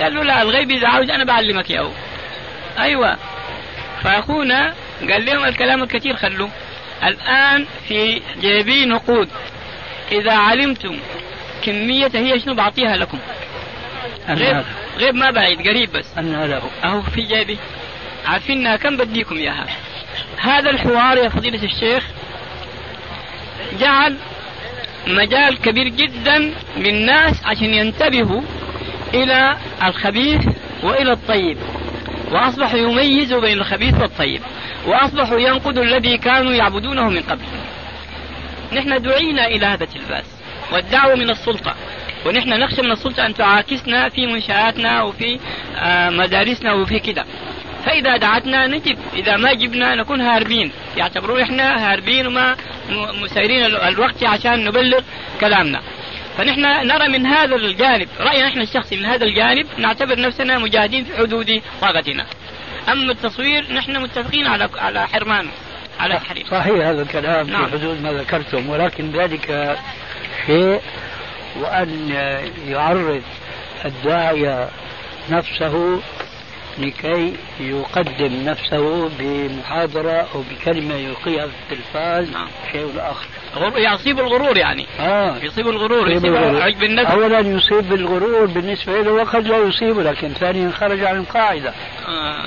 قال 0.00 0.14
له 0.14 0.22
لا 0.22 0.42
الغيب 0.42 0.70
إذا 0.70 0.88
عاوز 0.88 1.10
أنا 1.10 1.24
بعلمك 1.24 1.70
يا 1.70 1.90
أيوه. 2.78 3.16
فأخونا 4.02 4.74
قال 5.10 5.26
لهم 5.26 5.44
الكلام 5.44 5.82
الكثير 5.82 6.16
خلوه. 6.16 6.50
الآن 7.04 7.66
في 7.88 8.22
جيبي 8.40 8.84
نقود. 8.84 9.28
إذا 10.12 10.32
علمتم 10.32 10.98
كمية 11.64 12.10
هي 12.14 12.40
شنو 12.40 12.54
بعطيها 12.54 12.96
لكم؟ 12.96 13.18
غيب 14.28 14.64
غيب 14.98 15.14
ما 15.14 15.30
بعيد 15.30 15.68
قريب 15.68 15.92
بس. 15.92 16.18
أنها 16.18 16.46
له 16.46 16.62
أهو 16.84 17.02
في 17.02 17.20
جيبي. 17.20 17.58
عارفينها 18.26 18.76
كم 18.76 18.96
بديكم 18.96 19.36
إياها؟ 19.36 19.66
هذا 20.36 20.70
الحوار 20.70 21.18
يا 21.18 21.28
فضيلة 21.28 21.62
الشيخ 21.62 22.04
جعل 23.80 24.16
مجال 25.06 25.58
كبير 25.58 25.88
جدا 25.88 26.54
للناس 26.76 27.44
عشان 27.44 27.74
ينتبهوا 27.74 28.42
إلى 29.14 29.56
الخبيث 29.84 30.40
وإلى 30.82 31.12
الطيب 31.12 31.58
وأصبحوا 32.30 32.78
يميزوا 32.78 33.40
بين 33.40 33.58
الخبيث 33.58 33.94
والطيب 34.00 34.40
وأصبحوا 34.86 35.38
ينقذوا 35.38 35.84
الذي 35.84 36.18
كانوا 36.18 36.52
يعبدونه 36.52 37.08
من 37.08 37.22
قبل. 37.22 37.44
نحن 38.72 39.02
دعينا 39.02 39.46
إلى 39.46 39.66
هذا 39.66 39.84
التلباس 39.84 40.24
والدعوة 40.72 41.14
من 41.14 41.30
السلطة 41.30 41.74
ونحن 42.26 42.48
نخشى 42.48 42.82
من 42.82 42.90
السلطة 42.90 43.26
أن 43.26 43.34
تعاكسنا 43.34 44.08
في 44.08 44.26
منشآتنا 44.26 45.02
وفي 45.02 45.38
آه، 45.78 46.10
مدارسنا 46.10 46.72
وفي 46.72 46.98
كده. 46.98 47.24
فإذا 47.84 48.16
دعتنا 48.16 48.66
نجب 48.66 48.95
إذا 49.16 49.36
ما 49.36 49.52
جبنا 49.52 49.94
نكون 49.94 50.20
هاربين. 50.20 50.72
يعتبرون 50.96 51.40
إحنا 51.40 51.92
هاربين 51.92 52.26
وما 52.26 52.56
مسيرين 53.22 53.64
الوقت 53.64 54.24
عشان 54.24 54.64
نبلغ 54.64 55.00
كلامنا. 55.40 55.80
فنحن 56.38 56.60
نرى 56.60 57.08
من 57.08 57.26
هذا 57.26 57.56
الجانب 57.56 58.08
رأينا 58.20 58.48
إحنا 58.48 58.62
الشخصي 58.62 58.96
من 58.96 59.06
هذا 59.06 59.24
الجانب 59.24 59.66
نعتبر 59.78 60.20
نفسنا 60.20 60.58
مجاهدين 60.58 61.04
في 61.04 61.16
حدود 61.16 61.62
طاقتنا. 61.80 62.26
أما 62.88 63.12
التصوير 63.12 63.72
نحن 63.72 64.02
متفقين 64.02 64.46
على 64.46 64.68
على 64.76 65.08
حرمانه 65.08 65.50
على 66.00 66.14
الحريم 66.14 66.44
صحيح 66.50 66.86
هذا 66.86 67.02
الكلام 67.02 67.50
نعم. 67.50 67.66
في 67.66 67.72
حدود 67.72 68.02
ما 68.02 68.12
ذكرتم 68.12 68.68
ولكن 68.68 69.10
ذلك 69.12 69.78
شيء 70.46 70.80
وأن 71.60 72.10
يعرض 72.68 73.22
الداعية 73.84 74.68
نفسه 75.30 76.00
لكي 76.78 77.32
يقدم 77.60 78.44
نفسه 78.44 79.08
بمحاضرة 79.18 80.26
أو 80.34 80.42
بكلمة 80.50 80.94
يلقيها 80.94 81.46
في 81.46 81.52
التلفاز. 81.72 82.30
نعم. 82.30 82.48
شيء 82.72 82.92
آخر. 82.98 83.26
يصيب 83.76 84.18
الغرور 84.20 84.58
يعني. 84.58 84.86
آه. 85.00 85.36
يصيب 85.42 85.68
الغرور 85.68 86.10
يصيب. 86.10 86.36
عجب 86.36 86.82
النفس. 86.82 87.10
أولا 87.10 87.38
يصيب 87.40 87.88
بالغرور 87.88 88.46
بالنسبة 88.46 89.02
له 89.02 89.12
وقد 89.12 89.46
لا 89.46 89.58
يصيبه 89.58 90.02
لكن 90.02 90.28
ثانيا 90.28 90.70
خرج 90.70 91.04
عن 91.04 91.16
القاعدة. 91.16 91.72
آه. 92.08 92.46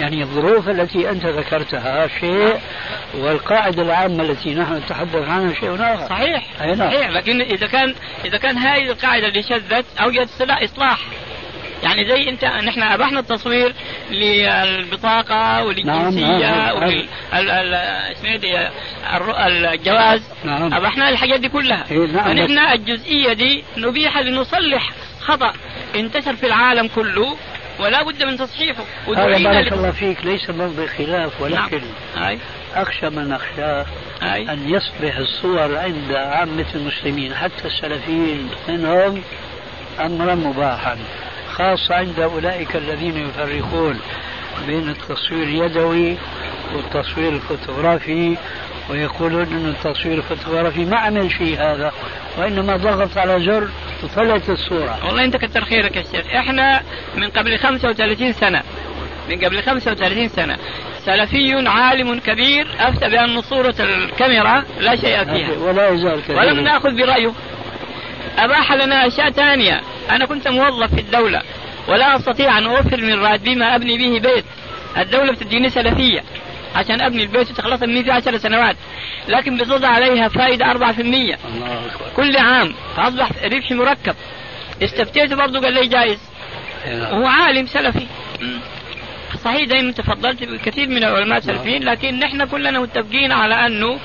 يعني 0.00 0.22
الظروف 0.22 0.68
التي 0.68 1.10
أنت 1.10 1.26
ذكرتها 1.26 2.08
شيء 2.20 2.60
والقاعدة 3.14 3.82
العامة 3.82 4.22
التي 4.22 4.54
نحن 4.54 4.74
نتحدث 4.76 5.28
عنها 5.28 5.54
شيء 5.54 5.74
آخر. 5.74 6.08
صحيح. 6.08 6.44
أي 6.62 6.74
نعم. 6.74 6.90
صحيح. 6.90 7.10
لكن 7.10 7.40
إذا 7.40 7.66
كان 7.66 7.94
إذا 8.24 8.38
كان 8.38 8.58
هذه 8.58 8.90
القاعدة 8.90 9.26
اللي 9.28 9.42
شذت 9.42 9.84
أوجد 10.00 10.24
سلا- 10.24 10.64
إصلاح. 10.64 10.98
يعني 11.82 12.08
زي 12.08 12.28
انت 12.28 12.44
نحن 12.44 12.82
أبحنا 12.82 13.20
التصوير 13.20 13.74
للبطاقة 14.10 15.64
وللجنسيه 15.64 16.26
نعم، 16.26 16.78
نعم. 16.78 16.78
ولل 16.78 17.74
اسمه 17.74 18.30
إيه 18.30 18.70
الجواز. 19.74 20.22
نعم. 20.44 20.74
أبحنا 20.74 21.08
الحاجات 21.08 21.40
دي 21.40 21.48
كلها. 21.48 21.84
إيه، 21.90 22.06
نعم، 22.06 22.24
فنحن 22.24 22.58
الجزئية 22.58 23.32
دي 23.32 23.64
نبيح 23.76 24.18
لنصلح 24.18 24.92
خطأ 25.20 25.52
انتشر 25.96 26.36
في 26.36 26.46
العالم 26.46 26.88
كله 26.94 27.36
ولا 27.80 28.02
بد 28.02 28.22
من 28.24 28.36
تصحيحه. 28.36 28.84
هذا 29.16 29.38
بارك 29.38 29.72
الله 29.72 29.90
فيك 29.90 30.24
ليس 30.24 30.50
موضع 30.50 30.86
خلاف 30.86 31.40
ولكن 31.40 31.82
نعم. 32.16 32.38
أخشى 32.74 33.10
من 33.10 33.32
أخشاه 33.32 33.86
أي. 34.22 34.52
أن 34.52 34.70
يصبح 34.70 35.16
الصور 35.16 35.76
عند 35.78 36.12
عامة 36.12 36.66
المسلمين 36.74 37.34
حتى 37.34 37.64
السلفيين 37.64 38.48
منهم 38.68 39.22
أمرا 40.00 40.34
مباحا. 40.34 40.98
خاصة 41.58 41.94
عند 41.94 42.20
أولئك 42.20 42.76
الذين 42.76 43.16
يفرقون 43.16 44.00
بين 44.66 44.88
التصوير 44.88 45.42
اليدوي 45.42 46.16
والتصوير 46.74 47.32
الفوتوغرافي 47.32 48.36
ويقولون 48.90 49.42
أن 49.42 49.68
التصوير 49.68 50.18
الفوتوغرافي 50.18 50.84
ما 50.84 50.96
عمل 50.98 51.30
شيء 51.30 51.60
هذا 51.60 51.92
وإنما 52.38 52.76
ضغط 52.76 53.18
على 53.18 53.40
زر 53.40 53.68
وطلعت 54.02 54.50
الصورة. 54.50 55.06
والله 55.06 55.24
انت 55.24 55.36
كتر 55.36 55.64
خيرك 55.64 55.96
يا 55.96 56.02
شيخ. 56.02 56.34
إحنا 56.34 56.82
من 57.16 57.28
قبل 57.28 57.58
35 57.58 58.32
سنة 58.32 58.62
من 59.28 59.44
قبل 59.44 59.62
35 59.62 60.28
سنة 60.28 60.56
سلفي 61.04 61.68
عالم 61.68 62.18
كبير 62.18 62.66
أفتى 62.80 63.08
بأن 63.08 63.40
صورة 63.40 63.74
الكاميرا 63.80 64.64
لا 64.80 64.96
شيء 64.96 65.24
فيها. 65.24 65.58
ولا 65.58 65.88
يزال 65.88 66.22
كذلك 66.22 66.38
ولم 66.38 66.60
نأخذ 66.60 66.96
برأيه. 66.96 67.32
أباح 68.38 68.72
لنا 68.72 69.06
أشياء 69.06 69.30
ثانية. 69.30 69.80
أنا 70.10 70.26
كنت 70.26 70.48
موظف 70.48 70.94
في 70.94 71.00
الدولة 71.00 71.42
ولا 71.88 72.16
أستطيع 72.16 72.58
أن 72.58 72.66
أوفر 72.66 73.00
من 73.00 73.14
راتبي 73.24 73.54
ما 73.54 73.74
أبني 73.74 73.98
به 73.98 74.18
بيت. 74.28 74.44
الدولة 74.98 75.32
بتديني 75.32 75.70
سلفية 75.70 76.22
عشان 76.74 77.00
أبني 77.00 77.22
البيت 77.22 77.50
وتخلص 77.50 77.82
مني 77.82 78.04
في 78.04 78.10
عشر 78.10 78.36
سنوات. 78.36 78.76
لكن 79.28 79.56
بتوضع 79.56 79.88
عليها 79.88 80.28
فائده 80.28 80.64
4% 80.70 80.70
الله 81.00 81.36
أكبر. 81.86 82.06
كل 82.16 82.36
عام 82.36 82.74
فأصبح 82.96 83.28
ربح 83.44 83.70
مركب. 83.72 84.14
استفتيت 84.82 85.32
برضه 85.32 85.60
قال 85.60 85.74
لي 85.74 85.86
جائز 85.86 86.18
نعم. 86.86 87.12
وهو 87.12 87.26
عالم 87.26 87.66
سلفي. 87.66 88.06
صحيح 89.46 89.68
دائما 89.68 89.92
تفضلت 89.92 90.44
بكثير 90.44 90.88
من 90.88 91.04
العلماء 91.04 91.38
السلفيين 91.38 91.82
لكن 91.82 92.18
نحن 92.18 92.44
كلنا 92.44 92.80
متفقين 92.80 93.32
على 93.32 93.54
أنه 93.66 93.98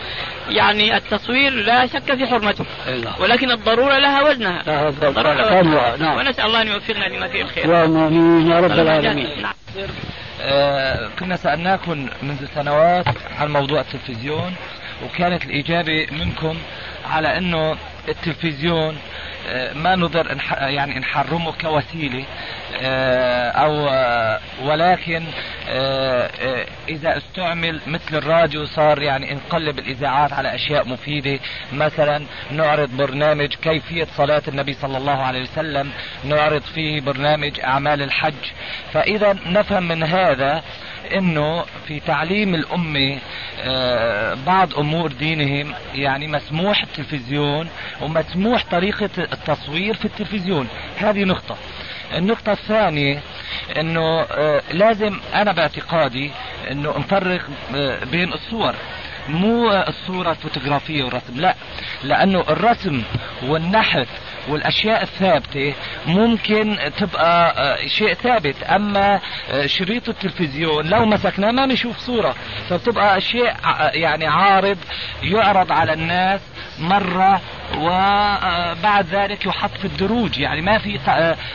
يعني 0.50 0.98
التصوير 0.98 1.52
لا 1.54 1.86
شك 1.86 2.16
في 2.16 2.28
حرمته 2.28 2.66
نعم. 3.04 3.14
ولكن 3.20 3.52
الضرورة 3.52 3.98
لها 3.98 4.22
وزنها 4.30 4.90
الضرورة 4.90 5.34
لها. 5.34 5.60
وزنها. 5.60 5.98
نعم. 5.98 6.18
ونسأل 6.18 6.46
الله 6.46 6.62
أن 6.62 6.68
يوفقنا 6.68 7.06
لما 7.06 7.28
فيه 7.28 7.42
الخير 7.42 7.66
اللهم 7.66 7.98
آمين 8.04 8.52
يا 8.52 8.60
رب 8.60 8.72
العالمين 8.72 9.42
نعم. 9.42 9.54
آه، 10.42 11.10
كنا 11.20 11.36
سألناكم 11.36 12.08
منذ 12.24 12.46
سنوات 12.56 13.06
عن 13.40 13.52
موضوع 13.54 13.82
التلفزيون 13.82 14.56
وكانت 15.06 15.46
الإجابة 15.46 16.08
منكم 16.12 16.58
على 17.06 17.38
أنه 17.38 17.78
التلفزيون 18.10 18.96
آه، 18.96 19.31
ما 19.76 19.96
نقدر 19.96 20.38
يعني 20.52 21.00
نحرمه 21.00 21.52
كوسيلة 21.52 22.26
آه، 22.82 23.50
أو 23.50 23.88
آه، 23.90 24.40
ولكن 24.64 25.24
آه، 25.70 26.30
آه، 26.42 26.66
إذا 26.90 27.18
استعمل 27.18 27.82
مثل 27.88 28.18
الراديو 28.18 28.66
صار 28.66 29.02
يعني 29.02 29.34
نقلب 29.34 29.80
الإذاعات 29.80 30.34
على 30.34 30.56
أشياء 30.56 30.88
مفيدة. 30.88 31.40
مثلا 31.74 32.26
نعرض 32.52 32.98
برنامج 32.98 33.56
كيفية 33.56 34.08
صلاة 34.18 34.44
النبي 34.48 34.74
صلى 34.74 34.98
الله 34.98 35.24
عليه 35.24 35.42
وسلم 35.42 35.92
نعرض 36.24 36.62
فيه 36.62 37.02
برنامج 37.02 37.60
أعمال 37.60 38.02
الحج. 38.02 38.52
فإذا 38.94 39.36
نفهم 39.46 39.88
من 39.88 40.04
هذا 40.04 40.64
إنه 41.18 41.66
في 41.88 42.00
تعليم 42.00 42.56
الأمة 42.56 43.18
آه، 43.62 44.38
بعض 44.46 44.74
أمور 44.74 45.12
دينهم 45.12 45.74
يعني 45.96 46.28
مسموح 46.28 46.84
التلفزيون 46.84 47.70
ومسموح 48.02 48.66
طريقة 48.72 49.10
التصوير 49.18 49.94
في 49.94 50.06
التلفزيون. 50.06 50.68
هذه 50.98 51.24
نقطة. 51.24 51.58
النقطة 52.18 52.52
الثانية 52.52 53.20
إنه 53.80 54.22
آه، 54.22 54.62
لازم 54.72 55.20
أنا 55.34 55.52
باعتقادي 55.52 56.32
إنه 56.72 56.98
نفرق 56.98 57.42
آه، 57.76 58.04
بين 58.06 58.34
الصور. 58.34 58.76
مو 59.30 59.72
الصورة 59.72 60.32
الفوتوغرافية 60.32 61.04
والرسم 61.04 61.40
لا. 61.42 61.56
لأنه 62.04 62.40
الرسم 62.40 63.04
والنحت 63.44 64.08
والأشياء 64.48 65.04
الثابتة 65.04 65.74
ممكن 66.08 66.78
تبقى 66.98 67.54
آه، 67.58 67.88
شيء 67.88 68.14
ثابت. 68.14 68.64
أما 68.64 69.20
آه، 69.52 69.66
شريط 69.66 70.10
التلفزيون 70.10 70.86
لو 70.90 71.06
مسكناه 71.06 71.52
ما 71.52 71.66
نشوف 71.66 71.98
صورة 71.98 72.36
فبتبقى 72.70 73.22
شيء 73.22 73.50
ع- 73.64 73.92
يعني 73.94 74.28
عارض 74.28 74.78
يعرض 75.24 75.72
على 75.72 75.94
الناس 75.94 76.42
مرة 76.80 77.42
وبعد 77.78 79.06
ذلك 79.12 79.46
يحط 79.46 79.72
في 79.78 79.86
الدروج. 79.86 80.40
يعني 80.40 80.62
ما 80.62 80.78
في 80.78 81.00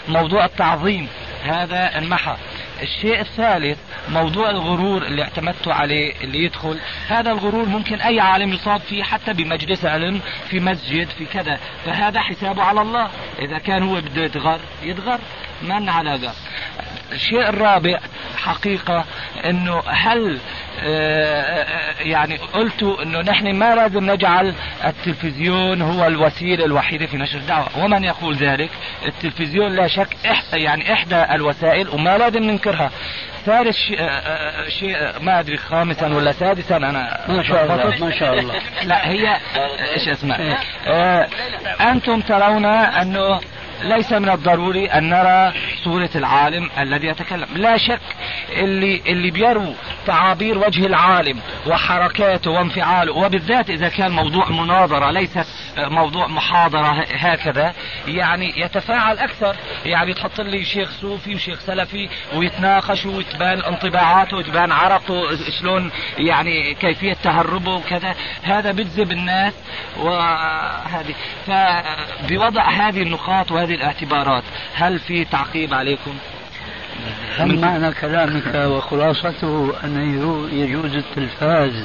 موضوع 0.09 0.45
التعظيم. 0.45 1.09
هذا 1.45 1.99
انمحى 1.99 2.37
الشيء 2.83 3.21
الثالث 3.21 3.79
موضوع 4.09 4.51
الغرور 4.51 5.03
اللي 5.03 5.23
اعتمدتوا 5.23 5.73
عليه 5.73 6.21
اللي 6.21 6.45
يدخل. 6.45 6.79
هذا 7.09 7.31
الغرور 7.31 7.69
ممكن 7.69 8.01
أي 8.01 8.21
عالم 8.21 8.53
يصاب 8.53 8.81
فيه 8.81 9.03
حتى 9.03 9.33
بمجلس 9.33 9.85
علم 9.85 10.21
في 10.49 10.61
مسجد 10.61 11.09
في 11.09 11.25
كذا. 11.27 11.59
فهذا 11.85 12.21
حسابه 12.21 12.63
على 12.63 12.81
الله. 12.81 13.11
إذا 13.39 13.59
كان 13.59 13.83
هو 13.83 14.01
بده 14.01 14.25
يتغر 14.25 14.61
يتغر. 14.83 15.19
من 15.63 15.89
علاقة. 15.89 16.35
الشيء 17.13 17.49
الرابع 17.49 17.99
حقيقة 18.37 19.05
إنه 19.45 19.83
هل 19.87 20.41
يعني 22.01 22.37
قلتوا 22.37 23.03
إنه 23.03 23.21
نحن 23.21 23.55
ما 23.55 23.75
لازم 23.75 24.11
نجعل 24.11 24.55
التلفزيون 24.85 25.83
هو 25.83 26.07
الوسيلة 26.07 26.65
الوحيدة 26.65 27.07
في 27.07 27.17
نشر 27.17 27.39
الدعوة، 27.39 27.69
ومن 27.85 28.05
يقول 28.05 28.37
ذلك؟ 28.37 28.71
التلفزيون 29.07 29.73
لا 29.73 29.87
شك 29.89 30.17
إح 30.27 30.43
يعني 30.55 30.93
إحدى 30.93 31.25
الوسائل 31.35 31.89
وما 31.89 32.19
لازم 32.19 32.43
ننكرها. 32.43 32.91
ثالث 33.47 33.77
شيء, 33.77 34.01
آه، 34.01 34.05
آه، 34.05 35.17
آه، 35.17 35.19
ما 35.19 35.41
أدري 35.41 35.57
خامسا 35.57 36.07
ولا 36.07 36.33
سادسا 36.33 36.77
أنا 36.77 37.21
ما 37.29 37.43
شاء 37.43 37.65
الله 37.65 38.07
ما 38.07 38.19
شاء 38.19 38.39
الله 38.39 38.55
لا 38.83 39.09
هي 39.09 39.37
إيش 39.95 40.09
اسمها؟ 40.09 40.59
آه 40.87 41.29
أنتم 41.81 42.21
ترون 42.21 42.65
أنه 42.65 43.41
ليس 43.83 44.13
من 44.13 44.29
الضروري 44.29 44.87
أن 44.87 45.11
نرى 45.11 45.53
صورة 45.85 46.11
العالم 46.15 46.71
الذي 46.79 47.07
يتكلم، 47.07 47.49
لا 47.55 47.77
شك 47.77 48.01
اللي 48.53 49.03
اللي 49.07 49.31
بيروا 49.31 49.75
تعابير 50.07 50.59
وجه 50.59 50.87
العالم 50.87 51.41
وحركاته 51.67 52.51
وانفعاله 52.51 53.13
وبالذات 53.13 53.71
إذا 53.71 53.89
كان 53.89 54.11
موضوع 54.11 54.51
مناظرة 54.51 55.11
ليست 55.11 55.47
موضوع 55.79 56.27
محاضرة 56.27 57.05
هكذا 57.15 57.75
يعني 58.07 58.61
يتفاعل 58.61 59.19
أكثر. 59.19 59.57
يعني 59.85 60.15
تحط 60.15 60.41
لي 60.41 60.65
شيخ 60.65 60.91
صوفي 60.91 61.35
وشيخ 61.35 61.61
سلفي 61.61 62.09
ويتناقشوا 62.35 63.19
وتبان 63.19 63.61
انطباعاته 63.61 64.37
وتبان 64.37 64.73
عرقه 64.73 65.37
شلون 65.61 65.91
يعني 66.19 66.75
كيفية 66.75 67.13
تهربه 67.13 67.75
وكذا. 67.75 68.15
هذا 68.43 68.73
بجذب 68.73 69.13
الناس 69.13 69.55
وهذه. 69.97 71.15
فبوضع 71.47 72.71
هذه 72.71 73.03
النقاط 73.03 73.53
وهذه 73.53 73.66
الاعتبارات؟ 73.71 74.43
هل 74.75 74.99
في 74.99 75.25
تعقيب 75.25 75.75
عليكم؟ 75.75 76.15
هل 77.39 77.61
معنى 77.61 77.93
كلامك 77.93 78.55
وخلاصته 78.55 79.73
أن 79.85 80.01
يجوز 80.53 80.95
التلفاز 80.95 81.85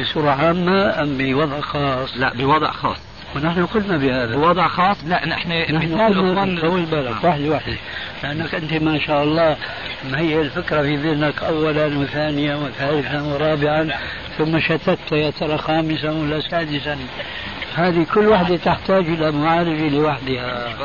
بصورة 0.00 0.30
عامة 0.30 1.02
أم 1.02 1.18
بوضع 1.18 1.60
خاص؟ 1.60 2.16
لا 2.16 2.34
بوضع 2.34 2.70
خاص. 2.70 2.98
ونحن 3.36 3.66
قلنا 3.66 3.96
بهذا. 3.96 4.36
بوضع 4.36 4.68
خاص؟ 4.68 5.04
لا 5.04 5.26
نحن 5.26 5.52
نحن 5.74 6.00
قلنا 6.00 6.60
طول 6.60 6.82
بالك 6.82 7.24
واحدة 7.24 7.50
واحدة 7.50 7.76
لأنك 8.22 8.54
أنت 8.54 8.72
ما 8.72 8.98
شاء 8.98 9.22
الله 9.22 9.56
مهيئ 10.10 10.40
الفكرة 10.40 10.82
في 10.82 10.96
ذهنك 10.96 11.42
أولا 11.42 11.98
وثانيا 11.98 12.56
وثالثا 12.56 13.22
ورابعا 13.22 13.88
ثم 14.38 14.60
شتت 14.60 15.12
يا 15.12 15.30
ترى 15.30 15.58
خامسا 15.58 16.10
ولا 16.10 16.40
سادسا. 16.40 16.98
هذه 17.76 18.06
كل 18.14 18.26
واحدة 18.26 18.56
تحتاج 18.56 19.06
إلى 19.08 19.32
معالجة 19.32 19.88
لوحدها. 19.88 20.76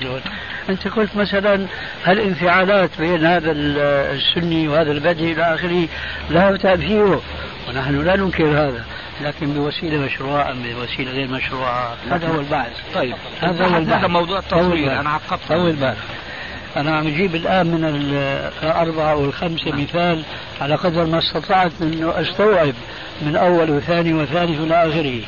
شلون؟ 0.00 0.20
أنت 0.68 0.88
قلت 0.88 1.16
مثلا 1.16 1.66
الانفعالات 2.08 2.90
بين 2.98 3.24
هذا 3.24 3.52
السني 3.52 4.68
وهذا 4.68 4.92
البدعي 4.92 5.32
إلى 5.32 5.54
آخره 5.54 5.88
لا 6.30 6.56
تأثيره. 6.56 7.22
ونحن 7.68 8.04
لا 8.04 8.16
ننكر 8.16 8.44
هذا 8.44 8.84
لكن 9.20 9.52
بوسيلة 9.52 9.98
مشروعة 9.98 10.50
أم 10.50 10.62
بوسيلة 10.62 11.10
غير 11.10 11.28
مشروعة؟ 11.28 11.94
هذا 12.10 12.28
هو 12.28 12.40
البحث 12.40 12.72
طيب. 12.94 13.14
هذا 13.40 13.66
هو 13.66 13.76
البحث 13.76 13.98
هذا 13.98 14.06
موضوع 14.06 14.38
التصوير 14.38 15.00
أنا 15.00 15.10
عقبت. 15.10 15.40
طول 15.48 15.72
بالك 15.72 15.96
أنا 16.76 16.96
عم 16.96 17.06
أجيب 17.06 17.34
الآن 17.34 17.66
من 17.66 17.84
الأربعة 18.62 19.12
أو 19.12 19.24
الخمسة 19.24 19.72
مثال 19.72 20.22
على 20.60 20.74
قدر 20.74 21.06
ما 21.06 21.18
استطعت 21.18 21.72
أنه 21.82 22.20
أستوعب 22.20 22.74
من 23.22 23.36
أول 23.36 23.70
وثاني 23.70 24.14
وثالث 24.14 24.60
إلى 24.60 24.88
آخره. 24.88 25.20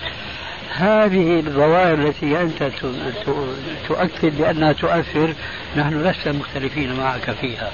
هذه 0.76 1.38
الظواهر 1.38 1.94
التي 1.94 2.40
أنت 2.40 2.70
تؤكد 3.88 4.38
بأنها 4.38 4.72
تؤثر 4.72 5.34
نحن 5.76 6.02
لسنا 6.02 6.32
مختلفين 6.32 6.96
معك 6.96 7.30
فيها. 7.30 7.70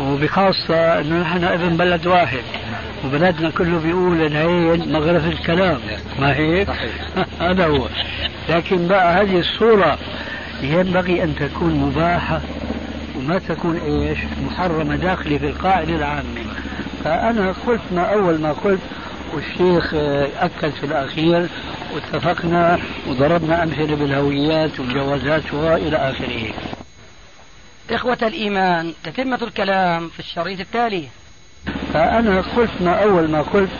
وبخاصة 0.00 1.00
أنه 1.00 1.20
نحن 1.20 1.44
ابن 1.44 1.76
بلد 1.76 2.06
واحد 2.06 2.42
وبلدنا 3.04 3.50
كله 3.50 3.78
بيقول 3.78 4.26
العين 4.26 4.92
مغرف 4.92 5.26
الكلام 5.26 5.78
ما 6.20 6.36
هيك؟ 6.36 6.68
هذا 7.40 7.66
هو. 7.66 7.88
لكن 8.48 8.88
بقى 8.88 9.22
هذه 9.22 9.38
الصورة 9.38 9.98
ينبغي 10.62 11.22
أن 11.22 11.34
تكون 11.36 11.74
مباحة 11.74 12.40
وما 13.16 13.38
تكون 13.38 13.76
إيش 13.76 14.18
محرمة 14.46 14.96
داخلة 14.96 15.38
في 15.38 15.46
القاعدة 15.46 15.94
العامة. 15.96 16.40
فأنا 17.04 17.54
قلت 17.66 17.80
ما 17.92 18.02
أول 18.02 18.40
ما 18.40 18.52
قلت 18.52 18.80
والشيخ 19.34 19.94
أكد 20.40 20.70
في 20.70 20.86
الأخير 20.86 21.46
واتفقنا 21.94 22.78
وضربنا 23.08 23.62
أمثلة 23.62 23.96
بالهويات 23.96 24.80
والجوازات 24.80 25.52
وإلى 25.52 25.96
آخره. 25.96 26.52
إخوة 27.90 28.18
الإيمان 28.22 28.92
تتمة 29.04 29.38
الكلام 29.42 30.08
في 30.08 30.20
الشريط 30.20 30.60
التالي. 30.60 31.08
فأنا 31.92 32.40
قلت 32.56 32.70
ما 32.80 33.02
أول 33.02 33.30
ما 33.30 33.42
قلت 33.42 33.70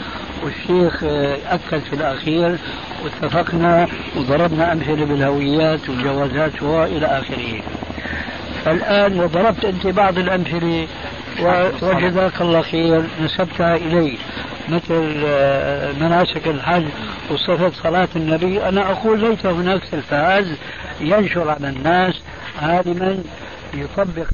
والشيخ 0.44 1.04
أكد 1.50 1.78
في 1.78 1.92
الأخير 1.92 2.58
واتفقنا 3.04 3.88
وضربنا 4.16 4.72
أمثلة 4.72 5.04
بالهويات 5.04 5.88
والجوازات 5.88 6.62
وإلى 6.62 7.06
آخره. 7.06 7.62
الآن 8.66 9.20
وضربت 9.20 9.64
أنت 9.64 9.86
بعض 9.86 10.18
الأمثلة 10.18 10.86
وجزاك 11.82 12.40
الله 12.40 12.62
خير 12.62 13.02
نسبتها 13.22 13.76
إلي 13.76 14.18
مثل 14.68 15.22
آه، 15.26 15.92
مناسك 15.92 16.48
الحج 16.48 16.84
وصفة 17.30 17.70
صلاة 17.82 18.08
النبي. 18.16 18.68
أنا 18.68 18.90
أقول 18.90 19.20
ليس 19.20 19.46
هناك 19.46 19.80
تلفاز 19.92 20.46
ينشر 21.00 21.50
على 21.50 21.68
الناس 21.68 22.14
عالما 22.62 23.18
يطبق 23.74 24.26